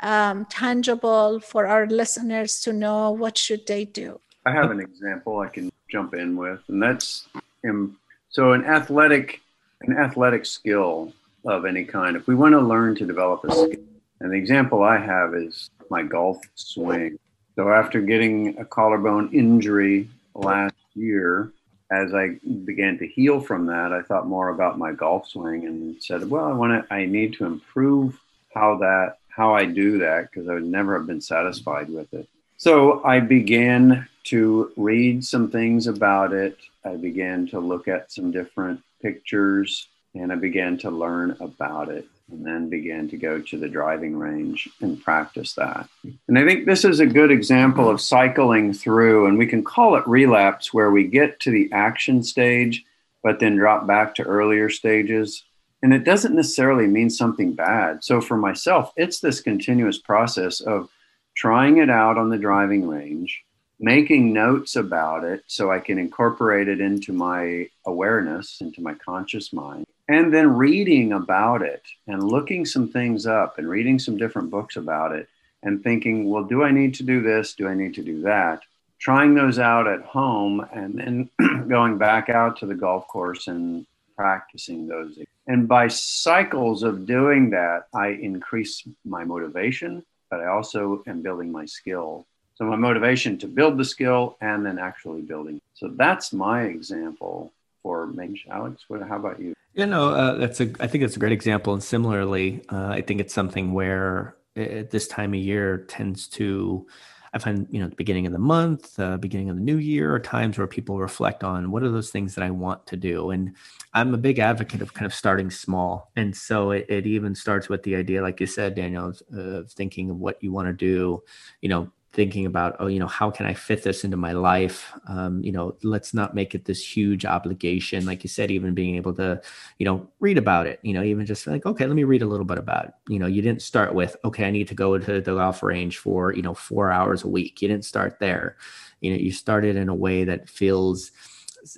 um, 0.00 0.44
tangible 0.46 1.40
for 1.40 1.66
our 1.66 1.86
listeners 1.86 2.60
to 2.60 2.72
know 2.72 3.10
what 3.12 3.38
should 3.38 3.66
they 3.66 3.84
do. 3.84 4.20
I 4.44 4.52
have 4.52 4.70
an 4.70 4.80
example 4.80 5.40
I 5.40 5.48
can 5.48 5.70
jump 5.88 6.14
in 6.14 6.36
with, 6.36 6.60
and 6.68 6.82
that's 6.82 7.26
um, 7.68 7.96
so 8.28 8.52
an 8.52 8.64
athletic, 8.64 9.40
an 9.82 9.96
athletic 9.96 10.46
skill 10.46 11.12
of 11.46 11.64
any 11.64 11.84
kind, 11.84 12.16
if 12.16 12.26
we 12.26 12.34
want 12.34 12.52
to 12.52 12.60
learn 12.60 12.94
to 12.96 13.06
develop 13.06 13.44
a 13.44 13.52
skill, 13.52 13.80
and 14.20 14.32
the 14.32 14.36
example 14.36 14.82
I 14.82 14.98
have 14.98 15.34
is 15.34 15.70
my 15.90 16.02
golf 16.02 16.40
swing. 16.54 17.18
So 17.54 17.70
after 17.70 18.00
getting 18.00 18.58
a 18.58 18.64
collarbone 18.64 19.32
injury 19.32 20.08
last 20.34 20.74
year, 20.94 21.52
as 21.90 22.14
I 22.14 22.36
began 22.64 22.98
to 22.98 23.06
heal 23.06 23.40
from 23.40 23.66
that, 23.66 23.92
I 23.92 24.02
thought 24.02 24.26
more 24.26 24.48
about 24.48 24.78
my 24.78 24.92
golf 24.92 25.28
swing 25.28 25.66
and 25.66 26.02
said, 26.02 26.28
well, 26.28 26.46
I 26.46 26.52
want 26.52 26.88
to, 26.88 26.94
I 26.94 27.06
need 27.06 27.34
to 27.34 27.44
improve 27.44 28.18
how 28.52 28.78
that, 28.78 29.18
how 29.28 29.54
I 29.54 29.66
do 29.66 29.98
that 29.98 30.30
because 30.30 30.48
I 30.48 30.54
would 30.54 30.64
never 30.64 30.98
have 30.98 31.06
been 31.06 31.20
satisfied 31.20 31.88
with 31.88 32.12
it. 32.12 32.28
So 32.56 33.04
I 33.04 33.20
began 33.20 34.08
to 34.24 34.72
read 34.76 35.24
some 35.24 35.50
things 35.50 35.86
about 35.86 36.32
it. 36.32 36.58
I 36.84 36.96
began 36.96 37.46
to 37.48 37.60
look 37.60 37.86
at 37.86 38.10
some 38.10 38.32
different 38.32 38.80
pictures 39.00 39.88
and 40.18 40.32
I 40.32 40.36
began 40.36 40.78
to 40.78 40.90
learn 40.90 41.36
about 41.40 41.88
it 41.88 42.06
and 42.30 42.44
then 42.44 42.68
began 42.68 43.08
to 43.08 43.16
go 43.16 43.40
to 43.40 43.58
the 43.58 43.68
driving 43.68 44.16
range 44.16 44.68
and 44.80 45.00
practice 45.02 45.52
that. 45.54 45.88
And 46.26 46.38
I 46.38 46.44
think 46.44 46.66
this 46.66 46.84
is 46.84 46.98
a 46.98 47.06
good 47.06 47.30
example 47.30 47.88
of 47.88 48.00
cycling 48.00 48.72
through, 48.72 49.26
and 49.26 49.38
we 49.38 49.46
can 49.46 49.62
call 49.62 49.94
it 49.94 50.06
relapse, 50.08 50.74
where 50.74 50.90
we 50.90 51.04
get 51.04 51.38
to 51.40 51.50
the 51.52 51.70
action 51.72 52.22
stage, 52.24 52.84
but 53.22 53.38
then 53.38 53.56
drop 53.56 53.86
back 53.86 54.14
to 54.16 54.24
earlier 54.24 54.68
stages. 54.68 55.44
And 55.82 55.94
it 55.94 56.04
doesn't 56.04 56.34
necessarily 56.34 56.88
mean 56.88 57.10
something 57.10 57.52
bad. 57.52 58.02
So 58.02 58.20
for 58.20 58.36
myself, 58.36 58.92
it's 58.96 59.20
this 59.20 59.40
continuous 59.40 59.98
process 59.98 60.60
of 60.60 60.88
trying 61.36 61.76
it 61.76 61.90
out 61.90 62.18
on 62.18 62.30
the 62.30 62.38
driving 62.38 62.88
range, 62.88 63.44
making 63.78 64.32
notes 64.32 64.76
about 64.76 65.24
it 65.24 65.44
so 65.46 65.70
I 65.70 65.80
can 65.80 65.98
incorporate 65.98 66.68
it 66.68 66.80
into 66.80 67.12
my 67.12 67.68
awareness, 67.84 68.60
into 68.60 68.80
my 68.80 68.94
conscious 68.94 69.52
mind 69.52 69.86
and 70.08 70.32
then 70.32 70.56
reading 70.56 71.12
about 71.12 71.62
it 71.62 71.82
and 72.06 72.22
looking 72.22 72.64
some 72.64 72.88
things 72.88 73.26
up 73.26 73.58
and 73.58 73.68
reading 73.68 73.98
some 73.98 74.16
different 74.16 74.50
books 74.50 74.76
about 74.76 75.12
it 75.12 75.28
and 75.62 75.82
thinking, 75.82 76.30
well, 76.30 76.44
do 76.44 76.62
I 76.62 76.70
need 76.70 76.94
to 76.94 77.02
do 77.02 77.22
this? 77.22 77.54
Do 77.54 77.66
I 77.66 77.74
need 77.74 77.94
to 77.94 78.02
do 78.02 78.22
that? 78.22 78.62
Trying 78.98 79.34
those 79.34 79.58
out 79.58 79.86
at 79.88 80.02
home 80.02 80.66
and 80.72 80.98
then 80.98 81.30
going 81.68 81.98
back 81.98 82.28
out 82.28 82.58
to 82.58 82.66
the 82.66 82.74
golf 82.74 83.08
course 83.08 83.48
and 83.48 83.86
practicing 84.16 84.86
those. 84.86 85.18
And 85.46 85.66
by 85.68 85.88
cycles 85.88 86.82
of 86.82 87.06
doing 87.06 87.50
that, 87.50 87.86
I 87.92 88.08
increase 88.08 88.86
my 89.04 89.24
motivation, 89.24 90.04
but 90.30 90.40
I 90.40 90.46
also 90.46 91.02
am 91.06 91.22
building 91.22 91.50
my 91.50 91.66
skill. 91.66 92.26
So 92.56 92.64
my 92.64 92.76
motivation 92.76 93.36
to 93.38 93.46
build 93.46 93.76
the 93.76 93.84
skill 93.84 94.36
and 94.40 94.64
then 94.64 94.78
actually 94.78 95.20
building. 95.20 95.60
So 95.74 95.88
that's 95.88 96.32
my 96.32 96.62
example 96.62 97.52
for 97.82 98.06
Mensch. 98.06 98.46
Alex, 98.50 98.84
what, 98.88 99.02
how 99.02 99.16
about 99.16 99.38
you? 99.38 99.54
You 99.74 99.84
know, 99.84 100.08
uh, 100.08 100.36
that's 100.36 100.60
a. 100.62 100.72
I 100.80 100.86
think 100.86 101.04
it's 101.04 101.16
a 101.16 101.18
great 101.18 101.32
example, 101.32 101.74
and 101.74 101.82
similarly, 101.82 102.62
uh, 102.70 102.88
I 102.88 103.02
think 103.02 103.20
it's 103.20 103.34
something 103.34 103.74
where 103.74 104.36
at 104.56 104.90
this 104.90 105.06
time 105.06 105.34
of 105.34 105.40
year 105.40 105.84
tends 105.86 106.28
to. 106.28 106.86
I 107.34 107.38
find 107.38 107.66
you 107.70 107.80
know 107.80 107.88
the 107.88 107.94
beginning 107.94 108.24
of 108.24 108.32
the 108.32 108.38
month, 108.38 108.98
uh, 108.98 109.18
beginning 109.18 109.50
of 109.50 109.56
the 109.56 109.62
new 109.62 109.76
year, 109.76 110.14
are 110.14 110.18
times 110.18 110.56
where 110.56 110.66
people 110.66 110.98
reflect 110.98 111.44
on 111.44 111.70
what 111.70 111.82
are 111.82 111.90
those 111.90 112.08
things 112.08 112.34
that 112.34 112.42
I 112.42 112.50
want 112.50 112.86
to 112.86 112.96
do, 112.96 113.30
and 113.32 113.54
I'm 113.92 114.14
a 114.14 114.18
big 114.18 114.38
advocate 114.38 114.80
of 114.80 114.94
kind 114.94 115.04
of 115.04 115.12
starting 115.12 115.50
small, 115.50 116.10
and 116.16 116.34
so 116.34 116.70
it, 116.70 116.86
it 116.88 117.06
even 117.06 117.34
starts 117.34 117.68
with 117.68 117.82
the 117.82 117.96
idea, 117.96 118.22
like 118.22 118.40
you 118.40 118.46
said, 118.46 118.76
Daniel, 118.76 119.12
of 119.34 119.70
thinking 119.72 120.08
of 120.08 120.16
what 120.16 120.42
you 120.42 120.52
want 120.52 120.68
to 120.68 120.72
do, 120.72 121.22
you 121.60 121.68
know, 121.68 121.92
thinking 122.16 122.46
about 122.46 122.74
oh 122.80 122.86
you 122.86 122.98
know 122.98 123.06
how 123.06 123.30
can 123.30 123.44
i 123.44 123.52
fit 123.52 123.82
this 123.84 124.02
into 124.02 124.16
my 124.16 124.32
life? 124.32 124.92
Um, 125.06 125.44
you 125.44 125.52
know 125.52 125.76
let's 125.82 126.14
not 126.14 126.34
make 126.34 126.54
it 126.54 126.64
this 126.64 126.82
huge 126.82 127.26
obligation 127.26 128.06
like 128.06 128.24
you 128.24 128.28
said 128.28 128.50
even 128.50 128.74
being 128.74 128.96
able 128.96 129.14
to 129.14 129.40
you 129.78 129.84
know 129.84 130.08
read 130.18 130.38
about 130.38 130.66
it 130.66 130.80
you 130.82 130.94
know 130.94 131.02
even 131.02 131.26
just 131.26 131.46
like 131.46 131.66
okay 131.66 131.86
let 131.86 131.94
me 131.94 132.04
read 132.04 132.22
a 132.22 132.26
little 132.26 132.46
bit 132.46 132.58
about 132.58 132.86
it. 132.86 132.94
You 133.08 133.18
know 133.18 133.26
you 133.26 133.42
didn't 133.42 133.62
start 133.62 133.94
with 133.94 134.16
okay 134.24 134.46
i 134.46 134.50
need 134.50 134.66
to 134.68 134.74
go 134.74 134.98
to 134.98 135.20
the 135.20 135.34
golf 135.34 135.62
range 135.62 135.98
for 135.98 136.32
you 136.34 136.42
know 136.42 136.54
four 136.54 136.90
hours 136.90 137.22
a 137.22 137.28
week. 137.28 137.60
You 137.60 137.68
didn't 137.68 137.84
start 137.84 138.18
there. 138.18 138.56
You 139.02 139.10
know 139.12 139.18
you 139.18 139.30
started 139.30 139.76
in 139.76 139.90
a 139.90 139.94
way 139.94 140.24
that 140.24 140.48
feels 140.48 141.12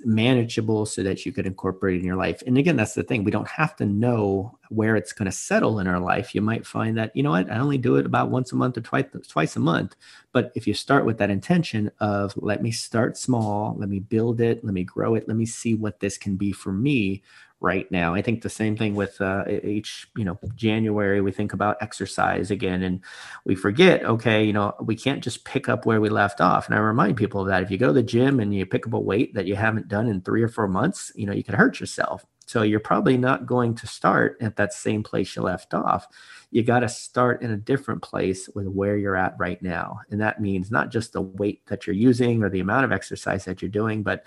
manageable 0.03 0.85
so 0.85 1.03
that 1.03 1.25
you 1.25 1.31
could 1.31 1.45
incorporate 1.45 1.95
it 1.95 1.99
in 1.99 2.05
your 2.05 2.15
life. 2.15 2.43
And 2.45 2.57
again, 2.57 2.75
that's 2.75 2.93
the 2.93 3.03
thing. 3.03 3.23
We 3.23 3.31
don't 3.31 3.47
have 3.47 3.75
to 3.77 3.85
know 3.85 4.57
where 4.69 4.95
it's 4.95 5.13
going 5.13 5.25
to 5.25 5.31
settle 5.31 5.79
in 5.79 5.87
our 5.87 5.99
life. 5.99 6.35
You 6.35 6.41
might 6.41 6.65
find 6.65 6.97
that, 6.97 7.15
you 7.15 7.23
know 7.23 7.31
what, 7.31 7.51
I 7.51 7.57
only 7.57 7.77
do 7.77 7.95
it 7.95 8.05
about 8.05 8.29
once 8.29 8.51
a 8.51 8.55
month 8.55 8.77
or 8.77 8.81
twice 8.81 9.05
twice 9.27 9.55
a 9.55 9.59
month. 9.59 9.95
But 10.31 10.51
if 10.55 10.67
you 10.67 10.73
start 10.73 11.05
with 11.05 11.17
that 11.17 11.31
intention 11.31 11.91
of 11.99 12.33
let 12.37 12.61
me 12.61 12.71
start 12.71 13.17
small, 13.17 13.75
let 13.77 13.89
me 13.89 13.99
build 13.99 14.41
it, 14.41 14.63
let 14.63 14.73
me 14.73 14.83
grow 14.83 15.15
it, 15.15 15.27
let 15.27 15.37
me 15.37 15.45
see 15.45 15.73
what 15.73 15.99
this 15.99 16.17
can 16.17 16.35
be 16.35 16.51
for 16.51 16.71
me 16.71 17.23
right 17.61 17.89
now. 17.91 18.13
I 18.13 18.21
think 18.21 18.41
the 18.41 18.49
same 18.49 18.77
thing 18.77 18.95
with 18.95 19.19
uh, 19.19 19.43
each, 19.63 20.07
you 20.15 20.23
know, 20.23 20.39
January, 20.55 21.21
we 21.21 21.31
think 21.31 21.53
about 21.53 21.77
exercise 21.81 22.51
again 22.51 22.83
and 22.83 23.01
we 23.45 23.55
forget, 23.55 24.03
okay, 24.05 24.43
you 24.43 24.53
know, 24.53 24.73
we 24.81 24.95
can't 24.95 25.23
just 25.23 25.43
pick 25.43 25.67
up 25.67 25.85
where 25.85 25.99
we 25.99 26.09
left 26.09 26.39
off. 26.39 26.67
And 26.67 26.75
I 26.75 26.79
remind 26.79 27.17
people 27.17 27.41
of 27.41 27.47
that 27.47 27.63
if 27.63 27.71
you 27.71 27.77
go 27.77 27.87
to 27.87 27.93
the 27.93 28.03
gym 28.03 28.39
and 28.39 28.53
you 28.53 28.65
pick 28.65 28.87
up 28.87 28.93
a 28.93 28.99
weight 28.99 29.33
that 29.33 29.45
you 29.45 29.55
haven't 29.55 29.89
done 29.89 30.07
in 30.07 30.21
three 30.21 30.41
or 30.41 30.47
four 30.47 30.67
months, 30.67 31.11
you 31.15 31.25
know, 31.25 31.33
you 31.33 31.43
could 31.43 31.55
hurt 31.55 31.79
yourself. 31.79 32.25
So 32.45 32.63
you're 32.63 32.79
probably 32.79 33.15
not 33.15 33.45
going 33.45 33.75
to 33.75 33.85
start 33.85 34.37
at 34.41 34.55
that 34.55 34.73
same 34.73 35.03
place 35.03 35.35
you 35.35 35.43
left 35.43 35.75
off. 35.75 36.07
You 36.49 36.63
got 36.63 36.79
to 36.79 36.89
start 36.89 37.43
in 37.43 37.51
a 37.51 37.57
different 37.57 38.01
place 38.01 38.49
with 38.55 38.65
where 38.67 38.97
you're 38.97 39.15
at 39.15 39.35
right 39.37 39.61
now. 39.61 39.99
And 40.09 40.19
that 40.21 40.41
means 40.41 40.71
not 40.71 40.89
just 40.89 41.13
the 41.13 41.21
weight 41.21 41.63
that 41.67 41.85
you're 41.85 41.95
using 41.95 42.41
or 42.41 42.49
the 42.49 42.61
amount 42.61 42.85
of 42.85 42.91
exercise 42.91 43.45
that 43.45 43.61
you're 43.61 43.69
doing, 43.69 44.01
but 44.01 44.25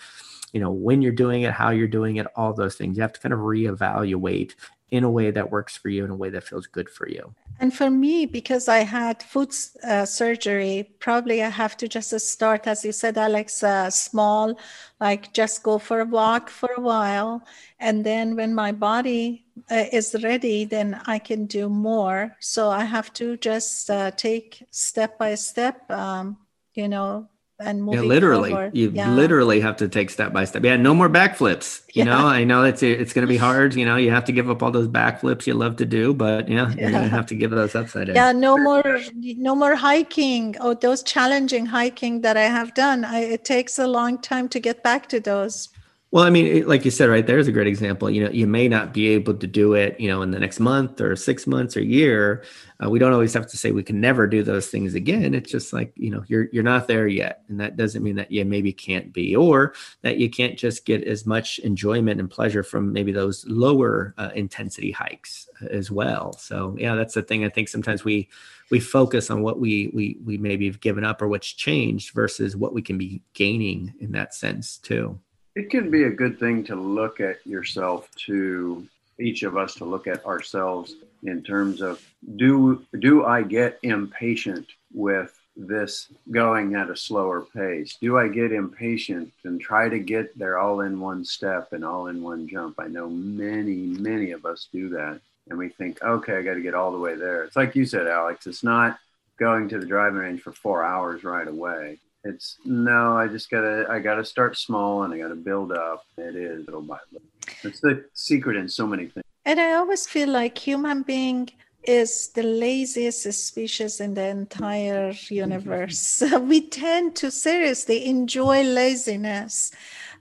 you 0.52 0.60
know 0.60 0.70
when 0.70 1.02
you're 1.02 1.12
doing 1.12 1.42
it 1.42 1.52
how 1.52 1.70
you're 1.70 1.88
doing 1.88 2.16
it 2.16 2.26
all 2.36 2.52
those 2.52 2.76
things. 2.76 2.96
You 2.96 3.02
have 3.02 3.12
to 3.14 3.20
kind 3.20 3.32
of 3.32 3.40
reevaluate 3.40 4.54
in 4.90 5.04
a 5.04 5.10
way 5.10 5.30
that 5.30 5.50
works 5.50 5.76
for 5.76 5.88
you 5.88 6.04
in 6.04 6.10
a 6.10 6.16
way 6.16 6.28
that 6.28 6.44
feels 6.44 6.66
good 6.66 6.88
for 6.88 7.08
you. 7.08 7.34
And 7.60 7.72
for 7.72 7.90
me 7.90 8.26
because 8.26 8.68
i 8.68 8.80
had 8.80 9.22
foot 9.22 9.54
uh, 9.84 10.04
surgery 10.04 10.90
probably 10.98 11.42
i 11.42 11.48
have 11.48 11.76
to 11.78 11.88
just 11.88 12.10
start 12.20 12.66
as 12.66 12.84
you 12.84 12.92
said 12.92 13.16
alex 13.16 13.62
uh, 13.62 13.88
small 13.88 14.58
like 15.00 15.32
just 15.32 15.62
go 15.62 15.78
for 15.78 16.00
a 16.00 16.04
walk 16.04 16.50
for 16.50 16.70
a 16.76 16.80
while. 16.80 17.42
And 17.80 18.04
then 18.04 18.36
when 18.36 18.54
my 18.54 18.72
body 18.72 19.44
uh, 19.70 19.84
is 19.92 20.14
ready 20.22 20.64
then 20.64 21.00
i 21.06 21.18
can 21.18 21.46
do 21.46 21.68
more. 21.68 22.36
So 22.40 22.70
i 22.70 22.84
have 22.84 23.12
to 23.14 23.36
just 23.36 23.90
uh, 23.90 24.10
take 24.10 24.64
step 24.70 25.18
by 25.18 25.34
step 25.36 25.90
um, 25.90 26.36
you 26.74 26.88
know 26.88 27.28
and 27.60 27.82
moving 27.82 28.02
yeah, 28.02 28.08
literally. 28.08 28.50
forward. 28.50 28.76
you 28.76 28.90
yeah. 28.90 29.12
literally 29.12 29.60
have 29.60 29.76
to 29.76 29.88
take 29.88 30.10
step 30.10 30.32
by 30.32 30.44
step. 30.44 30.64
Yeah 30.64 30.76
no 30.76 30.94
more 30.94 31.08
backflips. 31.08 31.82
You 31.94 32.04
yeah. 32.04 32.04
know 32.04 32.26
i 32.26 32.44
know 32.44 32.64
it's 32.64 32.82
it's 32.82 33.12
going 33.12 33.26
to 33.26 33.28
be 33.28 33.36
hard 33.48 33.74
you 33.74 33.84
know 33.84 33.96
you 33.96 34.10
have 34.10 34.24
to 34.26 34.32
give 34.32 34.50
up 34.50 34.62
all 34.62 34.70
those 34.70 34.88
backflips 34.88 35.46
you 35.46 35.54
love 35.54 35.76
to 35.76 35.84
do 35.84 36.14
but 36.14 36.48
yeah, 36.48 36.68
you're 36.72 36.90
going 36.90 37.04
to 37.04 37.08
have 37.08 37.26
to 37.26 37.34
give 37.34 37.50
those 37.50 37.74
upside 37.74 38.06
down. 38.08 38.16
Yeah 38.16 38.32
no 38.32 38.56
more 38.56 39.00
no 39.20 39.54
more 39.54 39.76
hiking. 39.76 40.56
Or 40.58 40.72
oh, 40.72 40.74
those 40.74 41.02
challenging 41.02 41.66
hiking 41.66 42.22
that 42.22 42.36
i 42.36 42.44
have 42.58 42.74
done 42.74 43.04
I, 43.04 43.20
it 43.20 43.44
takes 43.44 43.78
a 43.78 43.86
long 43.86 44.18
time 44.18 44.48
to 44.50 44.60
get 44.60 44.82
back 44.82 45.08
to 45.08 45.20
those 45.20 45.68
Well, 46.12 46.24
I 46.24 46.28
mean, 46.28 46.68
like 46.68 46.84
you 46.84 46.90
said, 46.90 47.08
right 47.08 47.26
there's 47.26 47.48
a 47.48 47.52
great 47.52 47.66
example. 47.66 48.10
You 48.10 48.24
know, 48.24 48.30
you 48.30 48.46
may 48.46 48.68
not 48.68 48.92
be 48.92 49.08
able 49.08 49.32
to 49.32 49.46
do 49.46 49.72
it, 49.72 49.98
you 49.98 50.08
know, 50.08 50.20
in 50.20 50.30
the 50.30 50.38
next 50.38 50.60
month 50.60 51.00
or 51.00 51.16
six 51.16 51.46
months 51.46 51.74
or 51.74 51.82
year. 51.82 52.44
Uh, 52.84 52.90
we 52.90 52.98
don't 52.98 53.14
always 53.14 53.32
have 53.32 53.46
to 53.46 53.56
say 53.56 53.70
we 53.70 53.82
can 53.82 53.98
never 53.98 54.26
do 54.26 54.42
those 54.42 54.66
things 54.68 54.94
again. 54.94 55.32
It's 55.32 55.50
just 55.50 55.72
like 55.72 55.94
you 55.96 56.10
know, 56.10 56.22
you're 56.26 56.48
you're 56.52 56.62
not 56.64 56.86
there 56.86 57.08
yet, 57.08 57.44
and 57.48 57.58
that 57.60 57.78
doesn't 57.78 58.02
mean 58.02 58.16
that 58.16 58.30
you 58.30 58.44
maybe 58.44 58.74
can't 58.74 59.10
be, 59.10 59.34
or 59.34 59.72
that 60.02 60.18
you 60.18 60.28
can't 60.28 60.58
just 60.58 60.84
get 60.84 61.02
as 61.04 61.24
much 61.24 61.58
enjoyment 61.60 62.20
and 62.20 62.30
pleasure 62.30 62.62
from 62.62 62.92
maybe 62.92 63.12
those 63.12 63.46
lower 63.46 64.14
uh, 64.18 64.28
intensity 64.34 64.90
hikes 64.90 65.48
uh, 65.62 65.66
as 65.68 65.90
well. 65.90 66.34
So 66.34 66.76
yeah, 66.78 66.94
that's 66.94 67.14
the 67.14 67.22
thing. 67.22 67.42
I 67.46 67.48
think 67.48 67.70
sometimes 67.70 68.04
we 68.04 68.28
we 68.70 68.80
focus 68.80 69.30
on 69.30 69.40
what 69.42 69.58
we 69.60 69.90
we 69.94 70.18
we 70.22 70.36
maybe 70.36 70.66
have 70.66 70.80
given 70.80 71.04
up 71.04 71.22
or 71.22 71.28
what's 71.28 71.48
changed 71.50 72.12
versus 72.12 72.54
what 72.54 72.74
we 72.74 72.82
can 72.82 72.98
be 72.98 73.22
gaining 73.32 73.94
in 73.98 74.12
that 74.12 74.34
sense 74.34 74.76
too 74.76 75.18
it 75.54 75.70
can 75.70 75.90
be 75.90 76.04
a 76.04 76.10
good 76.10 76.38
thing 76.38 76.64
to 76.64 76.76
look 76.76 77.20
at 77.20 77.46
yourself 77.46 78.08
to 78.26 78.86
each 79.18 79.42
of 79.42 79.56
us 79.56 79.74
to 79.74 79.84
look 79.84 80.06
at 80.06 80.24
ourselves 80.24 80.94
in 81.22 81.42
terms 81.42 81.80
of 81.80 82.02
do 82.36 82.84
do 82.98 83.24
I 83.24 83.42
get 83.42 83.78
impatient 83.82 84.66
with 84.92 85.38
this 85.54 86.08
going 86.30 86.74
at 86.74 86.90
a 86.90 86.96
slower 86.96 87.42
pace? 87.42 87.96
Do 88.00 88.18
I 88.18 88.28
get 88.28 88.52
impatient 88.52 89.32
and 89.44 89.60
try 89.60 89.88
to 89.88 89.98
get 89.98 90.36
there 90.38 90.58
all 90.58 90.80
in 90.80 90.98
one 90.98 91.24
step 91.24 91.72
and 91.72 91.84
all 91.84 92.06
in 92.06 92.22
one 92.22 92.48
jump? 92.48 92.80
I 92.80 92.88
know 92.88 93.08
many, 93.10 93.76
many 93.76 94.30
of 94.30 94.46
us 94.46 94.68
do 94.72 94.88
that. 94.90 95.20
And 95.48 95.58
we 95.58 95.68
think, 95.68 96.02
okay, 96.02 96.36
I 96.36 96.42
got 96.42 96.54
to 96.54 96.62
get 96.62 96.74
all 96.74 96.92
the 96.92 96.98
way 96.98 97.16
there. 97.16 97.44
It's 97.44 97.56
like 97.56 97.74
you 97.74 97.84
said, 97.84 98.06
Alex, 98.06 98.46
it's 98.46 98.62
not 98.62 98.98
going 99.38 99.68
to 99.68 99.78
the 99.78 99.86
driving 99.86 100.20
range 100.20 100.40
for 100.40 100.52
four 100.52 100.84
hours 100.84 101.22
right 101.24 101.48
away 101.48 101.98
it's 102.24 102.58
no 102.64 103.16
i 103.16 103.26
just 103.26 103.50
gotta 103.50 103.86
i 103.90 103.98
gotta 103.98 104.24
start 104.24 104.56
small 104.56 105.02
and 105.02 105.12
i 105.12 105.18
gotta 105.18 105.34
build 105.34 105.72
up. 105.72 106.04
It 106.16 106.36
is 106.36 106.66
by 106.66 106.98
little 107.10 107.28
it's 107.64 107.80
the 107.80 108.04
secret 108.14 108.56
in 108.56 108.68
so 108.68 108.86
many 108.86 109.06
things. 109.06 109.24
And 109.44 109.60
i 109.60 109.72
always 109.74 110.06
feel 110.06 110.28
like 110.28 110.56
human 110.56 111.02
being 111.02 111.50
is 111.84 112.28
the 112.34 112.42
laziest 112.44 113.32
species 113.32 114.00
in 114.00 114.14
the 114.14 114.26
entire 114.28 115.12
universe. 115.28 116.22
We 116.40 116.68
tend 116.68 117.16
to 117.16 117.30
seriously 117.30 118.06
enjoy 118.06 118.62
laziness 118.62 119.72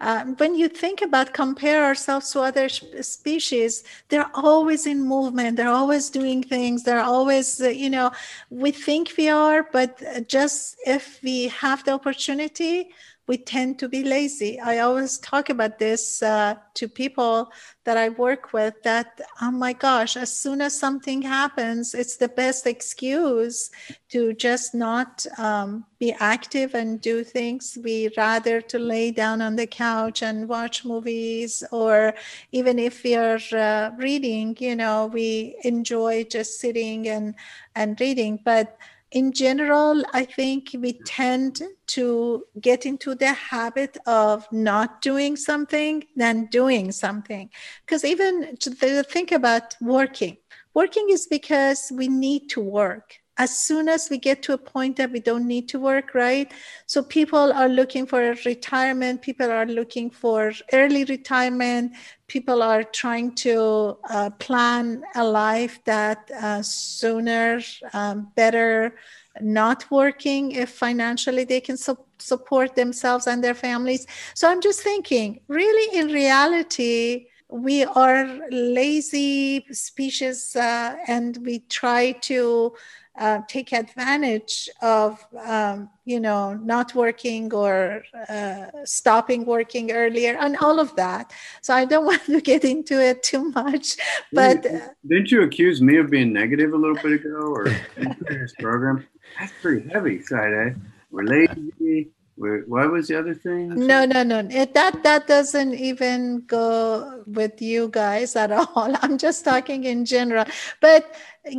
um, 0.02 0.36
when 0.38 0.56
you 0.56 0.68
think 0.68 1.04
about 1.04 1.32
compare 1.32 1.86
ourselves 1.86 2.32
to 2.32 2.42
other 2.42 2.68
species, 2.70 3.84
they're 4.10 4.32
always 4.34 4.88
in 4.88 5.08
movement. 5.08 5.58
They're 5.58 5.70
always 5.70 6.10
doing 6.10 6.42
things. 6.42 6.84
They're 6.84 7.04
always, 7.04 7.62
uh, 7.62 7.70
you 7.70 7.90
know, 7.90 8.12
we 8.50 8.72
think 8.72 9.14
we 9.16 9.30
are, 9.30 9.68
but 9.72 10.02
just 10.28 10.76
if 10.88 11.20
we 11.22 11.50
have 11.50 11.84
the 11.86 11.92
opportunity, 11.92 12.90
we 13.32 13.38
tend 13.38 13.80
to 13.80 13.88
be 13.88 14.04
lazy. 14.04 14.60
I 14.60 14.80
always 14.80 15.17
talk 15.20 15.50
about 15.50 15.80
this 15.80 16.22
uh, 16.22 16.56
to 16.74 16.89
people 16.89 17.50
that 17.86 17.96
I 17.96 18.10
work 18.10 18.52
with 18.52 18.74
that, 18.84 19.22
oh 19.41 19.52
my 19.52 19.72
gosh, 19.72 20.17
as 20.17 20.38
soon 20.38 20.60
as 20.60 20.78
something 20.78 21.22
happens, 21.22 21.94
it's 21.94 22.17
the 22.17 22.28
best 22.28 22.67
excuse 22.67 23.72
to 24.10 24.34
just 24.34 24.76
not 24.76 25.26
um, 25.38 25.86
be 25.98 26.12
active 26.20 26.76
and 26.76 27.00
do 27.00 27.24
things. 27.24 27.78
We 27.82 28.10
rather 28.17 28.60
to 28.60 28.78
lay 28.78 29.12
down 29.12 29.41
on 29.41 29.56
the 29.56 29.65
couch 29.65 30.24
and 30.24 30.50
watch 30.50 30.84
movies, 30.84 31.63
or 31.72 32.13
even 32.52 32.80
if 32.80 33.02
we 33.02 33.15
are 33.15 33.39
uh, 33.54 33.91
reading, 33.96 34.58
you 34.60 34.76
know, 34.76 35.06
we 35.06 35.56
enjoy 35.63 36.26
just 36.26 36.60
sitting 36.60 37.08
and, 37.08 37.36
and 37.76 37.98
reading. 37.98 38.39
But 38.44 38.78
in 39.12 39.34
general, 39.34 40.04
I 40.13 40.24
think 40.24 40.69
we 40.74 40.93
tend 41.06 41.62
to 41.88 42.45
get 42.60 42.86
into 42.86 43.13
the 43.13 43.34
habit 43.34 43.97
of 44.06 44.47
not 44.52 45.02
doing 45.02 45.36
something 45.36 46.06
than 46.15 46.45
doing 46.45 46.91
something. 46.91 47.50
Because 47.86 48.06
even 48.06 48.56
to 48.58 49.04
think 49.04 49.32
about 49.32 49.76
working, 49.82 50.38
working 50.74 51.08
is 51.10 51.28
because 51.28 51.91
we 51.93 52.08
need 52.08 52.50
to 52.52 52.62
work 52.62 53.21
as 53.41 53.58
soon 53.58 53.89
as 53.89 54.08
we 54.12 54.19
get 54.19 54.43
to 54.43 54.54
a 54.54 54.58
point 54.73 54.95
that 54.97 55.12
we 55.12 55.19
don't 55.19 55.47
need 55.47 55.67
to 55.67 55.80
work, 55.80 56.13
right? 56.13 56.51
So 56.86 57.01
people 57.01 57.51
are 57.51 57.67
looking 57.67 58.06
for 58.06 58.36
retirement, 58.45 59.23
people 59.23 59.49
are 59.51 59.65
looking 59.65 60.12
for 60.12 60.54
early 60.71 61.06
retirement, 61.06 61.93
people 62.27 62.62
are 62.62 62.84
trying 62.84 63.34
to 63.47 63.97
uh, 64.12 64.30
plan 64.38 65.01
a 65.15 65.23
life 65.23 65.84
that 65.86 66.30
uh, 66.39 66.62
sooner, 66.62 67.60
um, 67.93 68.32
better, 68.36 68.95
not 69.39 69.89
working 69.89 70.51
if 70.51 70.69
financially 70.69 71.43
they 71.43 71.62
can 71.62 71.77
su- 71.77 72.06
support 72.19 72.75
themselves 72.75 73.25
and 73.25 73.43
their 73.43 73.56
families. 73.56 74.06
So 74.36 74.47
I'm 74.51 74.62
just 74.62 74.82
thinking, 74.82 75.39
really, 75.47 75.97
in 75.97 76.08
reality, 76.10 77.25
we 77.51 77.84
are 77.84 78.39
lazy 78.49 79.65
species 79.71 80.56
uh, 80.56 80.95
and 81.08 81.38
we 81.45 81.60
try 81.67 82.13
to 82.13 82.73
uh, 83.22 83.42
take 83.48 83.72
advantage 83.72 84.68
of 84.82 85.24
um, 85.46 85.90
you 86.06 86.20
know 86.20 86.56
not 86.56 86.96
working 86.96 87.54
or 87.54 88.04
uh, 88.28 88.66
stopping 88.84 89.46
working 89.46 89.92
earlier 89.92 90.36
and 90.40 90.58
all 90.58 90.80
of 90.80 90.96
that. 90.96 91.32
So 91.62 91.74
i 91.74 91.86
don't 91.86 92.06
want 92.12 92.26
to 92.26 92.42
get 92.42 92.64
into 92.66 92.96
it 93.10 93.22
too 93.22 93.44
much 93.52 93.98
but 94.34 94.66
uh, 94.66 94.88
didn't 95.08 95.32
you 95.32 95.44
accuse 95.44 95.82
me 95.82 95.98
of 95.98 96.10
being 96.10 96.34
negative 96.34 96.74
a 96.74 96.78
little 96.84 97.00
bit 97.04 97.14
ago 97.20 97.54
or 97.58 97.66
this 98.30 98.54
program? 98.60 99.06
That's 99.40 99.54
pretty 99.62 99.88
heavy 99.90 100.22
side 100.24 100.54
eh? 100.54 100.70
we're 101.12 101.24
lazy 101.24 102.10
what 102.41 102.91
was 102.91 103.08
the 103.08 103.19
other 103.19 103.36
thing? 103.36 103.69
No, 103.69 104.06
no, 104.06 104.23
no. 104.23 104.39
It, 104.49 104.73
that 104.73 105.04
that 105.04 105.27
doesn't 105.27 105.75
even 105.75 106.43
go 106.47 107.23
with 107.27 107.62
you 107.62 107.89
guys 107.89 108.36
at 108.36 108.51
all. 108.51 108.95
I'm 109.01 109.17
just 109.17 109.45
talking 109.45 109.84
in 109.84 110.06
general. 110.06 110.45
But 110.80 111.13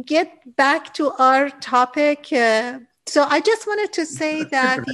get 0.04 0.56
back 0.56 0.92
to 0.94 1.12
our 1.12 1.50
topic. 1.50 2.32
Uh, 2.32 2.80
so 3.06 3.24
I 3.24 3.40
just 3.40 3.66
wanted 3.66 3.92
to 3.92 4.06
say 4.20 4.44
that. 4.44 4.84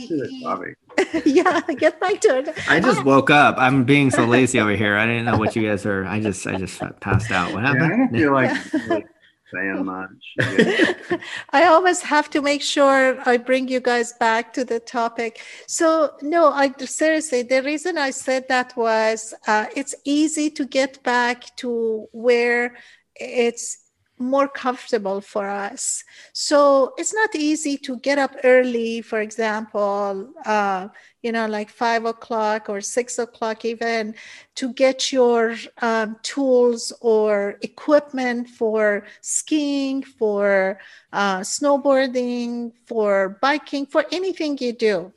yeah, 1.25 1.61
get 1.75 2.01
back 2.01 2.21
to 2.23 2.39
it. 2.39 2.49
I 2.69 2.81
just 2.81 3.05
woke 3.05 3.31
up. 3.31 3.57
I'm 3.59 3.85
being 3.85 4.11
so 4.11 4.25
lazy 4.25 4.61
over 4.61 4.75
here. 4.75 4.97
I 4.97 5.07
didn't 5.07 5.25
know 5.25 5.39
what 5.39 5.57
you 5.57 5.67
guys 5.67 5.87
are. 5.87 6.05
I 6.05 6.21
just 6.21 6.47
I 6.47 6.57
just 6.57 6.83
passed 7.01 7.31
out. 7.31 7.55
What 7.55 7.65
happened? 7.65 8.15
Yeah, 8.15 8.31
I 8.35 8.47
don't 8.49 8.59
feel 8.59 8.89
like 8.89 9.07
saying 9.53 9.85
much. 9.97 10.25
I 11.51 11.65
always 11.65 12.03
have 12.03 12.31
to 12.31 12.43
make 12.43 12.63
sure 12.63 13.19
I 13.27 13.37
bring 13.37 13.69
you 13.69 13.81
guys 13.81 14.13
back 14.15 14.53
to 14.55 14.65
the 14.65 14.81
topic. 14.81 15.41
So, 15.67 16.13
no, 16.23 16.53
I 16.53 16.73
seriously, 16.79 17.43
the 17.43 17.63
reason 17.63 17.99
I 17.99 18.11
said 18.11 18.49
that 18.49 18.77
was 18.77 19.35
uh, 19.47 19.67
it's 19.75 19.95
easy 20.05 20.51
to 20.51 20.65
get 20.65 21.03
back 21.03 21.57
to 21.57 22.09
where 22.13 22.77
it's 23.17 23.88
more 24.19 24.49
comfortable 24.49 25.21
for 25.21 25.49
us. 25.49 26.05
So 26.33 26.95
it's 26.97 27.15
not 27.15 27.35
easy 27.35 27.77
to 27.79 27.99
get 27.99 28.19
up 28.19 28.37
early, 28.45 29.01
for 29.03 29.21
example, 29.21 30.33
uh, 30.45 30.89
you 31.23 31.33
know, 31.33 31.47
like 31.47 31.71
five 31.71 32.05
o'clock 32.05 32.69
or 32.69 32.81
six 32.81 33.19
o'clock, 33.19 33.65
even 33.65 34.15
to 34.57 34.73
get 34.73 35.13
your 35.13 35.57
um, 35.83 36.17
tools 36.23 36.93
or 37.01 37.59
equipment 37.63 38.49
for 38.49 39.05
skiing, 39.21 40.03
for 40.03 40.79
uh, 41.13 41.41
snowboarding, 41.41 42.73
for 42.87 43.39
biking, 43.43 43.87
for 43.87 44.05
anything 44.13 44.57
you 44.61 44.73
do 44.73 45.13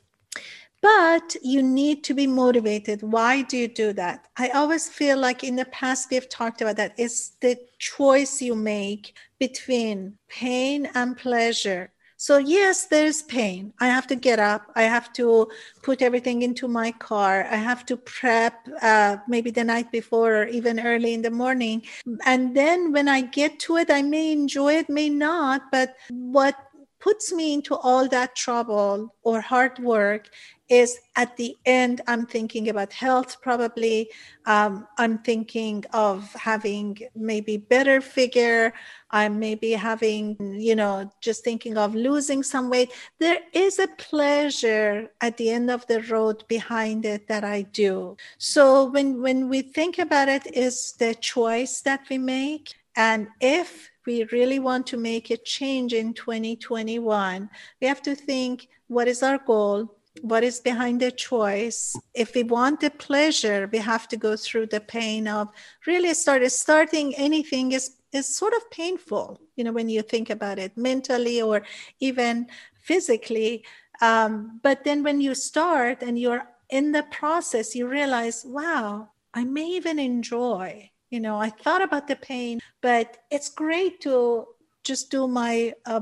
but 0.82 1.36
you 1.42 1.62
need 1.62 2.02
to 2.04 2.12
be 2.12 2.26
motivated. 2.26 3.02
Why 3.02 3.42
do 3.42 3.56
you 3.56 3.68
do 3.68 3.92
that? 3.94 4.26
I 4.36 4.48
always 4.48 4.88
feel 4.88 5.16
like 5.16 5.44
in 5.44 5.56
the 5.56 5.64
past 5.66 6.10
we've 6.10 6.28
talked 6.28 6.60
about 6.60 6.76
that. 6.76 6.94
It's 6.98 7.30
the 7.40 7.56
choice 7.78 8.42
you 8.42 8.56
make 8.56 9.14
between 9.38 10.18
pain 10.28 10.90
and 10.94 11.16
pleasure. 11.16 11.92
So, 12.16 12.38
yes, 12.38 12.86
there's 12.86 13.22
pain. 13.22 13.72
I 13.80 13.88
have 13.88 14.06
to 14.06 14.14
get 14.14 14.38
up. 14.38 14.70
I 14.76 14.82
have 14.82 15.12
to 15.14 15.48
put 15.82 16.02
everything 16.02 16.42
into 16.42 16.68
my 16.68 16.92
car. 16.92 17.48
I 17.50 17.56
have 17.56 17.84
to 17.86 17.96
prep 17.96 18.54
uh, 18.80 19.16
maybe 19.26 19.50
the 19.50 19.64
night 19.64 19.90
before 19.90 20.42
or 20.42 20.46
even 20.46 20.78
early 20.78 21.14
in 21.14 21.22
the 21.22 21.32
morning. 21.32 21.82
And 22.24 22.56
then 22.56 22.92
when 22.92 23.08
I 23.08 23.22
get 23.22 23.58
to 23.60 23.76
it, 23.76 23.90
I 23.90 24.02
may 24.02 24.30
enjoy 24.30 24.74
it, 24.74 24.88
may 24.88 25.08
not. 25.08 25.62
But 25.72 25.96
what 26.10 26.54
puts 27.02 27.32
me 27.32 27.52
into 27.52 27.74
all 27.74 28.06
that 28.08 28.36
trouble 28.36 29.12
or 29.24 29.40
hard 29.40 29.80
work 29.80 30.28
is 30.72 30.98
at 31.16 31.36
the 31.36 31.54
end 31.66 32.00
i'm 32.06 32.24
thinking 32.26 32.68
about 32.70 32.92
health 32.92 33.40
probably. 33.42 34.08
Um, 34.46 34.88
i'm 34.98 35.18
thinking 35.18 35.84
of 35.92 36.32
having 36.32 36.98
maybe 37.14 37.56
better 37.56 38.00
figure. 38.00 38.72
I'm 39.10 39.38
maybe 39.38 39.72
having 39.72 40.36
you 40.68 40.74
know 40.74 40.94
just 41.20 41.44
thinking 41.44 41.76
of 41.76 41.94
losing 41.94 42.42
some 42.42 42.70
weight. 42.70 42.90
There 43.18 43.40
is 43.52 43.78
a 43.78 43.88
pleasure 44.08 45.10
at 45.20 45.36
the 45.36 45.50
end 45.50 45.70
of 45.70 45.86
the 45.86 46.00
road 46.14 46.44
behind 46.48 47.04
it 47.04 47.28
that 47.28 47.44
i 47.44 47.62
do. 47.62 48.16
So 48.38 48.86
when 48.94 49.20
when 49.20 49.48
we 49.48 49.60
think 49.62 49.98
about 49.98 50.28
it 50.28 50.44
is 50.56 50.94
the 50.98 51.14
choice 51.14 51.82
that 51.82 52.02
we 52.10 52.18
make. 52.18 52.74
And 52.96 53.28
if 53.40 53.90
we 54.06 54.24
really 54.24 54.58
want 54.58 54.86
to 54.88 54.96
make 54.96 55.30
a 55.30 55.36
change 55.36 55.92
in 55.94 56.12
2021, 56.12 57.48
we 57.80 57.86
have 57.86 58.02
to 58.02 58.14
think 58.14 58.68
what 58.88 59.08
is 59.08 59.22
our 59.22 59.38
goal? 59.38 59.96
What 60.20 60.44
is 60.44 60.60
behind 60.60 61.00
the 61.00 61.10
choice. 61.10 61.96
If 62.14 62.34
we 62.34 62.42
want 62.42 62.80
the 62.80 62.90
pleasure 62.90 63.68
we 63.72 63.78
have 63.78 64.06
to 64.08 64.16
go 64.16 64.36
through 64.36 64.66
the 64.66 64.80
pain 64.80 65.26
of 65.26 65.48
really 65.86 66.12
start 66.14 66.50
starting 66.52 67.14
anything 67.16 67.72
is 67.72 67.96
is 68.12 68.36
sort 68.36 68.52
of 68.52 68.70
painful 68.70 69.40
you 69.56 69.64
know 69.64 69.72
when 69.72 69.88
you 69.88 70.02
think 70.02 70.28
about 70.28 70.58
it 70.58 70.76
mentally 70.76 71.40
or 71.40 71.62
even 72.00 72.46
physically. 72.74 73.64
Um, 74.02 74.60
but 74.62 74.84
then 74.84 75.02
when 75.02 75.20
you 75.20 75.34
start 75.34 76.02
and 76.02 76.18
you're 76.18 76.46
in 76.72 76.90
the 76.90 77.04
process 77.04 77.76
you 77.76 77.86
realize 77.86 78.44
wow 78.48 79.08
i 79.34 79.44
may 79.44 79.66
even 79.66 79.98
enjoy 79.98 80.90
you 81.10 81.20
know 81.20 81.36
i 81.38 81.50
thought 81.50 81.82
about 81.82 82.08
the 82.08 82.16
pain 82.16 82.58
but 82.80 83.18
it's 83.30 83.50
great 83.50 84.00
to 84.00 84.46
just 84.82 85.10
do 85.10 85.28
my 85.28 85.72
uh, 85.84 86.00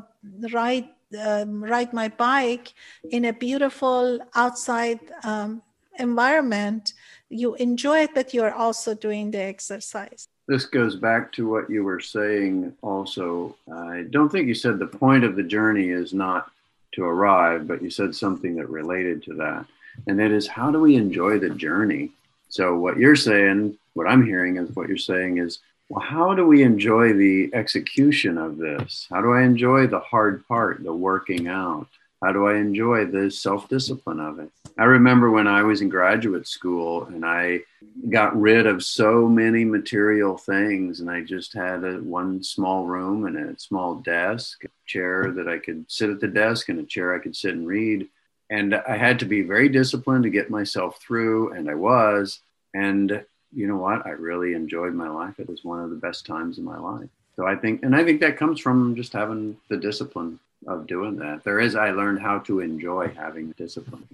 ride 0.52 0.88
um, 1.18 1.62
ride 1.62 1.92
my 1.92 2.08
bike 2.08 2.72
in 3.10 3.24
a 3.24 3.32
beautiful 3.32 4.18
outside 4.34 5.00
um, 5.24 5.62
environment 5.98 6.92
you 7.28 7.54
enjoy 7.56 8.00
it 8.00 8.10
but 8.14 8.34
you're 8.34 8.52
also 8.52 8.94
doing 8.94 9.30
the 9.30 9.40
exercise. 9.40 10.28
This 10.48 10.66
goes 10.66 10.96
back 10.96 11.32
to 11.34 11.48
what 11.48 11.70
you 11.70 11.84
were 11.84 12.00
saying 12.00 12.74
also. 12.82 13.54
I 13.72 14.06
don't 14.10 14.30
think 14.30 14.48
you 14.48 14.54
said 14.54 14.78
the 14.78 14.86
point 14.86 15.22
of 15.22 15.36
the 15.36 15.44
journey 15.44 15.90
is 15.90 16.12
not 16.12 16.50
to 16.92 17.04
arrive 17.04 17.68
but 17.68 17.82
you 17.82 17.90
said 17.90 18.14
something 18.14 18.56
that 18.56 18.68
related 18.68 19.22
to 19.24 19.34
that. 19.34 19.66
And 20.06 20.20
it 20.20 20.32
is 20.32 20.46
how 20.46 20.70
do 20.70 20.80
we 20.80 20.96
enjoy 20.96 21.38
the 21.38 21.50
journey? 21.50 22.10
So 22.48 22.76
what 22.76 22.96
you're 22.96 23.16
saying 23.16 23.78
what 23.94 24.06
i'm 24.06 24.24
hearing 24.24 24.56
is 24.56 24.74
what 24.74 24.88
you're 24.88 24.96
saying 24.96 25.38
is 25.38 25.58
well, 25.90 26.06
how 26.06 26.34
do 26.34 26.46
we 26.46 26.62
enjoy 26.62 27.12
the 27.12 27.50
execution 27.52 28.38
of 28.38 28.58
this? 28.58 29.08
How 29.10 29.20
do 29.20 29.32
I 29.32 29.42
enjoy 29.42 29.88
the 29.88 29.98
hard 29.98 30.46
part, 30.46 30.84
the 30.84 30.94
working 30.94 31.48
out? 31.48 31.88
How 32.22 32.30
do 32.32 32.46
I 32.46 32.58
enjoy 32.58 33.06
the 33.06 33.28
self 33.28 33.68
discipline 33.68 34.20
of 34.20 34.38
it? 34.38 34.50
I 34.78 34.84
remember 34.84 35.32
when 35.32 35.48
I 35.48 35.64
was 35.64 35.80
in 35.80 35.88
graduate 35.88 36.46
school 36.46 37.06
and 37.06 37.26
I 37.26 37.62
got 38.08 38.40
rid 38.40 38.68
of 38.68 38.84
so 38.84 39.26
many 39.26 39.64
material 39.64 40.38
things, 40.38 41.00
and 41.00 41.10
I 41.10 41.22
just 41.22 41.54
had 41.54 41.82
a, 41.82 41.94
one 41.98 42.44
small 42.44 42.86
room 42.86 43.26
and 43.26 43.36
a 43.36 43.58
small 43.58 43.96
desk, 43.96 44.64
a 44.64 44.68
chair 44.86 45.32
that 45.32 45.48
I 45.48 45.58
could 45.58 45.90
sit 45.90 46.08
at 46.08 46.20
the 46.20 46.28
desk, 46.28 46.68
and 46.68 46.78
a 46.78 46.84
chair 46.84 47.16
I 47.16 47.18
could 47.18 47.34
sit 47.34 47.54
and 47.54 47.66
read. 47.66 48.08
And 48.48 48.76
I 48.76 48.96
had 48.96 49.18
to 49.20 49.24
be 49.24 49.42
very 49.42 49.68
disciplined 49.68 50.22
to 50.22 50.30
get 50.30 50.50
myself 50.50 51.00
through, 51.02 51.52
and 51.52 51.68
I 51.68 51.74
was. 51.74 52.38
And 52.74 53.24
you 53.52 53.66
know 53.66 53.76
what? 53.76 54.06
I 54.06 54.10
really 54.10 54.54
enjoyed 54.54 54.94
my 54.94 55.08
life. 55.08 55.38
It 55.38 55.48
was 55.48 55.64
one 55.64 55.80
of 55.80 55.90
the 55.90 55.96
best 55.96 56.26
times 56.26 56.58
in 56.58 56.64
my 56.64 56.78
life. 56.78 57.08
So 57.36 57.46
I 57.46 57.56
think, 57.56 57.82
and 57.82 57.96
I 57.96 58.04
think 58.04 58.20
that 58.20 58.36
comes 58.36 58.60
from 58.60 58.94
just 58.96 59.12
having 59.12 59.56
the 59.68 59.76
discipline 59.76 60.38
of 60.67 60.87
doing 60.87 61.15
that. 61.17 61.43
There 61.43 61.59
is, 61.59 61.75
I 61.75 61.91
learned 61.91 62.19
how 62.21 62.39
to 62.39 62.59
enjoy 62.59 63.13
having 63.15 63.51
discipline. 63.51 64.07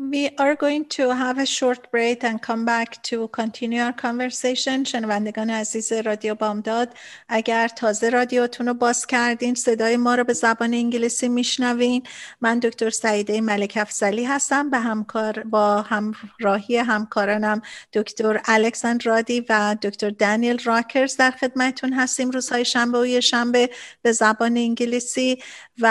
We 0.00 0.30
are 0.38 0.56
going 0.56 0.86
to 0.96 1.10
have 1.10 1.36
a 1.36 1.44
short 1.44 1.90
break 1.90 2.24
and 2.24 2.40
come 2.40 2.64
back 2.64 3.02
to 3.02 3.28
continue 3.28 3.82
our 3.82 3.92
conversation. 3.92 4.84
شنوندگان 4.84 5.50
عزیز 5.50 5.92
رادیو 5.92 6.34
بامداد 6.34 6.94
اگر 7.28 7.68
تازه 7.68 8.08
رادیوتون 8.08 8.68
رو 8.68 8.74
باز 8.74 9.06
کردین 9.06 9.54
صدای 9.54 9.96
ما 9.96 10.14
رو 10.14 10.24
به 10.24 10.32
زبان 10.32 10.74
انگلیسی 10.74 11.28
میشنوین 11.28 12.02
من 12.40 12.58
دکتر 12.58 12.90
سعیده 12.90 13.40
ملک 13.40 13.78
افزلی 13.80 14.24
هستم 14.24 14.70
به 14.70 14.78
همکار 14.78 15.42
با 15.42 15.82
همراهی 15.82 16.76
همکارانم 16.76 17.62
دکتر 17.92 18.40
الکساندر 18.44 19.04
رادی 19.04 19.46
و 19.48 19.76
دکتر 19.82 20.10
دانیل 20.10 20.58
راکرز 20.64 21.16
در 21.16 21.30
خدمتتون 21.30 21.92
هستیم 21.92 22.30
روزهای 22.30 22.64
شنبه 22.64 23.18
و 23.18 23.20
شنبه 23.20 23.70
به 24.02 24.12
زبان 24.12 24.56
انگلیسی 24.56 25.38
و 25.78 25.83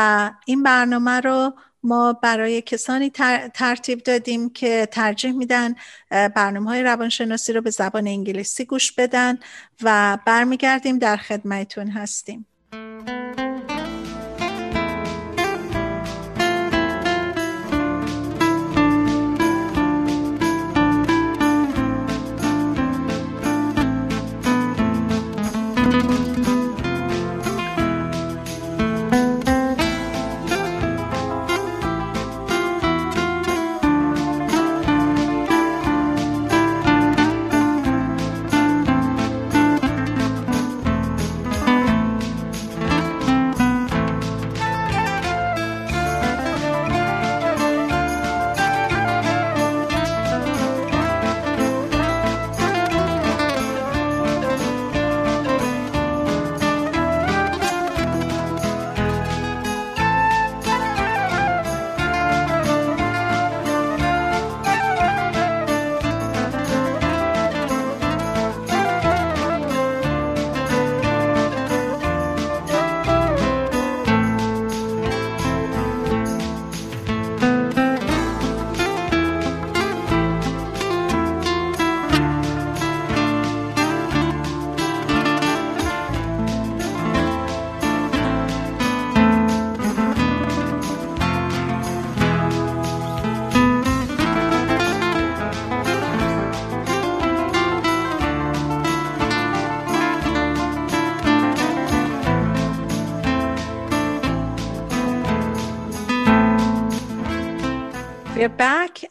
این 0.47 0.63
برنامه 0.63 1.21
رو 1.21 1.53
ما 1.83 2.13
برای 2.13 2.63
کسانی 2.63 3.11
ترتیب 3.55 4.03
دادیم 4.03 4.51
که 4.51 4.89
ترجیح 4.93 5.33
میدن 5.33 5.75
برنامه 6.11 6.71
های 6.71 6.83
روانشناسی 6.83 7.53
رو 7.53 7.61
به 7.61 7.71
زبان 7.71 8.07
انگلیسی 8.07 8.65
گوش 8.65 8.93
بدن 8.93 9.39
و 9.83 10.19
برمیگردیم 10.27 10.99
در 10.99 11.17
خدمتون 11.17 11.89
هستیم. 11.89 12.47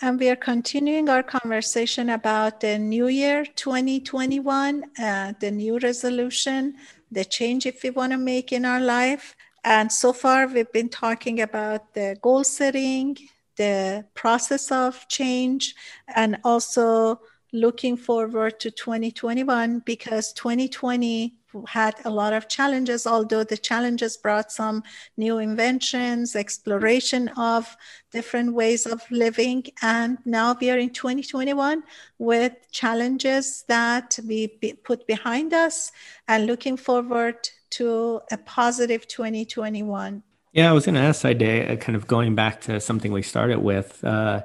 And 0.02 0.20
we 0.20 0.30
are 0.30 0.36
continuing 0.36 1.10
our 1.10 1.24
conversation 1.24 2.10
about 2.10 2.60
the 2.60 2.78
new 2.78 3.08
year 3.08 3.46
2021, 3.46 4.84
uh, 5.00 5.34
the 5.40 5.52
new 5.52 5.80
resolution, 5.80 6.76
the 7.12 7.26
change 7.26 7.66
if 7.66 7.84
we 7.84 7.90
want 7.90 8.12
to 8.12 8.18
make 8.18 8.52
in 8.52 8.66
our 8.66 8.80
life. 8.80 9.36
And 9.64 9.92
so 9.92 10.14
far, 10.14 10.48
we've 10.48 10.72
been 10.72 10.90
talking 10.90 11.42
about 11.42 11.94
the 11.94 12.18
goal 12.22 12.44
setting, 12.44 13.18
the 13.58 14.06
process 14.14 14.72
of 14.72 15.08
change, 15.08 15.76
and 16.16 16.38
also 16.44 17.22
looking 17.52 17.96
forward 17.96 18.60
to 18.60 18.72
2021 18.72 19.80
because 19.80 20.34
2020 20.34 21.36
had 21.68 21.96
a 22.06 22.10
lot 22.10 22.34
of 22.34 22.48
challenges, 22.48 23.06
although 23.08 23.44
the 23.44 23.58
challenges 23.58 24.18
brought 24.18 24.52
some 24.52 24.84
new 25.18 25.38
inventions, 25.38 26.36
exploration 26.36 27.30
of 27.38 27.76
different 28.12 28.54
ways 28.54 28.86
of 28.86 29.02
living. 29.12 29.66
And 29.82 30.18
now 30.26 30.56
we 30.60 30.70
are 30.70 30.78
in 30.78 30.92
2021 30.92 31.84
with 32.18 32.54
challenges 32.72 33.64
that 33.68 34.18
we 34.28 34.48
put 34.84 35.08
behind 35.08 35.54
us 35.54 35.92
and 36.28 36.46
looking 36.48 36.78
forward 36.78 37.50
to 37.72 38.22
a 38.32 38.38
positive 38.38 39.08
2021. 39.08 40.24
Yeah, 40.54 40.70
I 40.70 40.74
was 40.74 40.86
going 40.86 40.96
to 40.96 41.02
ask 41.02 41.22
Saide, 41.22 41.72
uh, 41.72 41.76
kind 41.78 41.96
of 41.96 42.06
going 42.06 42.36
back 42.36 42.62
to 42.62 42.80
something 42.80 43.12
we 43.12 43.24
started 43.24 43.60
with. 43.60 44.04
Uh, 44.04 44.44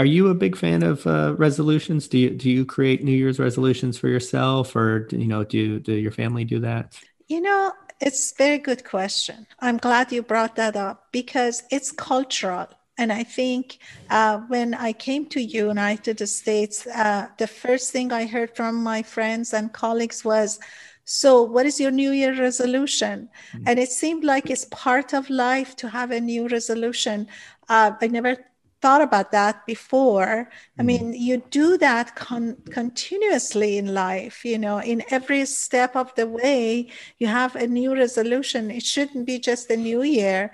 are 0.00 0.06
you 0.06 0.28
a 0.28 0.34
big 0.34 0.56
fan 0.56 0.82
of 0.82 1.06
uh, 1.06 1.34
resolutions? 1.36 2.08
Do 2.08 2.16
you 2.16 2.30
do 2.30 2.48
you 2.48 2.64
create 2.64 3.04
New 3.04 3.12
Year's 3.12 3.38
resolutions 3.38 3.98
for 3.98 4.08
yourself, 4.08 4.74
or 4.74 5.06
you 5.12 5.26
know, 5.26 5.44
do 5.44 5.78
do 5.78 5.92
your 5.92 6.10
family 6.10 6.42
do 6.42 6.58
that? 6.60 6.98
You 7.28 7.42
know, 7.42 7.72
it's 8.00 8.32
a 8.32 8.34
very 8.36 8.56
good 8.56 8.82
question. 8.82 9.46
I'm 9.58 9.76
glad 9.76 10.10
you 10.10 10.22
brought 10.22 10.56
that 10.56 10.74
up 10.74 11.08
because 11.12 11.64
it's 11.70 11.92
cultural. 11.92 12.68
And 12.96 13.12
I 13.12 13.24
think 13.24 13.78
uh, 14.08 14.38
when 14.48 14.72
I 14.72 14.94
came 14.94 15.26
to 15.26 15.40
United 15.40 16.26
States, 16.26 16.86
uh, 16.86 17.28
the 17.36 17.46
first 17.46 17.92
thing 17.92 18.10
I 18.10 18.24
heard 18.24 18.56
from 18.56 18.82
my 18.82 19.02
friends 19.02 19.52
and 19.52 19.70
colleagues 19.70 20.24
was, 20.24 20.58
"So, 21.04 21.42
what 21.42 21.66
is 21.66 21.78
your 21.78 21.90
New 21.90 22.12
Year 22.12 22.34
resolution?" 22.40 23.28
Mm-hmm. 23.52 23.64
And 23.66 23.78
it 23.78 23.90
seemed 23.90 24.24
like 24.24 24.48
it's 24.48 24.64
part 24.70 25.12
of 25.12 25.28
life 25.28 25.76
to 25.76 25.90
have 25.90 26.10
a 26.10 26.20
new 26.20 26.48
resolution. 26.48 27.28
Uh, 27.68 27.92
I 28.00 28.06
never 28.08 28.49
thought 28.82 29.02
about 29.02 29.30
that 29.32 29.66
before. 29.66 30.48
I 30.78 30.82
Mm. 30.82 30.86
mean, 30.86 31.12
you 31.14 31.42
do 31.50 31.76
that 31.78 32.16
con- 32.16 32.56
continuously 32.70 33.76
in 33.78 33.94
life, 33.94 34.44
you 34.44 34.58
know, 34.58 34.78
in 34.78 35.02
every 35.10 35.44
step 35.46 35.94
of 35.96 36.14
the 36.14 36.26
way, 36.26 36.88
you 37.18 37.26
have 37.28 37.56
a 37.56 37.66
new 37.66 37.94
resolution. 37.94 38.70
It 38.70 38.84
shouldn't 38.84 39.26
be 39.26 39.38
just 39.38 39.70
a 39.70 39.76
new 39.76 40.02
year. 40.02 40.50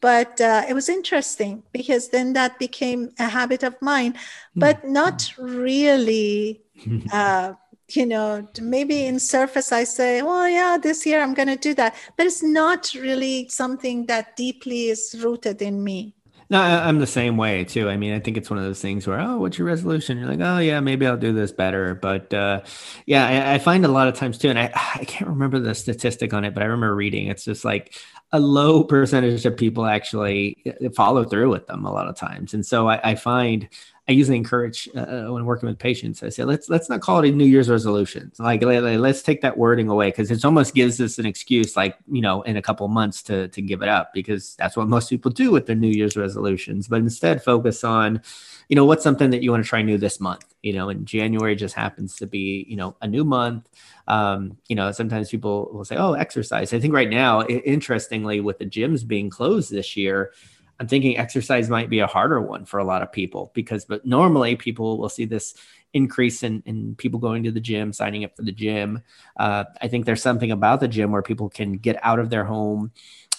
But 0.00 0.40
uh, 0.40 0.64
it 0.68 0.72
was 0.74 0.88
interesting 0.88 1.62
because 1.72 2.08
then 2.08 2.32
that 2.32 2.58
became 2.58 3.10
a 3.18 3.28
habit 3.28 3.62
of 3.62 3.74
mine, 3.82 4.14
but 4.56 4.84
not 4.84 5.32
really. 5.38 6.62
Uh, 7.12 7.54
you 7.90 8.06
know, 8.06 8.46
maybe 8.60 9.04
in 9.04 9.18
surface 9.18 9.72
I 9.72 9.84
say, 9.84 10.22
well, 10.22 10.48
yeah, 10.48 10.78
this 10.80 11.04
year 11.04 11.20
I'm 11.20 11.34
going 11.34 11.48
to 11.48 11.56
do 11.56 11.74
that, 11.74 11.94
but 12.16 12.24
it's 12.24 12.42
not 12.42 12.94
really 12.94 13.48
something 13.48 14.06
that 14.06 14.36
deeply 14.36 14.88
is 14.88 15.14
rooted 15.22 15.60
in 15.60 15.82
me. 15.82 16.14
No, 16.50 16.60
I- 16.60 16.88
I'm 16.88 16.98
the 16.98 17.06
same 17.06 17.36
way 17.36 17.64
too. 17.64 17.88
I 17.88 17.96
mean, 17.96 18.12
I 18.12 18.18
think 18.18 18.36
it's 18.36 18.50
one 18.50 18.58
of 18.58 18.64
those 18.64 18.80
things 18.80 19.06
where, 19.06 19.20
oh, 19.20 19.38
what's 19.38 19.56
your 19.56 19.68
resolution? 19.68 20.18
You're 20.18 20.26
like, 20.26 20.40
oh 20.40 20.58
yeah, 20.58 20.80
maybe 20.80 21.06
I'll 21.06 21.16
do 21.16 21.32
this 21.32 21.52
better. 21.52 21.94
But 21.94 22.34
uh, 22.34 22.62
yeah, 23.06 23.26
I, 23.50 23.54
I 23.54 23.58
find 23.58 23.84
a 23.84 23.88
lot 23.88 24.08
of 24.08 24.14
times 24.14 24.36
too, 24.36 24.48
and 24.50 24.58
I, 24.58 24.64
I 24.96 25.04
can't 25.04 25.30
remember 25.30 25.60
the 25.60 25.74
statistic 25.74 26.34
on 26.34 26.44
it, 26.44 26.52
but 26.54 26.62
I 26.62 26.66
remember 26.66 26.94
reading 26.96 27.28
it's 27.28 27.44
just 27.44 27.64
like 27.64 27.94
a 28.32 28.40
low 28.40 28.82
percentage 28.84 29.46
of 29.46 29.56
people 29.56 29.86
actually 29.86 30.56
uh, 30.66 30.90
follow 30.90 31.24
through 31.24 31.50
with 31.50 31.68
them 31.68 31.84
a 31.84 31.92
lot 31.92 32.08
of 32.08 32.16
times. 32.16 32.52
And 32.52 32.66
so 32.66 32.88
I, 32.88 33.00
I 33.10 33.14
find 33.14 33.68
I 34.10 34.12
usually 34.12 34.38
encourage 34.38 34.88
uh, 34.96 35.26
when 35.28 35.44
working 35.44 35.68
with 35.68 35.78
patients. 35.78 36.20
I 36.24 36.30
say 36.30 36.42
let's 36.42 36.68
let's 36.68 36.88
not 36.88 37.00
call 37.00 37.22
it 37.22 37.28
a 37.28 37.32
New 37.32 37.44
Year's 37.44 37.70
resolutions. 37.70 38.40
Like 38.40 38.60
let, 38.60 38.82
us 38.82 39.22
take 39.22 39.40
that 39.42 39.56
wording 39.56 39.88
away 39.88 40.08
because 40.08 40.32
it 40.32 40.44
almost 40.44 40.74
gives 40.74 41.00
us 41.00 41.20
an 41.20 41.26
excuse, 41.26 41.76
like 41.76 41.96
you 42.10 42.20
know, 42.20 42.42
in 42.42 42.56
a 42.56 42.62
couple 42.62 42.88
months 42.88 43.22
to 43.24 43.46
to 43.46 43.62
give 43.62 43.82
it 43.82 43.88
up 43.88 44.12
because 44.12 44.56
that's 44.56 44.76
what 44.76 44.88
most 44.88 45.10
people 45.10 45.30
do 45.30 45.52
with 45.52 45.66
their 45.66 45.76
New 45.76 45.92
Year's 45.92 46.16
resolutions. 46.16 46.88
But 46.88 46.98
instead, 46.98 47.44
focus 47.44 47.84
on, 47.84 48.20
you 48.68 48.74
know, 48.74 48.84
what's 48.84 49.04
something 49.04 49.30
that 49.30 49.44
you 49.44 49.52
want 49.52 49.62
to 49.62 49.68
try 49.68 49.80
new 49.80 49.96
this 49.96 50.18
month. 50.18 50.56
You 50.62 50.72
know, 50.72 50.88
and 50.88 51.06
January 51.06 51.54
just 51.54 51.76
happens 51.76 52.16
to 52.16 52.26
be 52.26 52.66
you 52.68 52.74
know 52.74 52.96
a 53.02 53.06
new 53.06 53.22
month. 53.22 53.68
Um, 54.08 54.56
you 54.66 54.74
know, 54.74 54.90
sometimes 54.90 55.30
people 55.30 55.70
will 55.72 55.84
say, 55.84 55.94
"Oh, 55.94 56.14
exercise." 56.14 56.74
I 56.74 56.80
think 56.80 56.94
right 56.94 57.08
now, 57.08 57.46
interestingly, 57.46 58.40
with 58.40 58.58
the 58.58 58.66
gyms 58.66 59.06
being 59.06 59.30
closed 59.30 59.70
this 59.70 59.96
year. 59.96 60.32
I'm 60.80 60.88
thinking 60.88 61.18
exercise 61.18 61.68
might 61.68 61.90
be 61.90 61.98
a 61.98 62.06
harder 62.06 62.40
one 62.40 62.64
for 62.64 62.80
a 62.80 62.84
lot 62.84 63.02
of 63.02 63.12
people 63.12 63.52
because, 63.54 63.84
but 63.84 64.06
normally 64.06 64.56
people 64.56 64.96
will 64.96 65.10
see 65.10 65.26
this 65.26 65.54
increase 65.92 66.42
in, 66.42 66.62
in 66.64 66.94
people 66.94 67.20
going 67.20 67.42
to 67.42 67.52
the 67.52 67.60
gym, 67.60 67.92
signing 67.92 68.24
up 68.24 68.34
for 68.34 68.42
the 68.42 68.52
gym. 68.52 69.02
Uh, 69.36 69.64
I 69.82 69.88
think 69.88 70.06
there's 70.06 70.22
something 70.22 70.50
about 70.50 70.80
the 70.80 70.88
gym 70.88 71.12
where 71.12 71.20
people 71.20 71.50
can 71.50 71.74
get 71.74 71.98
out 72.02 72.18
of 72.18 72.30
their 72.30 72.44
home, 72.44 72.92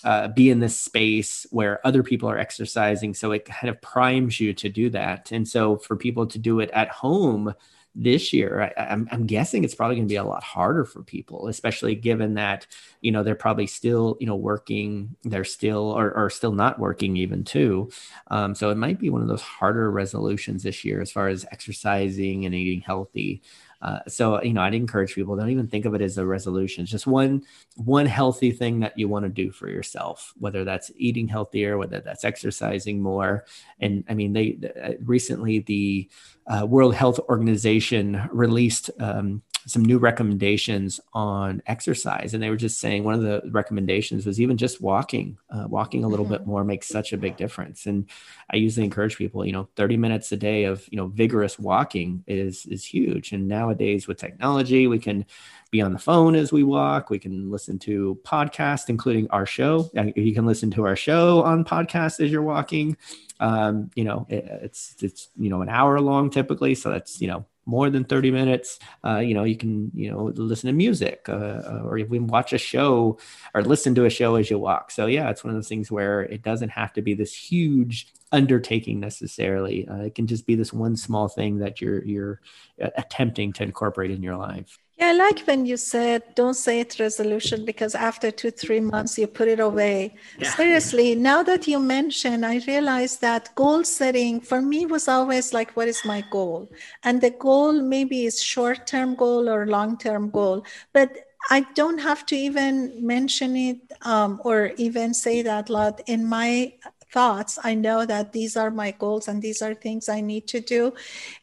uh, 0.03 0.27
be 0.27 0.51
in 0.51 0.59
this 0.59 0.77
space 0.77 1.47
where 1.49 1.85
other 1.85 2.03
people 2.03 2.29
are 2.29 2.37
exercising. 2.37 3.15
So 3.15 3.31
it 3.31 3.45
kind 3.45 3.69
of 3.69 3.81
primes 3.81 4.39
you 4.39 4.53
to 4.53 4.69
do 4.69 4.91
that. 4.91 5.31
And 5.31 5.47
so 5.47 5.77
for 5.77 5.95
people 5.95 6.27
to 6.27 6.37
do 6.37 6.59
it 6.59 6.69
at 6.71 6.89
home, 6.89 7.55
this 7.93 8.31
year 8.31 8.73
I, 8.77 8.83
I'm, 8.83 9.07
I'm 9.11 9.25
guessing 9.25 9.63
it's 9.63 9.75
probably 9.75 9.97
going 9.97 10.07
to 10.07 10.11
be 10.11 10.17
a 10.17 10.23
lot 10.23 10.43
harder 10.43 10.85
for 10.85 11.03
people 11.03 11.47
especially 11.47 11.95
given 11.95 12.35
that 12.35 12.65
you 13.01 13.11
know 13.11 13.23
they're 13.23 13.35
probably 13.35 13.67
still 13.67 14.17
you 14.19 14.27
know 14.27 14.35
working 14.35 15.15
they're 15.23 15.43
still 15.43 15.91
or, 15.91 16.11
or 16.15 16.29
still 16.29 16.51
not 16.51 16.79
working 16.79 17.17
even 17.17 17.43
too. 17.43 17.89
Um, 18.27 18.55
so 18.55 18.69
it 18.69 18.77
might 18.77 18.99
be 18.99 19.09
one 19.09 19.21
of 19.21 19.27
those 19.27 19.41
harder 19.41 19.91
resolutions 19.91 20.63
this 20.63 20.83
year 20.83 21.01
as 21.01 21.11
far 21.11 21.27
as 21.27 21.45
exercising 21.51 22.45
and 22.45 22.55
eating 22.55 22.81
healthy 22.81 23.41
uh, 23.81 23.99
so 24.07 24.41
you 24.43 24.53
know 24.53 24.61
i'd 24.61 24.73
encourage 24.73 25.15
people 25.15 25.35
don't 25.35 25.49
even 25.49 25.67
think 25.67 25.85
of 25.85 25.93
it 25.93 26.01
as 26.01 26.17
a 26.17 26.25
resolution. 26.25 26.83
It's 26.83 26.91
just 26.91 27.07
one 27.07 27.43
one 27.75 28.05
healthy 28.05 28.51
thing 28.51 28.79
that 28.81 28.97
you 28.97 29.07
want 29.07 29.23
to 29.25 29.29
do 29.29 29.51
for 29.51 29.69
yourself 29.69 30.33
whether 30.37 30.63
that's 30.63 30.91
eating 30.97 31.27
healthier 31.27 31.77
whether 31.77 31.99
that's 31.99 32.23
exercising 32.23 33.01
more. 33.01 33.45
And 33.79 34.03
i 34.09 34.13
mean 34.13 34.33
they 34.33 34.57
uh, 34.83 34.93
recently 35.03 35.59
the 35.59 36.09
uh, 36.47 36.65
world 36.65 36.95
health 36.95 37.19
organization 37.29 38.27
released 38.31 38.89
um, 38.99 39.41
some 39.67 39.83
new 39.83 39.97
recommendations 39.99 40.99
on 41.13 41.61
exercise. 41.67 42.33
And 42.33 42.41
they 42.41 42.49
were 42.49 42.55
just 42.57 42.79
saying 42.79 43.03
one 43.03 43.13
of 43.13 43.21
the 43.21 43.41
recommendations 43.51 44.25
was 44.25 44.39
even 44.41 44.57
just 44.57 44.81
walking 44.81 45.37
uh, 45.49 45.65
walking 45.69 46.03
a 46.03 46.07
little 46.07 46.25
Mhm. 46.25 46.29
bit 46.29 46.45
more 46.47 46.63
makes 46.63 46.87
such 46.87 47.13
a 47.13 47.17
big 47.17 47.37
difference. 47.37 47.85
And 47.85 48.05
i 48.49 48.55
usually 48.55 48.83
encourage 48.85 49.17
people 49.17 49.45
you 49.45 49.51
know 49.51 49.67
30 49.75 49.97
minutes 49.97 50.31
a 50.31 50.37
day 50.37 50.63
of 50.65 50.87
you 50.91 50.97
know 50.97 51.07
vigorous 51.07 51.59
walking 51.59 52.23
is 52.27 52.65
is 52.67 52.83
huge. 52.85 53.31
And 53.33 53.47
nowadays 53.47 54.07
with 54.07 54.17
technology 54.17 54.87
we 54.87 54.99
can 54.99 55.25
be 55.71 55.81
on 55.81 55.93
the 55.93 55.99
phone 55.99 56.35
as 56.35 56.51
we 56.51 56.63
walk. 56.63 57.09
We 57.09 57.19
can 57.19 57.49
listen 57.49 57.79
to 57.79 58.19
podcasts 58.23 58.89
including 58.89 59.29
our 59.29 59.45
show. 59.45 59.89
Uh, 59.97 60.07
you 60.15 60.33
can 60.33 60.45
listen 60.45 60.71
to 60.71 60.85
our 60.85 60.95
show 60.95 61.43
on 61.43 61.63
podcast 61.63 62.19
as 62.23 62.31
you're 62.31 62.41
walking. 62.41 62.97
Um, 63.39 63.89
you 63.95 64.03
know 64.03 64.25
it, 64.29 64.45
it's 64.63 64.95
it's 65.01 65.29
you 65.37 65.49
know 65.49 65.61
an 65.61 65.69
hour 65.69 65.99
long 66.01 66.29
typically. 66.29 66.75
So 66.75 66.89
that's 66.89 67.21
you 67.21 67.27
know 67.27 67.45
more 67.71 67.89
than 67.89 68.03
30 68.03 68.31
minutes 68.31 68.79
uh, 69.07 69.19
you 69.27 69.33
know 69.33 69.45
you 69.45 69.57
can 69.63 69.89
you 69.93 70.11
know 70.11 70.23
listen 70.35 70.67
to 70.67 70.73
music 70.73 71.17
uh, 71.29 71.81
or 71.85 71.97
even 71.97 72.27
watch 72.27 72.51
a 72.51 72.57
show 72.57 73.17
or 73.53 73.61
listen 73.63 73.95
to 73.95 74.05
a 74.05 74.09
show 74.09 74.35
as 74.35 74.49
you 74.51 74.59
walk. 74.59 74.91
So 74.91 75.05
yeah 75.05 75.29
it's 75.29 75.43
one 75.43 75.51
of 75.51 75.57
those 75.57 75.69
things 75.69 75.89
where 75.89 76.21
it 76.35 76.41
doesn't 76.43 76.69
have 76.69 76.91
to 76.93 77.01
be 77.01 77.13
this 77.13 77.33
huge 77.33 78.13
undertaking 78.33 78.99
necessarily. 78.99 79.87
Uh, 79.87 80.03
it 80.07 80.15
can 80.15 80.27
just 80.27 80.45
be 80.45 80.55
this 80.55 80.73
one 80.73 80.95
small 80.95 81.27
thing 81.27 81.59
that 81.59 81.81
you're 81.81 82.03
you're 82.03 82.41
uh, 82.83 82.89
attempting 82.97 83.53
to 83.53 83.63
incorporate 83.63 84.11
in 84.11 84.21
your 84.21 84.37
life 84.37 84.77
Yeah, 85.01 85.07
I 85.07 85.13
like 85.13 85.39
when 85.47 85.65
you 85.65 85.77
said 85.77 86.21
don't 86.35 86.53
say 86.53 86.79
it 86.79 86.99
resolution 86.99 87.65
because 87.65 87.95
after 87.95 88.29
two, 88.29 88.51
three 88.51 88.79
months 88.79 89.17
you 89.17 89.25
put 89.25 89.47
it 89.47 89.59
away. 89.59 90.13
Yeah. 90.37 90.51
Seriously, 90.51 91.15
now 91.15 91.41
that 91.41 91.67
you 91.67 91.79
mention, 91.79 92.43
I 92.43 92.61
realize 92.67 93.17
that 93.17 93.49
goal 93.55 93.83
setting 93.83 94.39
for 94.41 94.61
me 94.61 94.85
was 94.85 95.07
always 95.07 95.53
like, 95.53 95.71
what 95.75 95.87
is 95.87 96.05
my 96.05 96.23
goal? 96.29 96.69
And 97.03 97.19
the 97.19 97.31
goal 97.31 97.73
maybe 97.81 98.27
is 98.27 98.43
short 98.43 98.85
term 98.85 99.15
goal 99.15 99.49
or 99.49 99.65
long 99.65 99.97
term 99.97 100.29
goal. 100.29 100.65
But 100.93 101.09
I 101.49 101.61
don't 101.73 101.97
have 101.97 102.23
to 102.27 102.35
even 102.35 102.93
mention 103.03 103.55
it 103.55 103.77
um, 104.03 104.39
or 104.45 104.71
even 104.77 105.15
say 105.15 105.41
that 105.41 105.71
loud 105.71 106.01
in 106.05 106.23
my 106.25 106.73
thoughts. 107.11 107.59
I 107.63 107.75
know 107.75 108.05
that 108.05 108.31
these 108.31 108.55
are 108.55 108.71
my 108.71 108.91
goals 108.91 109.27
and 109.27 109.41
these 109.41 109.61
are 109.61 109.73
things 109.73 110.09
I 110.09 110.21
need 110.21 110.47
to 110.47 110.59
do. 110.59 110.93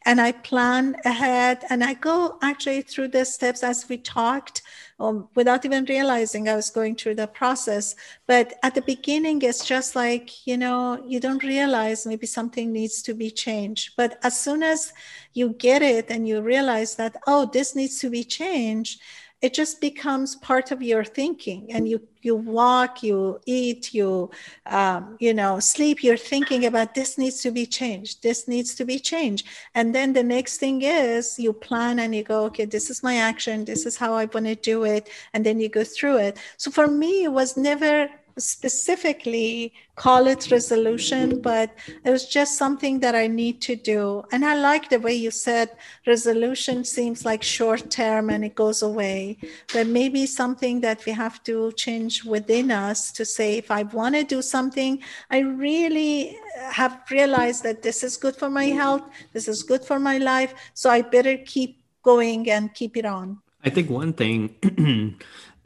And 0.05 0.19
I 0.19 0.31
plan 0.31 0.95
ahead 1.05 1.63
and 1.69 1.83
I 1.83 1.93
go 1.93 2.37
actually 2.41 2.81
through 2.81 3.09
the 3.09 3.25
steps 3.25 3.63
as 3.63 3.87
we 3.87 3.97
talked 3.97 4.61
um, 4.99 5.29
without 5.35 5.65
even 5.65 5.85
realizing 5.85 6.49
I 6.49 6.55
was 6.55 6.69
going 6.69 6.95
through 6.95 7.15
the 7.15 7.27
process. 7.27 7.95
But 8.27 8.53
at 8.63 8.75
the 8.75 8.81
beginning, 8.81 9.41
it's 9.41 9.65
just 9.65 9.95
like, 9.95 10.45
you 10.45 10.57
know, 10.57 11.01
you 11.07 11.19
don't 11.19 11.43
realize 11.43 12.05
maybe 12.05 12.27
something 12.27 12.71
needs 12.71 13.01
to 13.03 13.13
be 13.13 13.31
changed. 13.31 13.93
But 13.95 14.19
as 14.23 14.39
soon 14.39 14.63
as 14.63 14.91
you 15.33 15.49
get 15.53 15.81
it 15.81 16.09
and 16.09 16.27
you 16.27 16.41
realize 16.41 16.95
that, 16.95 17.15
oh, 17.27 17.49
this 17.51 17.75
needs 17.75 17.99
to 17.99 18.09
be 18.09 18.23
changed, 18.23 19.01
it 19.41 19.53
just 19.53 19.79
becomes 19.79 20.35
part 20.35 20.71
of 20.71 20.81
your 20.81 21.03
thinking 21.03 21.71
and 21.71 21.87
you 21.87 22.01
you 22.21 22.35
walk 22.35 23.01
you 23.01 23.39
eat 23.45 23.93
you 23.93 24.29
um, 24.65 25.15
you 25.19 25.33
know 25.33 25.59
sleep 25.59 26.03
you're 26.03 26.17
thinking 26.17 26.65
about 26.65 26.93
this 26.93 27.17
needs 27.17 27.41
to 27.41 27.49
be 27.49 27.65
changed 27.65 28.21
this 28.21 28.47
needs 28.47 28.75
to 28.75 28.85
be 28.85 28.99
changed. 28.99 29.47
And 29.75 29.95
then 29.95 30.13
the 30.13 30.23
next 30.23 30.57
thing 30.57 30.81
is 30.81 31.39
you 31.39 31.53
plan 31.53 31.99
and 31.99 32.13
you 32.13 32.23
go 32.23 32.43
okay 32.45 32.65
this 32.65 32.89
is 32.89 33.01
my 33.03 33.15
action 33.17 33.65
this 33.65 33.85
is 33.85 33.95
how 33.95 34.13
i 34.13 34.25
want 34.25 34.45
to 34.45 34.55
do 34.55 34.83
it 34.83 35.09
and 35.33 35.45
then 35.45 35.59
you 35.59 35.69
go 35.69 35.83
through 35.83 36.17
it. 36.17 36.37
So 36.57 36.71
for 36.71 36.87
me 36.87 37.23
it 37.23 37.31
was 37.31 37.55
never 37.55 38.09
specifically 38.39 39.73
call 39.95 40.27
it 40.27 40.49
resolution, 40.49 41.41
but 41.41 41.75
it 42.05 42.09
was 42.09 42.25
just 42.25 42.57
something 42.57 43.01
that 43.01 43.15
I 43.15 43.27
need 43.27 43.61
to 43.63 43.75
do. 43.75 44.23
And 44.31 44.45
I 44.45 44.55
like 44.55 44.89
the 44.89 44.99
way 44.99 45.13
you 45.13 45.29
said 45.29 45.69
resolution 46.07 46.85
seems 46.85 47.25
like 47.25 47.43
short 47.43 47.91
term 47.91 48.29
and 48.29 48.45
it 48.45 48.55
goes 48.55 48.81
away, 48.81 49.37
but 49.73 49.87
maybe 49.87 50.25
something 50.25 50.79
that 50.81 51.05
we 51.05 51.11
have 51.11 51.43
to 51.43 51.73
change 51.73 52.23
within 52.23 52.71
us 52.71 53.11
to 53.11 53.25
say, 53.25 53.57
if 53.57 53.69
I 53.71 53.83
want 53.83 54.15
to 54.15 54.23
do 54.23 54.41
something, 54.41 55.01
I 55.29 55.39
really 55.39 56.37
have 56.71 57.01
realized 57.11 57.63
that 57.63 57.81
this 57.81 58.03
is 58.03 58.15
good 58.15 58.35
for 58.37 58.49
my 58.49 58.65
health, 58.65 59.03
this 59.33 59.47
is 59.49 59.63
good 59.63 59.83
for 59.83 59.99
my 59.99 60.17
life. 60.17 60.53
So 60.73 60.89
I 60.89 61.01
better 61.01 61.37
keep 61.37 61.81
going 62.03 62.49
and 62.49 62.73
keep 62.73 62.95
it 62.95 63.05
on. 63.05 63.39
I 63.63 63.69
think 63.69 63.89
one 63.89 64.13
thing 64.13 64.55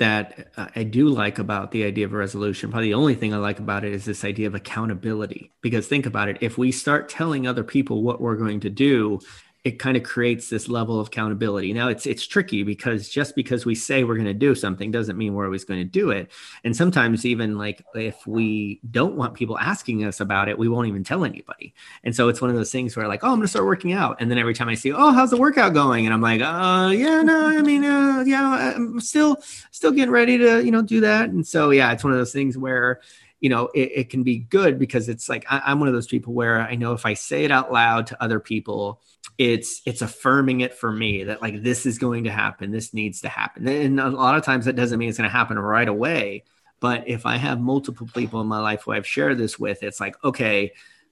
that 0.03 0.49
uh, 0.57 0.67
I 0.75 0.83
do 0.83 1.07
like 1.07 1.39
about 1.39 1.71
the 1.71 1.85
idea 1.85 2.05
of 2.05 2.13
a 2.13 2.17
resolution, 2.17 2.71
probably 2.71 2.89
the 2.89 2.93
only 2.95 3.15
thing 3.15 3.33
I 3.33 3.37
like 3.37 3.59
about 3.59 3.85
it 3.85 3.93
is 3.93 4.03
this 4.03 4.25
idea 4.25 4.47
of 4.47 4.53
accountability. 4.53 5.53
Because 5.61 5.87
think 5.87 6.05
about 6.05 6.27
it, 6.27 6.37
if 6.41 6.57
we 6.57 6.73
start 6.73 7.07
telling 7.07 7.47
other 7.47 7.63
people 7.63 8.03
what 8.03 8.19
we're 8.19 8.35
going 8.35 8.59
to 8.59 8.69
do, 8.69 9.21
it 9.63 9.79
kind 9.79 9.95
of 9.95 10.03
creates 10.03 10.49
this 10.49 10.67
level 10.67 10.99
of 10.99 11.07
accountability. 11.07 11.71
Now 11.71 11.87
it's 11.87 12.05
it's 12.05 12.27
tricky 12.27 12.63
because 12.63 13.07
just 13.07 13.33
because 13.33 13.65
we 13.65 13.75
say 13.75 14.03
we're 14.03 14.15
going 14.15 14.25
to 14.25 14.33
do 14.33 14.55
something 14.55 14.91
doesn't 14.91 15.17
mean 15.17 15.33
we're 15.33 15.45
always 15.45 15.63
going 15.63 15.79
to 15.79 15.85
do 15.85 16.11
it. 16.11 16.31
And 16.65 16.75
sometimes 16.75 17.25
even 17.25 17.57
like 17.57 17.81
if 17.95 18.27
we 18.27 18.81
don't 18.91 19.15
want 19.15 19.35
people 19.35 19.57
asking 19.57 20.03
us 20.03 20.19
about 20.19 20.49
it, 20.49 20.57
we 20.57 20.67
won't 20.67 20.87
even 20.89 21.03
tell 21.03 21.23
anybody. 21.23 21.73
And 22.03 22.13
so 22.13 22.27
it's 22.27 22.41
one 22.41 22.49
of 22.49 22.57
those 22.57 22.73
things 22.73 22.95
where 22.97 23.07
like, 23.07 23.23
oh, 23.23 23.27
I'm 23.27 23.35
going 23.35 23.43
to 23.43 23.47
start 23.47 23.65
working 23.65 23.93
out, 23.93 24.17
and 24.19 24.29
then 24.29 24.37
every 24.37 24.53
time 24.53 24.67
I 24.67 24.75
see, 24.75 24.91
oh, 24.91 25.13
how's 25.13 25.29
the 25.29 25.37
workout 25.37 25.73
going? 25.73 26.05
And 26.05 26.13
I'm 26.13 26.21
like, 26.21 26.41
uh, 26.41 26.91
yeah, 26.93 27.21
no, 27.21 27.47
I 27.47 27.61
mean, 27.61 27.85
uh, 27.85 28.23
yeah, 28.25 28.73
I'm 28.75 28.99
still 28.99 29.37
still 29.71 29.91
getting 29.91 30.11
ready 30.11 30.37
to 30.39 30.63
you 30.63 30.71
know 30.71 30.81
do 30.81 30.99
that. 31.01 31.29
And 31.29 31.47
so 31.47 31.69
yeah, 31.69 31.93
it's 31.93 32.03
one 32.03 32.11
of 32.11 32.19
those 32.19 32.33
things 32.33 32.57
where 32.57 32.99
you 33.43 33.49
know, 33.49 33.67
it, 33.75 33.91
it 33.93 34.09
can 34.09 34.23
be 34.23 34.37
good 34.37 34.79
because 34.79 35.09
it's 35.09 35.27
like 35.27 35.45
I, 35.49 35.61
I'm 35.65 35.79
one 35.81 35.89
of 35.89 35.93
those 35.93 36.07
people 36.07 36.33
where 36.33 36.61
I 36.61 36.75
know 36.75 36.93
if 36.93 37.05
I 37.05 37.13
say 37.13 37.43
it 37.43 37.51
out 37.51 37.73
loud 37.73 38.07
to 38.07 38.23
other 38.23 38.39
people, 38.39 39.01
it's 39.37 39.81
it's 39.85 40.01
affirming 40.01 40.61
it 40.61 40.73
for 40.73 40.89
me 40.89 41.25
that 41.25 41.41
like 41.41 41.61
this 41.61 41.85
is 41.85 41.97
going 41.97 42.23
to 42.23 42.31
happen, 42.31 42.71
this 42.71 42.93
needs 42.93 43.19
to 43.21 43.27
happen. 43.27 43.67
And 43.67 43.99
a 43.99 44.07
lot 44.07 44.37
of 44.37 44.45
times 44.45 44.63
that 44.63 44.77
doesn't 44.77 44.97
mean 44.97 45.09
it's 45.09 45.17
going 45.17 45.29
to 45.29 45.37
happen 45.37 45.59
right 45.59 45.89
away. 45.89 46.45
But 46.79 47.09
if 47.09 47.25
I 47.25 47.35
have 47.35 47.59
multiple 47.59 48.07
people 48.15 48.39
in 48.39 48.47
my 48.47 48.61
life 48.61 48.83
who 48.83 48.93
I've 48.93 49.05
shared 49.05 49.37
this 49.37 49.59
with, 49.59 49.83
it's 49.83 49.99
like, 49.99 50.15
okay, 50.23 50.71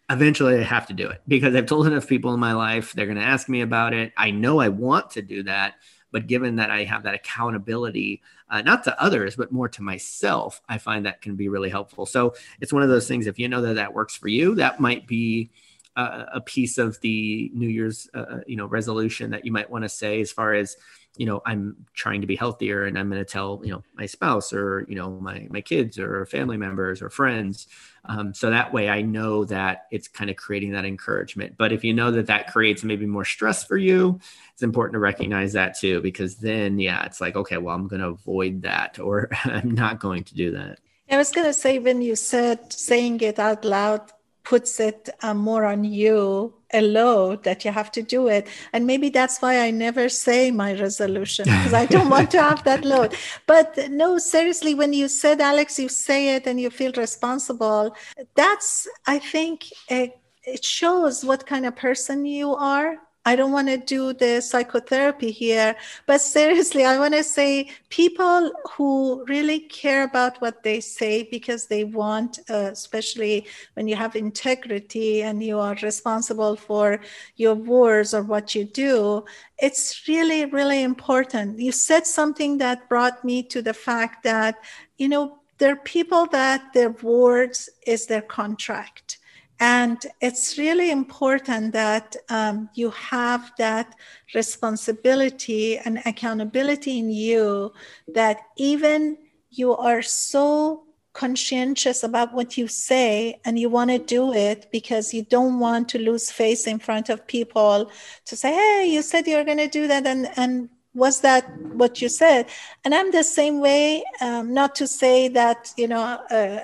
eventually 0.09 0.57
I 0.57 0.63
have 0.63 0.87
to 0.87 0.93
do 0.93 1.09
it 1.09 1.21
because 1.27 1.53
I've 1.53 1.65
told 1.65 1.85
enough 1.85 2.07
people 2.07 2.33
in 2.33 2.39
my 2.39 2.53
life, 2.53 2.93
they're 2.93 3.07
going 3.07 3.17
to 3.17 3.23
ask 3.23 3.49
me 3.49 3.59
about 3.59 3.93
it. 3.93 4.13
I 4.15 4.31
know 4.31 4.61
I 4.61 4.69
want 4.69 5.11
to 5.11 5.21
do 5.21 5.43
that. 5.43 5.73
But 6.11 6.27
given 6.27 6.57
that 6.57 6.71
I 6.71 6.83
have 6.83 7.03
that 7.03 7.15
accountability, 7.15 8.21
uh, 8.51 8.61
not 8.61 8.83
to 8.83 9.01
others, 9.01 9.35
but 9.35 9.51
more 9.51 9.69
to 9.69 9.81
myself, 9.81 10.61
I 10.69 10.77
find 10.77 11.05
that 11.05 11.21
can 11.21 11.35
be 11.35 11.47
really 11.47 11.69
helpful. 11.69 12.05
So 12.05 12.35
it's 12.59 12.73
one 12.73 12.83
of 12.83 12.89
those 12.89 13.07
things. 13.07 13.25
If 13.25 13.39
you 13.39 13.47
know 13.47 13.61
that 13.61 13.75
that 13.75 13.93
works 13.93 14.15
for 14.15 14.27
you, 14.27 14.55
that 14.55 14.79
might 14.79 15.07
be 15.07 15.49
uh, 15.95 16.25
a 16.33 16.41
piece 16.41 16.77
of 16.77 16.99
the 17.01 17.49
New 17.53 17.67
Year's, 17.67 18.09
uh, 18.13 18.39
you 18.45 18.57
know, 18.57 18.65
resolution 18.65 19.31
that 19.31 19.45
you 19.45 19.51
might 19.51 19.69
want 19.69 19.83
to 19.83 19.89
say 19.89 20.21
as 20.21 20.31
far 20.31 20.53
as 20.53 20.75
you 21.17 21.25
know 21.25 21.41
i'm 21.45 21.75
trying 21.93 22.21
to 22.21 22.27
be 22.27 22.37
healthier 22.37 22.85
and 22.85 22.97
i'm 22.97 23.09
going 23.09 23.19
to 23.19 23.29
tell 23.29 23.59
you 23.63 23.71
know 23.71 23.83
my 23.95 24.05
spouse 24.05 24.53
or 24.53 24.85
you 24.87 24.95
know 24.95 25.11
my 25.19 25.47
my 25.49 25.59
kids 25.59 25.99
or 25.99 26.25
family 26.25 26.57
members 26.57 27.01
or 27.01 27.09
friends 27.09 27.67
um, 28.05 28.33
so 28.33 28.49
that 28.49 28.73
way 28.73 28.89
i 28.89 29.01
know 29.01 29.45
that 29.45 29.85
it's 29.91 30.07
kind 30.07 30.29
of 30.29 30.35
creating 30.35 30.71
that 30.71 30.85
encouragement. 30.85 31.55
But 31.57 31.71
if 31.71 31.83
you 31.83 31.93
know 31.93 32.11
that 32.11 32.27
that 32.27 32.51
creates 32.51 32.83
maybe 32.83 33.05
more 33.05 33.25
stress 33.25 33.63
for 33.63 33.77
you 33.77 34.19
it's 34.53 34.63
important 34.63 34.93
to 34.93 34.99
recognize 34.99 35.53
that 35.53 35.77
too 35.77 36.01
because 36.01 36.37
then 36.37 36.79
yeah 36.79 37.05
it's 37.05 37.21
like 37.21 37.35
okay 37.35 37.57
well 37.57 37.75
i'm 37.75 37.87
going 37.87 38.01
to 38.01 38.09
avoid 38.09 38.61
that 38.63 38.99
or 38.99 39.29
i'm 39.45 39.71
not 39.71 39.99
going 39.99 40.23
to 40.25 40.35
do 40.35 40.51
that. 40.51 40.79
I 41.09 41.17
was 41.17 41.31
going 41.31 41.47
to 41.47 41.53
say 41.53 41.77
when 41.77 42.01
you 42.01 42.15
said 42.15 42.71
saying 42.71 43.19
it 43.19 43.37
out 43.37 43.65
loud 43.65 44.01
puts 44.43 44.79
it 44.79 45.09
uh, 45.21 45.33
more 45.33 45.65
on 45.65 45.83
you 45.83 46.53
a 46.73 46.81
load 46.81 47.43
that 47.43 47.65
you 47.65 47.71
have 47.71 47.91
to 47.91 48.01
do 48.01 48.27
it. 48.27 48.47
And 48.73 48.87
maybe 48.87 49.09
that's 49.09 49.41
why 49.41 49.59
i 49.59 49.71
never 49.71 50.07
say 50.09 50.51
my 50.51 50.73
resolution 50.73 51.45
because 51.45 51.73
i 51.73 51.85
don't 51.85 52.09
want 52.09 52.31
to 52.31 52.41
have 52.49 52.63
that 52.63 52.85
load. 52.85 53.15
But 53.45 53.77
no 53.89 54.17
seriously 54.17 54.73
when 54.73 54.93
you 54.93 55.07
said 55.07 55.41
alex 55.41 55.77
you 55.79 55.89
say 55.89 56.35
it 56.35 56.47
and 56.47 56.59
you 56.59 56.69
feel 56.69 56.91
responsible 56.93 57.95
that's 58.35 58.87
i 59.07 59.19
think 59.19 59.65
a, 59.89 60.13
it 60.43 60.63
shows 60.63 61.23
what 61.23 61.45
kind 61.45 61.65
of 61.65 61.75
person 61.75 62.25
you 62.25 62.55
are 62.55 62.97
I 63.23 63.35
don't 63.35 63.51
want 63.51 63.67
to 63.67 63.77
do 63.77 64.13
the 64.13 64.41
psychotherapy 64.41 65.29
here, 65.29 65.75
but 66.07 66.21
seriously, 66.21 66.85
I 66.85 66.97
want 66.97 67.13
to 67.13 67.23
say 67.23 67.69
people 67.89 68.51
who 68.71 69.23
really 69.27 69.59
care 69.59 70.03
about 70.03 70.41
what 70.41 70.63
they 70.63 70.79
say 70.79 71.27
because 71.29 71.67
they 71.67 71.83
want, 71.83 72.39
uh, 72.49 72.69
especially 72.71 73.45
when 73.75 73.87
you 73.87 73.95
have 73.95 74.15
integrity 74.15 75.21
and 75.21 75.43
you 75.43 75.59
are 75.59 75.77
responsible 75.83 76.55
for 76.55 76.99
your 77.35 77.53
words 77.53 78.15
or 78.15 78.23
what 78.23 78.55
you 78.55 78.65
do, 78.65 79.23
it's 79.59 80.07
really, 80.07 80.45
really 80.45 80.81
important. 80.81 81.59
You 81.59 81.71
said 81.71 82.07
something 82.07 82.57
that 82.57 82.89
brought 82.89 83.23
me 83.23 83.43
to 83.43 83.61
the 83.61 83.73
fact 83.73 84.23
that, 84.23 84.55
you 84.97 85.07
know, 85.07 85.37
there 85.59 85.73
are 85.73 85.83
people 85.85 86.25
that 86.27 86.73
their 86.73 86.89
words 86.89 87.69
is 87.85 88.07
their 88.07 88.23
contract 88.23 89.19
and 89.61 90.07
it's 90.21 90.57
really 90.57 90.89
important 90.89 91.71
that 91.73 92.15
um, 92.29 92.67
you 92.73 92.89
have 92.89 93.51
that 93.59 93.95
responsibility 94.33 95.77
and 95.77 96.01
accountability 96.07 96.97
in 96.97 97.11
you 97.11 97.71
that 98.07 98.39
even 98.57 99.19
you 99.51 99.75
are 99.77 100.01
so 100.01 100.83
conscientious 101.13 102.01
about 102.03 102.33
what 102.33 102.57
you 102.57 102.67
say 102.67 103.39
and 103.45 103.59
you 103.59 103.69
want 103.69 103.91
to 103.91 103.99
do 103.99 104.33
it 104.33 104.67
because 104.71 105.13
you 105.13 105.21
don't 105.23 105.59
want 105.59 105.87
to 105.89 105.99
lose 105.99 106.31
face 106.31 106.65
in 106.65 106.79
front 106.79 107.09
of 107.09 107.27
people 107.27 107.91
to 108.25 108.35
say 108.35 108.51
hey 108.51 108.89
you 108.89 109.01
said 109.01 109.27
you're 109.27 109.43
going 109.43 109.57
to 109.57 109.67
do 109.67 109.87
that 109.87 110.07
and 110.07 110.27
and 110.37 110.69
was 110.93 111.21
that 111.21 111.45
what 111.73 112.01
you 112.01 112.09
said? 112.09 112.47
And 112.83 112.93
i'm 112.93 113.11
the 113.11 113.23
same 113.23 113.59
way 113.61 114.03
um, 114.21 114.53
not 114.53 114.75
to 114.75 114.87
say 114.87 115.27
that 115.29 115.73
you 115.77 115.87
know 115.87 116.19
uh, 116.29 116.59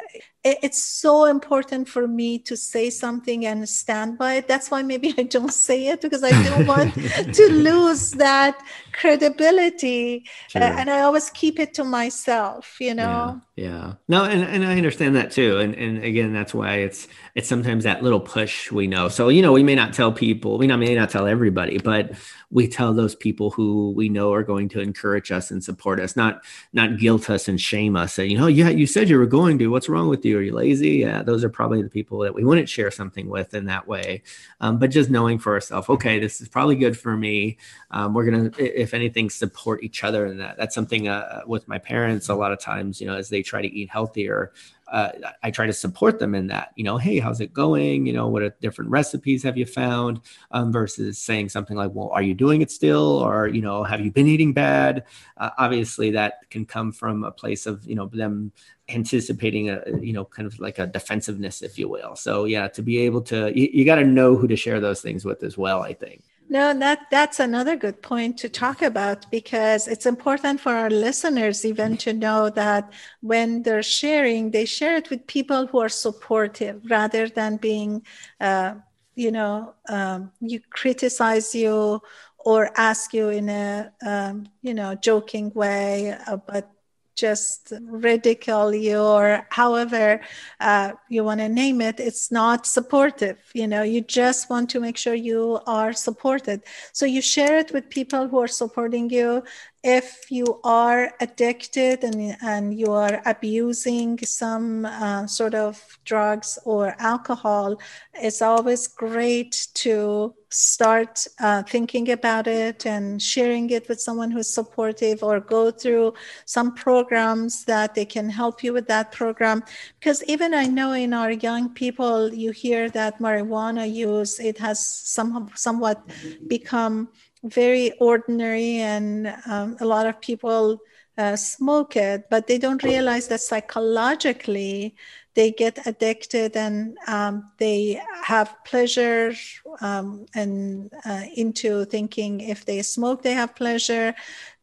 it's 0.62 0.82
so 0.82 1.26
important 1.26 1.88
for 1.88 2.08
me 2.08 2.40
to 2.40 2.56
say 2.56 2.90
something 2.90 3.46
and 3.46 3.68
stand 3.68 4.18
by 4.18 4.36
it. 4.36 4.48
That's 4.48 4.70
why 4.72 4.82
maybe 4.84 5.14
I 5.18 5.24
don't 5.24 5.54
say 5.68 5.88
it 5.88 6.02
because 6.02 6.24
I 6.24 6.32
don't 6.44 6.68
want 6.68 6.94
to 7.34 7.50
lose 7.52 8.12
that 8.12 8.64
credibility. 8.94 10.26
Sure. 10.48 10.64
Uh, 10.64 10.76
and 10.78 10.90
I 10.90 11.02
always 11.02 11.30
keep 11.30 11.60
it 11.60 11.74
to 11.76 11.84
myself, 11.84 12.78
you 12.80 12.94
know? 12.94 13.42
Yeah. 13.56 13.66
yeah. 13.66 13.94
No, 14.08 14.24
and, 14.24 14.44
and 14.44 14.66
I 14.66 14.76
understand 14.78 15.16
that 15.16 15.32
too. 15.32 15.60
And, 15.60 15.76
and 15.76 16.04
again, 16.04 16.34
that's 16.34 16.54
why 16.54 16.78
it's, 16.78 17.08
it's 17.36 17.48
sometimes 17.48 17.84
that 17.84 18.04
little 18.04 18.20
push 18.20 18.72
we 18.72 18.88
know. 18.88 19.10
So, 19.10 19.30
you 19.30 19.42
know, 19.42 19.52
we 19.52 19.64
may 19.64 19.76
not 19.76 19.94
tell 19.94 20.12
people, 20.12 20.58
we 20.58 20.68
may 20.68 20.96
not 20.96 21.10
tell 21.10 21.28
everybody, 21.28 21.78
but 21.78 22.12
we 22.50 22.68
tell 22.68 22.94
those 22.94 23.16
people 23.16 23.52
who 23.52 23.92
we 23.92 24.10
know 24.10 24.34
are 24.34 24.44
going 24.44 24.70
to 24.70 24.80
encourage 24.80 25.32
us 25.32 25.52
and 25.52 25.64
support 25.64 26.00
us, 26.00 26.16
not, 26.16 26.44
not 26.74 26.98
guilt 26.98 27.30
us 27.30 27.48
and 27.48 27.60
shame 27.60 27.96
us. 27.96 28.14
Say, 28.14 28.26
you 28.26 28.38
know, 28.38 28.48
yeah, 28.48 28.70
you 28.70 28.88
said 28.88 29.10
you 29.10 29.18
were 29.18 29.26
going 29.26 29.60
to, 29.60 29.68
what's 29.68 29.90
wrong 29.90 30.08
with 30.08 30.26
you? 30.26 30.37
Are 30.38 30.42
you 30.42 30.54
lazy? 30.54 30.98
Yeah. 30.98 31.24
Those 31.24 31.44
are 31.44 31.50
probably 31.50 31.82
the 31.82 31.90
people 31.90 32.20
that 32.20 32.34
we 32.34 32.44
wouldn't 32.44 32.70
share 32.70 32.92
something 32.92 33.30
with 33.30 33.54
in 33.54 33.66
that 33.66 33.88
way. 33.88 34.24
Um, 34.62 34.78
but 34.80 34.92
just 34.92 35.10
knowing 35.10 35.40
for 35.40 35.54
ourselves, 35.54 35.90
okay, 35.90 36.20
this 36.20 36.42
is 36.42 36.48
probably 36.48 36.76
good 36.76 36.98
for 36.98 37.18
me. 37.18 37.58
Um, 37.92 38.14
we're 38.14 38.30
to, 38.52 38.82
if 38.82 38.94
anything, 38.94 39.30
support 39.30 39.84
each 39.84 40.04
other 40.04 40.26
in 40.26 40.38
that. 40.38 40.58
That's 40.58 40.76
something 40.76 41.08
uh, 41.08 41.42
with 41.46 41.68
my 41.68 41.78
parents 41.78 42.30
a 42.30 42.36
lot 42.36 42.52
of 42.52 42.60
times, 42.60 43.02
you 43.02 43.08
know, 43.08 43.16
as 43.16 43.30
they 43.30 43.42
try 43.42 43.62
to 43.62 43.68
eat 43.68 43.90
healthier 43.90 44.52
uh, 44.92 45.10
I 45.44 45.52
try 45.52 45.66
to 45.66 45.74
support 45.74 46.20
them 46.20 46.34
in 46.34 46.48
that. 46.48 46.72
You 46.76 46.84
know, 46.84 46.98
hey, 46.98 47.20
how's 47.20 47.42
it 47.42 47.54
going? 47.54 48.06
You 48.06 48.14
know, 48.14 48.28
what 48.28 48.60
different 48.62 48.92
recipes 48.92 49.44
have 49.44 49.58
you 49.58 49.66
found? 49.66 50.22
Um, 50.52 50.72
versus 50.72 51.18
saying 51.18 51.50
something 51.50 51.76
like, 51.76 51.92
well, 51.94 52.10
are 52.10 52.22
you 52.22 52.34
doing 52.34 52.62
it 52.62 52.72
still, 52.72 53.20
or 53.20 53.48
you 53.48 53.62
know, 53.62 53.84
have 53.84 54.02
you 54.02 54.12
been 54.12 54.28
eating 54.28 54.54
bad? 54.54 55.06
Uh, 55.38 55.50
obviously, 55.58 56.12
that 56.12 56.50
can 56.50 56.66
come 56.66 56.92
from 56.92 57.24
a 57.24 57.32
place 57.32 57.66
of 57.66 57.86
you 57.86 57.96
know 57.96 58.08
them 58.08 58.52
anticipating 58.90 59.70
a 59.70 59.82
you 60.02 60.14
know 60.14 60.24
kind 60.24 60.48
of 60.48 60.60
like 60.60 60.80
a 60.80 60.88
defensiveness, 60.88 61.62
if 61.62 61.78
you 61.78 61.90
will. 61.90 62.16
So 62.16 62.46
yeah, 62.46 62.68
to 62.70 62.82
be 62.82 63.00
able 63.00 63.22
to, 63.24 63.52
you, 63.58 63.70
you 63.72 63.86
got 63.86 63.96
to 63.96 64.06
know 64.06 64.36
who 64.36 64.48
to 64.48 64.56
share 64.56 64.80
those 64.80 65.02
things 65.02 65.26
with 65.26 65.44
as 65.44 65.58
well. 65.58 65.82
I 65.82 65.94
think. 65.94 66.24
No, 66.50 66.74
that 66.80 67.08
that's 67.12 67.42
another 67.42 67.76
good 67.76 68.02
point 68.02 68.38
to 68.40 68.48
talk 68.48 68.82
about 68.82 69.30
because 69.30 69.86
it's 69.86 70.06
important 70.06 70.62
for 70.62 70.72
our 70.74 70.90
listeners 70.90 71.66
even 71.66 71.98
to 71.98 72.14
know 72.14 72.50
that 72.52 72.90
when 73.22 73.64
they're 73.64 73.84
sharing, 73.84 74.52
they 74.52 74.64
share 74.64 74.96
it 74.96 75.10
with 75.10 75.28
people 75.28 75.68
who 75.68 75.80
are 75.80 75.90
supportive 75.90 76.82
rather 76.90 77.28
than 77.28 77.58
being, 77.58 78.06
uh, 78.40 78.76
you 79.16 79.30
know, 79.32 79.74
um, 79.90 80.32
you 80.40 80.62
criticize 80.70 81.54
you 81.54 82.02
or 82.38 82.72
ask 82.78 83.14
you 83.14 83.28
in 83.28 83.50
a, 83.50 83.92
um, 84.06 84.46
you 84.62 84.74
know, 84.74 84.96
joking 84.96 85.52
way, 85.54 86.16
uh, 86.28 86.38
but 86.38 86.72
just 87.18 87.74
ridicule 87.82 88.74
you 88.74 89.00
or 89.00 89.48
however 89.50 90.22
uh, 90.62 90.92
you 91.10 91.24
want 91.24 91.40
to 91.40 91.50
name 91.50 91.82
it 91.82 92.00
it's 92.00 92.32
not 92.32 92.66
supportive 92.66 93.38
you 93.54 93.68
know 93.68 93.84
you 93.84 94.02
just 94.02 94.50
want 94.50 94.70
to 94.70 94.80
make 94.80 94.98
sure 94.98 95.14
you 95.14 95.60
are 95.68 95.94
supported. 95.94 96.62
So 96.94 97.06
you 97.06 97.22
share 97.22 97.58
it 97.58 97.72
with 97.74 97.90
people 97.90 98.28
who 98.28 98.40
are 98.40 98.48
supporting 98.48 99.10
you 99.10 99.44
if 99.84 100.32
you 100.32 100.60
are 100.64 101.14
addicted 101.20 102.04
and, 102.04 102.36
and 102.42 102.78
you 102.78 102.92
are 102.92 103.22
abusing 103.26 104.18
some 104.20 104.86
uh, 104.86 105.28
sort 105.28 105.54
of 105.54 106.00
drugs 106.04 106.58
or 106.66 106.96
alcohol, 107.00 107.80
it's 108.14 108.42
always 108.42 108.88
great 108.88 109.68
to 109.76 110.34
start 110.50 111.28
uh, 111.40 111.62
thinking 111.64 112.10
about 112.12 112.48
it 112.48 112.86
and 112.86 113.22
sharing 113.22 113.70
it 113.70 113.88
with 113.90 114.00
someone 114.00 114.32
who's 114.32 114.50
supportive 114.50 115.22
or 115.22 115.40
go 115.40 115.70
through 115.70 116.14
some 116.46 116.74
programs 116.74 117.66
that 117.66 117.94
they 117.94 118.06
can 118.06 118.30
help 118.30 118.64
you 118.64 118.72
with 118.74 118.88
that 118.88 119.12
program. 119.12 119.64
Because 120.00 120.24
even 120.24 120.54
i 120.54 120.66
know 120.66 120.94
in 120.94 121.14
our 121.14 121.32
young 121.32 121.70
people 121.74 122.34
you 122.34 122.52
hear 122.52 122.90
that 122.90 123.20
marijuana 123.20 123.92
use 123.92 124.40
it 124.40 124.58
has 124.58 124.80
some, 124.80 125.52
somewhat 125.56 126.02
become 126.48 127.10
very 127.50 127.92
ordinary 128.00 128.78
and 128.78 129.34
um, 129.46 129.78
a 129.80 129.86
lot 129.86 130.06
of 130.06 130.20
people 130.22 130.80
uh, 131.18 131.36
smoke 131.36 131.96
it, 131.96 132.30
but 132.30 132.46
they 132.48 132.58
don't 132.58 132.84
realize 132.84 133.28
that 133.28 133.42
psychologically 133.42 134.96
they 135.34 135.52
get 135.52 135.86
addicted 135.86 136.56
and 136.56 136.98
um, 137.08 137.52
they 137.58 138.02
have 138.24 138.56
pleasure 138.66 139.34
um, 139.82 140.26
and 140.36 140.92
uh, 141.06 141.24
into 141.36 141.86
thinking 141.86 142.42
if 142.42 142.66
they 142.66 142.82
smoke 142.82 143.22
they 143.22 143.34
have 143.34 143.56
pleasure. 143.56 144.16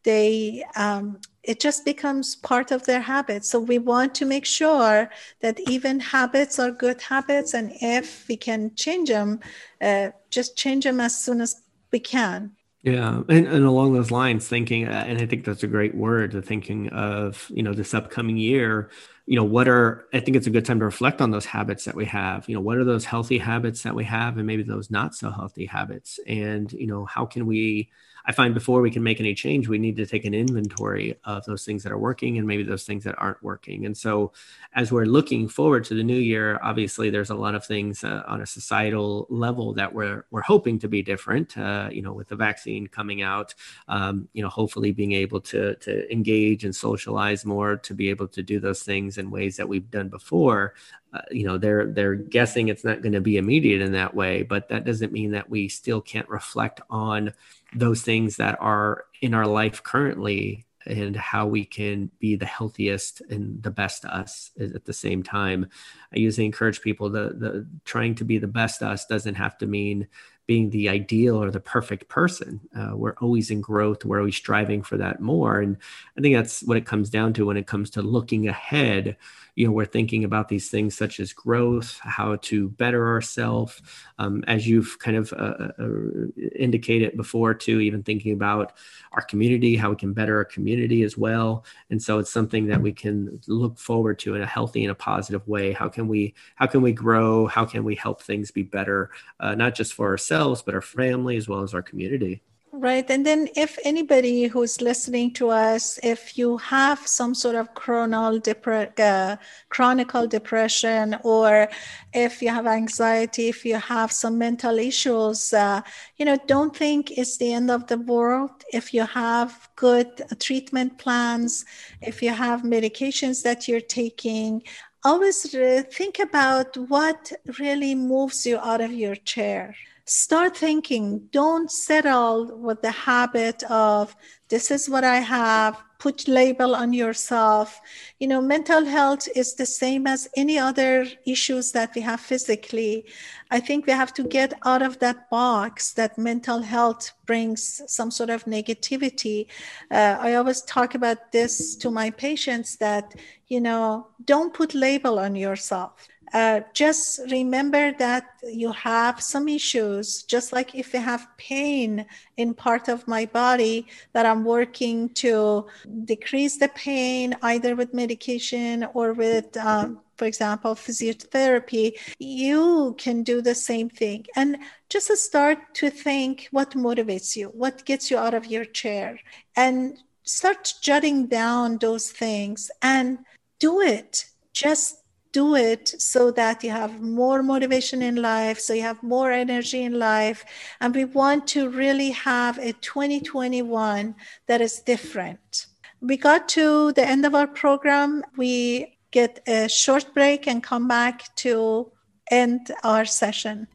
They 0.03 0.63
um, 0.75 1.19
it 1.43 1.59
just 1.59 1.85
becomes 1.85 2.35
part 2.35 2.71
of 2.71 2.85
their 2.85 3.01
habits. 3.01 3.49
So 3.49 3.59
we 3.59 3.77
want 3.77 4.15
to 4.15 4.25
make 4.25 4.45
sure 4.45 5.09
that 5.41 5.59
even 5.69 5.99
habits 5.99 6.57
are 6.57 6.71
good 6.71 7.01
habits 7.01 7.53
and 7.53 7.71
if 7.81 8.27
we 8.27 8.35
can 8.37 8.73
change 8.75 9.09
them 9.09 9.39
uh, 9.81 10.09
just 10.29 10.57
change 10.57 10.85
them 10.85 10.99
as 10.99 11.19
soon 11.19 11.41
as 11.41 11.61
we 11.91 11.99
can 11.99 12.54
yeah, 12.85 13.21
and, 13.29 13.47
and 13.47 13.65
along 13.65 13.93
those 13.93 14.11
lines, 14.11 14.47
thinking, 14.47 14.87
uh, 14.87 15.05
and 15.07 15.19
I 15.19 15.25
think 15.25 15.43
that's 15.43 15.63
a 15.63 15.67
great 15.67 15.95
word, 15.95 16.31
the 16.33 16.41
thinking 16.41 16.89
of 16.89 17.49
you 17.53 17.63
know 17.63 17.73
this 17.73 17.93
upcoming 17.95 18.37
year. 18.37 18.91
you 19.27 19.35
know 19.35 19.43
what 19.43 19.67
are 19.67 20.05
i 20.13 20.19
think 20.19 20.37
it's 20.37 20.45
a 20.47 20.51
good 20.51 20.65
time 20.65 20.77
to 20.79 20.85
reflect 20.85 21.19
on 21.21 21.31
those 21.31 21.45
habits 21.45 21.85
that 21.85 21.95
we 21.95 22.05
have 22.05 22.47
you 22.47 22.53
know 22.55 22.61
what 22.61 22.77
are 22.77 22.83
those 22.83 23.05
healthy 23.05 23.39
habits 23.39 23.81
that 23.83 23.95
we 23.95 24.03
have 24.03 24.37
and 24.37 24.45
maybe 24.45 24.61
those 24.63 24.91
not 24.91 25.15
so 25.15 25.31
healthy 25.31 25.65
habits 25.65 26.19
and 26.27 26.71
you 26.73 26.85
know 26.87 27.05
how 27.05 27.25
can 27.25 27.47
we 27.47 27.89
I 28.27 28.31
find 28.31 28.53
before 28.53 28.81
we 28.81 28.89
can 28.89 29.03
make 29.03 29.19
any 29.19 29.35
change, 29.35 29.67
we 29.67 29.77
need 29.77 29.95
to 29.97 30.05
take 30.05 30.25
an 30.25 30.33
inventory 30.33 31.17
of 31.25 31.45
those 31.45 31.63
things 31.63 31.83
that 31.83 31.91
are 31.91 31.97
working 31.97 32.37
and 32.37 32.47
maybe 32.47 32.63
those 32.63 32.83
things 32.83 33.03
that 33.03 33.15
aren't 33.19 33.41
working. 33.43 33.85
And 33.85 33.95
so, 33.95 34.31
as 34.73 34.91
we're 34.91 35.05
looking 35.05 35.47
forward 35.47 35.85
to 35.85 35.93
the 35.93 36.03
new 36.03 36.17
year, 36.17 36.59
obviously 36.63 37.09
there's 37.09 37.29
a 37.29 37.35
lot 37.35 37.53
of 37.53 37.65
things 37.65 38.03
uh, 38.03 38.23
on 38.27 38.41
a 38.41 38.45
societal 38.45 39.27
level 39.29 39.73
that 39.73 39.93
we're 39.93 40.25
we're 40.31 40.41
hoping 40.41 40.79
to 40.79 40.87
be 40.87 41.03
different. 41.03 41.55
Uh, 41.57 41.89
you 41.91 42.01
know, 42.01 42.13
with 42.13 42.27
the 42.27 42.35
vaccine 42.35 42.87
coming 42.87 43.21
out, 43.21 43.53
um, 43.87 44.27
you 44.33 44.41
know, 44.41 44.49
hopefully 44.49 44.91
being 44.91 45.11
able 45.11 45.39
to 45.41 45.75
to 45.75 46.11
engage 46.11 46.65
and 46.65 46.75
socialize 46.75 47.45
more, 47.45 47.77
to 47.77 47.93
be 47.93 48.09
able 48.09 48.27
to 48.29 48.41
do 48.41 48.59
those 48.59 48.81
things 48.81 49.17
in 49.19 49.29
ways 49.29 49.55
that 49.57 49.69
we've 49.69 49.91
done 49.91 50.09
before. 50.09 50.73
Uh, 51.13 51.21
you 51.31 51.45
know 51.45 51.57
they're 51.57 51.85
they're 51.85 52.15
guessing 52.15 52.67
it's 52.67 52.83
not 52.83 53.01
going 53.01 53.13
to 53.13 53.21
be 53.21 53.37
immediate 53.37 53.79
in 53.79 53.93
that 53.93 54.13
way 54.13 54.43
but 54.43 54.67
that 54.67 54.83
doesn't 54.83 55.13
mean 55.13 55.31
that 55.31 55.49
we 55.49 55.69
still 55.69 56.01
can't 56.01 56.27
reflect 56.27 56.81
on 56.89 57.31
those 57.75 58.01
things 58.01 58.37
that 58.37 58.57
are 58.61 59.05
in 59.21 59.33
our 59.33 59.45
life 59.45 59.83
currently 59.83 60.65
and 60.87 61.15
how 61.15 61.47
we 61.47 61.65
can 61.65 62.11
be 62.19 62.35
the 62.35 62.45
healthiest 62.45 63.21
and 63.29 63.61
the 63.63 63.71
best 63.71 64.05
us 64.05 64.51
at 64.59 64.85
the 64.85 64.93
same 64.93 65.23
time. 65.23 65.67
I 66.13 66.19
usually 66.19 66.45
encourage 66.45 66.81
people 66.81 67.09
that 67.11 67.39
the 67.39 67.67
trying 67.85 68.15
to 68.15 68.23
be 68.23 68.37
the 68.37 68.47
best 68.47 68.83
us 68.83 69.05
doesn't 69.05 69.35
have 69.35 69.57
to 69.59 69.67
mean 69.67 70.07
being 70.47 70.69
the 70.69 70.89
ideal 70.89 71.41
or 71.41 71.51
the 71.51 71.59
perfect 71.59 72.07
person. 72.07 72.59
Uh, 72.77 72.91
we're 72.95 73.15
always 73.21 73.51
in 73.51 73.61
growth. 73.61 74.05
We're 74.05 74.19
always 74.19 74.35
striving 74.35 74.83
for 74.83 74.97
that 74.97 75.19
more. 75.19 75.59
And 75.59 75.77
I 76.17 76.21
think 76.21 76.35
that's 76.35 76.61
what 76.63 76.77
it 76.77 76.85
comes 76.85 77.09
down 77.09 77.33
to 77.33 77.45
when 77.45 77.57
it 77.57 77.67
comes 77.67 77.89
to 77.91 78.01
looking 78.01 78.47
ahead 78.47 79.17
you 79.55 79.65
know 79.65 79.71
we're 79.71 79.85
thinking 79.85 80.23
about 80.23 80.49
these 80.49 80.69
things 80.69 80.95
such 80.95 81.19
as 81.19 81.33
growth 81.33 81.97
how 82.03 82.35
to 82.37 82.69
better 82.69 83.07
ourselves 83.07 83.81
um, 84.19 84.43
as 84.47 84.67
you've 84.67 84.99
kind 84.99 85.17
of 85.17 85.33
uh, 85.33 85.69
uh, 85.79 86.43
indicated 86.55 87.15
before 87.15 87.53
too 87.53 87.79
even 87.79 88.03
thinking 88.03 88.33
about 88.33 88.73
our 89.13 89.21
community 89.21 89.75
how 89.75 89.89
we 89.89 89.95
can 89.95 90.13
better 90.13 90.37
our 90.37 90.45
community 90.45 91.03
as 91.03 91.17
well 91.17 91.63
and 91.89 92.01
so 92.01 92.19
it's 92.19 92.31
something 92.31 92.67
that 92.67 92.81
we 92.81 92.91
can 92.91 93.39
look 93.47 93.77
forward 93.77 94.19
to 94.19 94.35
in 94.35 94.41
a 94.41 94.45
healthy 94.45 94.83
and 94.83 94.91
a 94.91 94.95
positive 94.95 95.47
way 95.47 95.71
how 95.71 95.87
can 95.87 96.07
we 96.07 96.33
how 96.55 96.67
can 96.67 96.81
we 96.81 96.91
grow 96.91 97.47
how 97.47 97.65
can 97.65 97.83
we 97.83 97.95
help 97.95 98.21
things 98.21 98.51
be 98.51 98.63
better 98.63 99.09
uh, 99.39 99.55
not 99.55 99.73
just 99.73 99.93
for 99.93 100.07
ourselves 100.09 100.34
but 100.65 100.73
our 100.73 100.81
family 100.81 101.37
as 101.37 101.47
well 101.47 101.61
as 101.61 101.73
our 101.73 101.81
community 101.81 102.41
Right. 102.77 103.09
And 103.09 103.25
then, 103.25 103.47
if 103.55 103.79
anybody 103.85 104.47
who's 104.47 104.81
listening 104.81 105.31
to 105.35 105.49
us, 105.49 105.97
if 106.03 106.37
you 106.37 106.57
have 106.57 106.99
some 107.07 107.33
sort 107.33 107.55
of 107.55 107.69
uh, 107.73 109.37
chronic 109.69 110.11
depression, 110.29 111.15
or 111.23 111.69
if 112.13 112.41
you 112.41 112.49
have 112.49 112.67
anxiety, 112.67 113.47
if 113.47 113.63
you 113.63 113.77
have 113.77 114.11
some 114.11 114.37
mental 114.37 114.77
issues, 114.77 115.53
uh, 115.53 115.81
you 116.17 116.25
know, 116.25 116.37
don't 116.47 116.75
think 116.75 117.11
it's 117.11 117.37
the 117.37 117.53
end 117.53 117.71
of 117.71 117.87
the 117.87 117.97
world. 117.97 118.51
If 118.73 118.93
you 118.93 119.05
have 119.05 119.69
good 119.77 120.09
treatment 120.41 120.97
plans, 120.97 121.63
if 122.01 122.21
you 122.21 122.31
have 122.31 122.63
medications 122.63 123.41
that 123.43 123.69
you're 123.69 123.79
taking, 124.01 124.63
always 125.05 125.49
think 125.93 126.19
about 126.19 126.75
what 126.75 127.31
really 127.57 127.95
moves 127.95 128.45
you 128.45 128.57
out 128.57 128.81
of 128.81 128.91
your 128.91 129.15
chair 129.15 129.75
start 130.05 130.55
thinking 130.55 131.27
don't 131.31 131.71
settle 131.71 132.57
with 132.57 132.81
the 132.81 132.91
habit 132.91 133.63
of 133.63 134.15
this 134.49 134.69
is 134.69 134.89
what 134.89 135.03
i 135.03 135.17
have 135.17 135.81
put 136.05 136.27
label 136.27 136.75
on 136.75 136.93
yourself. 136.93 137.81
You 138.19 138.27
know 138.27 138.41
mental 138.41 138.85
health 138.85 139.27
is 139.35 139.55
the 139.55 139.65
same 139.65 140.05
as 140.07 140.27
any 140.35 140.57
other 140.59 141.05
issues 141.25 141.71
that 141.71 141.95
we 141.95 142.01
have 142.01 142.19
physically. 142.19 143.05
I 143.49 143.59
think 143.59 143.87
we 143.87 143.93
have 143.93 144.13
to 144.15 144.23
get 144.23 144.53
out 144.65 144.81
of 144.81 144.99
that 144.99 145.29
box 145.29 145.93
that 145.93 146.17
mental 146.17 146.61
health 146.61 147.11
brings 147.25 147.81
some 147.87 148.11
sort 148.11 148.29
of 148.29 148.45
negativity. 148.45 149.47
Uh, 149.89 150.17
i 150.19 150.35
always 150.35 150.61
talk 150.61 150.95
about 150.95 151.31
this 151.31 151.75
to 151.77 151.89
my 151.89 152.09
patients 152.11 152.75
that 152.77 153.15
you 153.47 153.61
know 153.61 154.07
don't 154.25 154.53
put 154.53 154.73
label 154.73 155.19
on 155.19 155.35
yourself 155.35 156.07
uh, 156.35 156.59
just 156.73 157.21
remember 157.31 157.93
that 157.93 158.25
you 158.43 158.69
have 158.73 159.21
some 159.21 159.47
issues, 159.47 160.23
just 160.23 160.51
like 160.51 160.75
if 160.75 160.93
you 160.93 160.99
have 160.99 161.25
pain 161.37 162.05
in 162.35 162.53
part 162.53 162.89
of 162.89 163.07
my 163.07 163.25
body, 163.25 163.87
that 164.11 164.25
I'm 164.25 164.43
working 164.43 165.07
to 165.23 165.65
decrease 166.03 166.57
the 166.57 166.67
pain 166.75 167.37
either 167.41 167.73
with 167.77 167.93
medication 167.93 168.85
or 168.93 169.13
with, 169.13 169.55
um, 169.55 170.01
for 170.17 170.25
example, 170.25 170.75
physiotherapy. 170.75 171.93
You 172.19 172.95
can 172.97 173.23
do 173.23 173.41
the 173.41 173.55
same 173.55 173.89
thing. 173.89 174.25
And 174.35 174.57
just 174.89 175.07
start 175.15 175.59
to 175.75 175.89
think 175.89 176.49
what 176.51 176.71
motivates 176.71 177.37
you, 177.37 177.47
what 177.47 177.85
gets 177.85 178.11
you 178.11 178.17
out 178.17 178.33
of 178.33 178.45
your 178.45 178.65
chair, 178.65 179.17
and 179.55 179.97
start 180.23 180.73
jotting 180.81 181.27
down 181.27 181.77
those 181.77 182.11
things 182.11 182.69
and 182.81 183.19
do 183.59 183.79
it. 183.79 184.25
Just 184.51 185.04
do 185.35 185.53
it 185.55 185.89
so 185.99 186.31
that 186.31 186.63
you 186.63 186.71
have 186.71 187.01
more 187.01 187.43
motivation 187.43 188.01
in 188.01 188.15
life, 188.15 188.57
so 188.57 188.71
you 188.73 188.81
have 188.81 189.03
more 189.03 189.31
energy 189.31 189.83
in 189.83 189.99
life. 189.99 190.45
And 190.79 190.95
we 190.95 191.03
want 191.03 191.45
to 191.47 191.69
really 191.69 192.11
have 192.11 192.57
a 192.57 192.71
2021 192.71 194.15
that 194.47 194.61
is 194.61 194.79
different. 194.79 195.65
We 195.99 196.15
got 196.15 196.47
to 196.49 196.93
the 196.93 197.05
end 197.05 197.25
of 197.25 197.35
our 197.35 197.47
program. 197.47 198.23
We 198.37 198.97
get 199.11 199.41
a 199.45 199.67
short 199.67 200.13
break 200.13 200.47
and 200.47 200.63
come 200.63 200.87
back 200.87 201.35
to 201.43 201.91
end 202.31 202.71
our 202.83 203.03
session. 203.03 203.67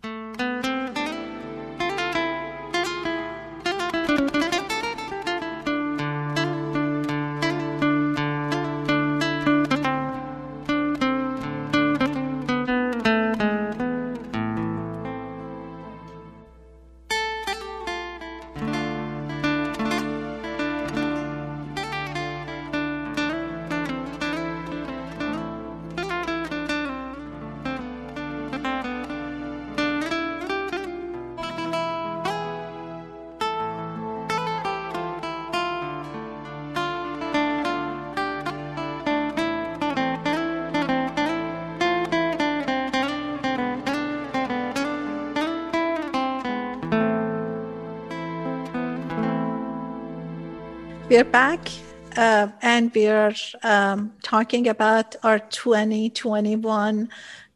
Back 51.31 51.71
uh, 52.17 52.49
and 52.61 52.93
we're 52.95 53.35
um, 53.63 54.13
talking 54.23 54.67
about 54.67 55.15
our 55.23 55.39
2021 55.39 57.09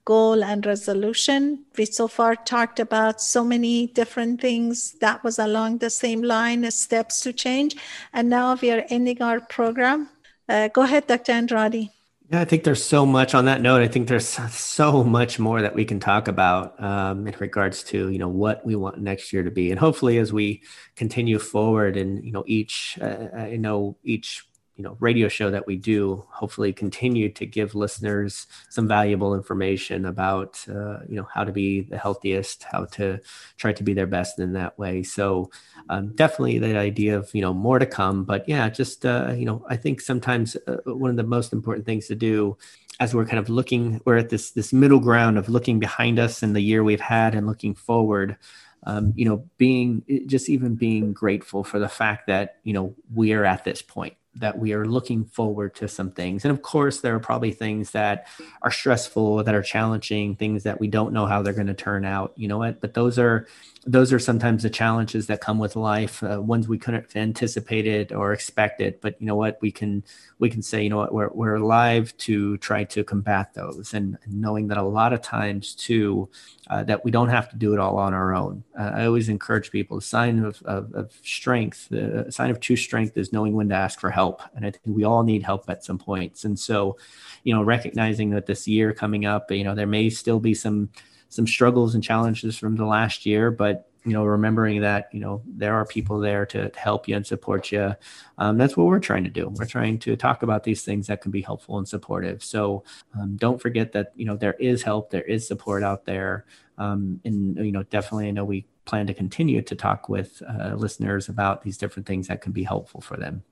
goal 0.05 0.45
and 0.45 0.65
resolution. 0.65 1.65
We 1.77 1.87
so 1.87 2.07
far 2.07 2.37
talked 2.37 2.79
about 2.79 3.21
so 3.21 3.43
many 3.43 3.89
different 3.89 4.41
things 4.41 4.93
that 5.01 5.25
was 5.25 5.39
along 5.39 5.79
the 5.79 5.91
same 5.91 6.23
line 6.23 6.71
steps 6.71 7.21
to 7.23 7.33
change. 7.33 7.77
And 8.13 8.29
now 8.29 8.57
we 8.61 8.71
are 8.71 8.85
ending 8.91 9.21
our 9.23 9.41
program. 9.41 10.09
Uh, 10.49 10.69
go 10.69 10.83
ahead, 10.83 11.07
Dr. 11.09 11.33
Andrade. 11.33 11.91
Yeah, 12.31 12.41
I 12.41 12.47
think 12.47 12.65
there's 12.65 12.83
so 12.83 13.05
much 13.05 13.35
on 13.35 13.45
that 13.45 13.61
note. 13.61 13.83
I 13.83 13.89
think 13.89 14.09
there's 14.09 14.27
so 14.29 15.05
much 15.05 15.39
more 15.39 15.61
that 15.61 15.75
we 15.75 15.85
can 15.85 16.01
talk 16.01 16.27
about 16.27 16.83
um, 16.83 17.27
in 17.27 17.35
regards 17.39 17.83
to 17.85 18.09
you 18.09 18.19
know 18.19 18.29
what 18.29 18.65
we 18.65 18.77
want 18.77 18.99
next 18.99 19.33
year 19.33 19.43
to 19.43 19.51
be, 19.51 19.71
and 19.71 19.79
hopefully 19.79 20.19
as 20.19 20.33
we 20.33 20.63
continue 20.97 21.39
forward, 21.39 21.97
and 21.99 22.25
you 22.25 22.33
know 22.33 22.43
each 22.47 22.99
uh, 23.01 23.29
I 23.37 23.57
know 23.57 23.99
each 24.05 24.45
you 24.77 24.85
know 24.85 24.97
radio 25.01 25.29
show 25.29 25.51
that 25.51 25.67
we 25.67 25.77
do 25.77 26.25
hopefully 26.31 26.73
continue 26.73 27.29
to 27.31 27.47
give 27.47 27.75
listeners 27.75 28.47
some 28.69 28.89
valuable 28.89 29.35
information 29.35 30.05
about 30.05 30.65
uh, 30.69 30.99
you 31.09 31.17
know 31.17 31.29
how 31.33 31.45
to 31.45 31.53
be 31.53 31.81
the 31.83 31.99
healthiest 31.99 32.65
how 32.65 32.85
to 32.87 33.21
try 33.57 33.73
to 33.73 33.83
be 33.83 33.95
their 33.95 34.07
best 34.07 34.39
in 34.39 34.53
that 34.53 34.79
way. 34.79 35.03
So 35.03 35.51
um, 35.89 36.15
definitely 36.15 36.59
the 36.59 36.77
idea 36.77 37.19
of 37.19 37.35
you 37.35 37.43
know 37.43 37.55
more 37.55 37.79
to 37.79 37.87
come. 37.87 38.25
But 38.25 38.49
yeah 38.49 38.69
just 38.69 39.07
uh, 39.07 39.33
you 39.37 39.45
know 39.45 39.65
i 39.69 39.77
think 39.77 40.01
sometimes 40.01 40.57
uh, 40.67 40.77
one 40.85 41.11
of 41.11 41.17
the 41.17 41.23
most 41.23 41.53
important 41.53 41.87
things 41.87 42.07
to 42.09 42.15
do 42.15 42.57
as 43.01 43.15
we're 43.15 43.25
kind 43.25 43.39
of 43.39 43.49
looking 43.49 44.01
we're 44.05 44.19
at 44.19 44.29
this 44.29 44.51
this 44.53 44.73
middle 44.73 45.01
ground 45.01 45.39
of 45.39 45.49
looking 45.49 45.79
behind 45.79 46.19
us 46.19 46.43
and 46.43 46.55
the 46.55 46.61
year 46.61 46.85
we've 46.85 47.01
had 47.01 47.35
and 47.35 47.47
looking 47.47 47.75
forward 47.75 48.37
um, 48.85 49.13
you 49.17 49.25
know 49.25 49.45
being 49.57 50.03
just 50.27 50.49
even 50.49 50.75
being 50.75 51.13
grateful 51.13 51.65
for 51.65 51.79
the 51.79 51.89
fact 51.89 52.27
that 52.27 52.57
you 52.65 52.73
know 52.73 52.95
we 53.13 53.33
are 53.33 53.45
at 53.45 53.65
this 53.65 53.83
point 53.83 54.15
that 54.37 54.59
we 54.59 54.73
are 54.73 54.85
looking 54.85 55.25
forward 55.25 55.75
to 55.77 55.89
some 55.89 56.11
things. 56.11 56.45
And 56.45 56.53
of 56.53 56.63
course, 56.63 57.01
there 57.01 57.15
are 57.15 57.21
probably 57.21 57.53
things 57.53 57.93
that 57.93 58.27
are 58.63 58.71
stressful, 58.71 59.45
that 59.45 59.55
are 59.55 59.63
challenging, 59.63 60.35
things 60.35 60.65
that 60.65 60.81
we 60.81 60.89
don't 60.89 61.13
know 61.13 61.27
how 61.27 61.43
they're 61.43 61.53
going 61.53 61.69
to 61.69 61.75
turn 61.75 62.05
out. 62.05 62.33
You 62.37 62.49
know 62.49 62.59
what? 62.59 62.81
But 62.81 62.95
those 62.95 63.19
are 63.19 63.47
those 63.87 64.13
are 64.13 64.19
sometimes 64.19 64.63
the 64.63 64.71
challenges 64.71 65.27
that 65.27 65.41
come 65.41 65.59
with 65.59 65.77
life 65.77 66.23
uh, 66.23 66.41
ones 66.41 66.67
we 66.67 66.79
couldn't 66.79 67.03
have 67.03 67.17
anticipated 67.17 68.13
or 68.13 68.33
expected 68.33 68.99
but 69.01 69.21
you 69.21 69.27
know 69.27 69.37
what? 69.37 69.59
We 69.61 69.71
can 69.71 70.03
we 70.39 70.49
can 70.49 70.63
say 70.63 70.83
you 70.83 70.91
know 70.91 70.99
what? 70.99 71.13
We're, 71.13 71.29
we're 71.29 71.55
alive 71.57 72.17
to 72.19 72.57
try 72.59 72.85
to 72.85 73.05
combat 73.05 73.55
those 73.55 73.95
and 73.95 74.19
knowing 74.27 74.69
that 74.69 74.79
a 74.79 74.83
lot 74.83 75.13
of 75.13 75.21
times 75.23 75.75
too 75.75 76.29
uh, 76.69 76.85
that 76.85 77.05
we 77.05 77.11
don't 77.11 77.29
have 77.29 77.51
to 77.51 77.57
do 77.57 77.75
it 77.75 77.79
all 77.79 77.99
on 77.99 78.15
our 78.15 78.35
own. 78.35 78.65
Uh, 78.79 78.93
i 78.95 79.07
always 79.07 79.29
encourage 79.29 79.71
people 79.71 79.99
the 79.99 80.03
sign 80.03 80.45
of, 80.45 80.63
of, 80.63 80.93
of 80.95 81.13
strength 81.23 81.89
the 81.91 82.27
sign 82.31 82.51
of 82.51 82.61
true 82.61 82.77
strength 82.77 83.17
is 83.17 83.33
knowing 83.33 83.55
when 83.55 83.69
to 83.69 83.75
ask 83.75 84.01
for 84.01 84.11
help 84.11 84.43
and 84.55 84.65
i 84.65 84.71
think 84.71 84.83
we 84.87 85.05
all 85.05 85.23
need 85.23 85.43
help 85.43 85.69
at 85.69 85.85
some 85.85 85.99
points. 85.99 86.45
And 86.45 86.59
so 86.59 86.97
you 87.43 87.55
know 87.55 87.63
recognizing 87.63 88.31
that 88.31 88.47
this 88.47 88.67
year 88.67 88.93
coming 88.93 89.27
up 89.27 89.51
you 89.51 89.65
know 89.65 89.75
there 89.75 89.87
may 89.87 90.11
still 90.11 90.41
be 90.41 90.55
some 90.55 90.89
some 91.35 91.49
struggles 91.49 91.97
and 91.97 92.05
challenges 92.05 92.57
from 92.57 92.77
the 92.77 92.85
last 92.85 93.27
year, 93.27 93.51
but 93.51 93.89
you 94.05 94.13
know, 94.13 94.25
remembering 94.25 94.83
that 94.83 95.09
you 95.13 95.19
know 95.19 95.43
there 95.47 95.75
are 95.75 95.85
people 95.85 96.21
there 96.21 96.47
to, 96.47 96.71
help 96.77 97.09
you 97.09 97.17
and 97.17 97.27
support 97.27 97.73
you. 97.73 97.97
Um, 98.39 98.57
that's 98.57 98.77
what 98.77 98.87
we're 98.87 99.01
trying 99.01 99.25
to 99.25 99.31
do. 99.31 99.49
We're 99.49 99.65
trying 99.65 99.99
to 100.01 100.15
talk 100.15 100.43
about 100.43 100.63
these 100.63 100.85
things 100.85 101.09
that 101.09 101.23
can 101.23 101.33
be 101.33 101.41
helpful 101.41 101.79
and 101.79 101.89
supportive. 101.89 102.45
So 102.45 102.85
um, 103.19 103.37
don't 103.37 103.61
forget 103.61 103.93
that 103.93 104.13
you 104.15 104.27
know 104.27 104.37
there 104.37 104.55
is 104.61 104.83
help, 104.83 105.11
there 105.11 105.23
is 105.23 105.49
support 105.49 105.83
out 105.83 106.05
there, 106.05 106.45
um, 106.79 107.21
and 107.25 107.57
you 107.57 107.73
know 107.73 107.83
definitely 107.83 108.29
I 108.29 108.31
know 108.31 108.45
we 108.45 108.67
plan 108.85 109.07
to 109.09 109.15
continue 109.15 109.63
to 109.63 109.75
talk 109.75 110.09
with 110.09 110.41
uh, 110.49 110.75
listeners 110.77 111.29
about 111.29 111.63
these 111.63 111.79
different 111.79 112.07
things 112.07 112.29
that 112.29 112.43
can 112.43 112.53
be 112.53 112.63
helpful 112.63 113.01
for 113.01 113.17
them. 113.17 113.43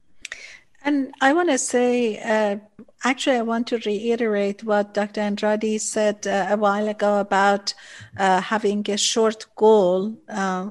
And 0.85 1.15
I 1.21 1.33
want 1.33 1.49
to 1.51 1.59
say, 1.59 2.19
uh, 2.19 2.57
actually, 3.05 3.37
I 3.37 3.43
want 3.43 3.69
to 3.69 3.79
reiterate 3.87 4.65
what 4.65 4.95
Dr. 4.95 5.21
Andrade 5.21 5.81
said 5.81 6.27
uh, 6.27 6.47
a 6.51 6.57
while 6.57 6.89
ago 6.89 7.21
about 7.21 7.73
uh, 8.19 8.41
having 8.41 8.85
a 8.91 8.97
short 8.97 9.47
goal 9.55 10.17
uh, 10.29 10.71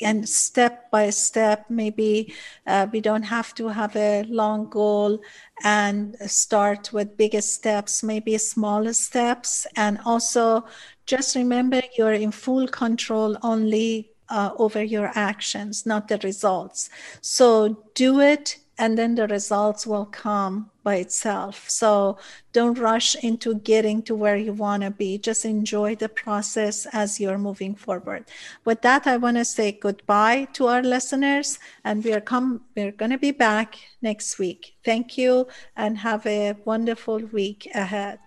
and 0.00 0.26
step 0.26 0.90
by 0.90 1.10
step. 1.10 1.66
Maybe 1.68 2.32
uh, 2.66 2.86
we 2.90 3.02
don't 3.02 3.24
have 3.24 3.54
to 3.56 3.68
have 3.68 3.94
a 3.94 4.22
long 4.24 4.70
goal 4.70 5.20
and 5.62 6.16
start 6.26 6.90
with 6.94 7.18
bigger 7.18 7.42
steps, 7.42 8.02
maybe 8.02 8.38
smaller 8.38 8.94
steps. 8.94 9.66
And 9.76 9.98
also, 10.06 10.64
just 11.04 11.36
remember 11.36 11.82
you're 11.98 12.14
in 12.14 12.32
full 12.32 12.66
control 12.68 13.36
only 13.42 14.12
uh, 14.30 14.52
over 14.56 14.82
your 14.82 15.12
actions, 15.14 15.84
not 15.84 16.08
the 16.08 16.18
results. 16.22 16.88
So 17.20 17.84
do 17.94 18.20
it 18.20 18.56
and 18.78 18.98
then 18.98 19.14
the 19.14 19.26
results 19.28 19.86
will 19.86 20.06
come 20.06 20.70
by 20.82 20.96
itself. 20.96 21.68
So 21.68 22.18
don't 22.52 22.78
rush 22.78 23.14
into 23.16 23.54
getting 23.54 24.02
to 24.02 24.14
where 24.14 24.36
you 24.36 24.52
want 24.52 24.82
to 24.82 24.90
be. 24.90 25.18
Just 25.18 25.44
enjoy 25.44 25.94
the 25.94 26.08
process 26.08 26.86
as 26.92 27.20
you're 27.20 27.38
moving 27.38 27.74
forward. 27.74 28.24
With 28.64 28.82
that, 28.82 29.06
I 29.06 29.16
want 29.18 29.36
to 29.36 29.44
say 29.44 29.72
goodbye 29.72 30.48
to 30.54 30.66
our 30.66 30.82
listeners, 30.82 31.58
and 31.84 32.02
we 32.02 32.12
are 32.12 32.20
come. 32.20 32.62
We're 32.74 32.92
going 32.92 33.12
to 33.12 33.18
be 33.18 33.30
back 33.30 33.78
next 34.00 34.38
week. 34.38 34.74
Thank 34.84 35.16
you, 35.18 35.46
and 35.76 35.98
have 35.98 36.26
a 36.26 36.56
wonderful 36.64 37.18
week 37.18 37.68
ahead. 37.74 38.18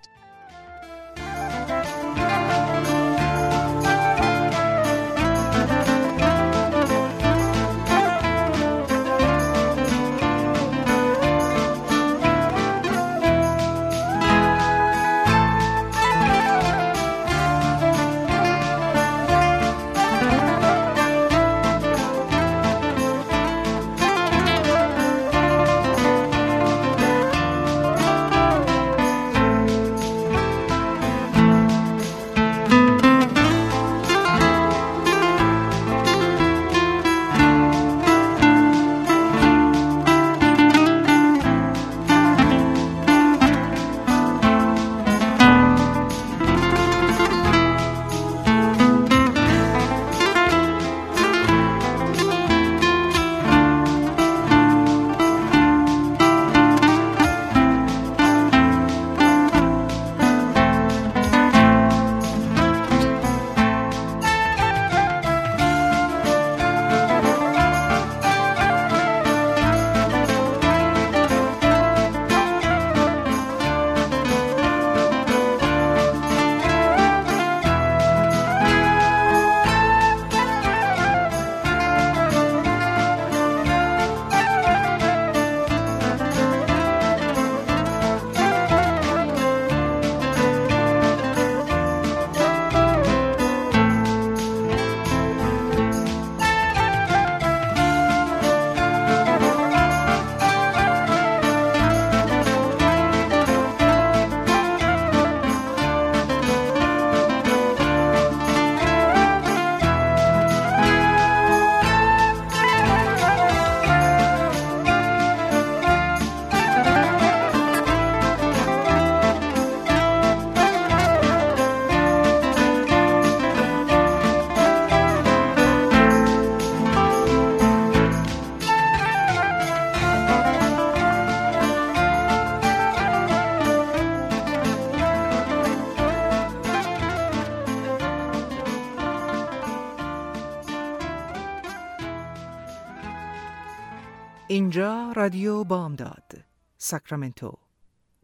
رادیو 145.25 145.63
بامداد 145.63 146.33
ساکرامنتو. 146.77 147.57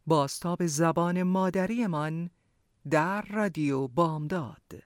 باستاب 0.08 0.66
زبان 0.66 1.24
مادریمان 1.24 2.30
در 2.91 3.22
رادیو 3.22 3.88
بامداد 3.88 4.84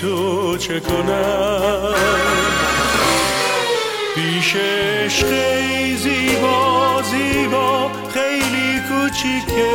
تو 0.00 0.56
چه 0.58 0.80
کنم؟ 0.80 1.94
پیش 4.14 4.56
عشق 4.56 5.26
زیبا 5.96 7.02
زیبا 7.02 7.90
خیلی 8.14 8.80
کوچیکه 8.88 9.72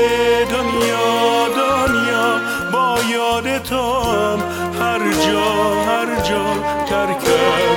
دنیا 0.50 1.48
دنیا. 1.56 2.40
با 2.74 2.98
یاد 3.14 3.64
تو 3.64 4.02
هم 4.02 4.40
هر 4.80 5.00
جا 5.14 5.52
هر 5.88 6.22
جا 6.30 6.46
ترکت 6.86 7.75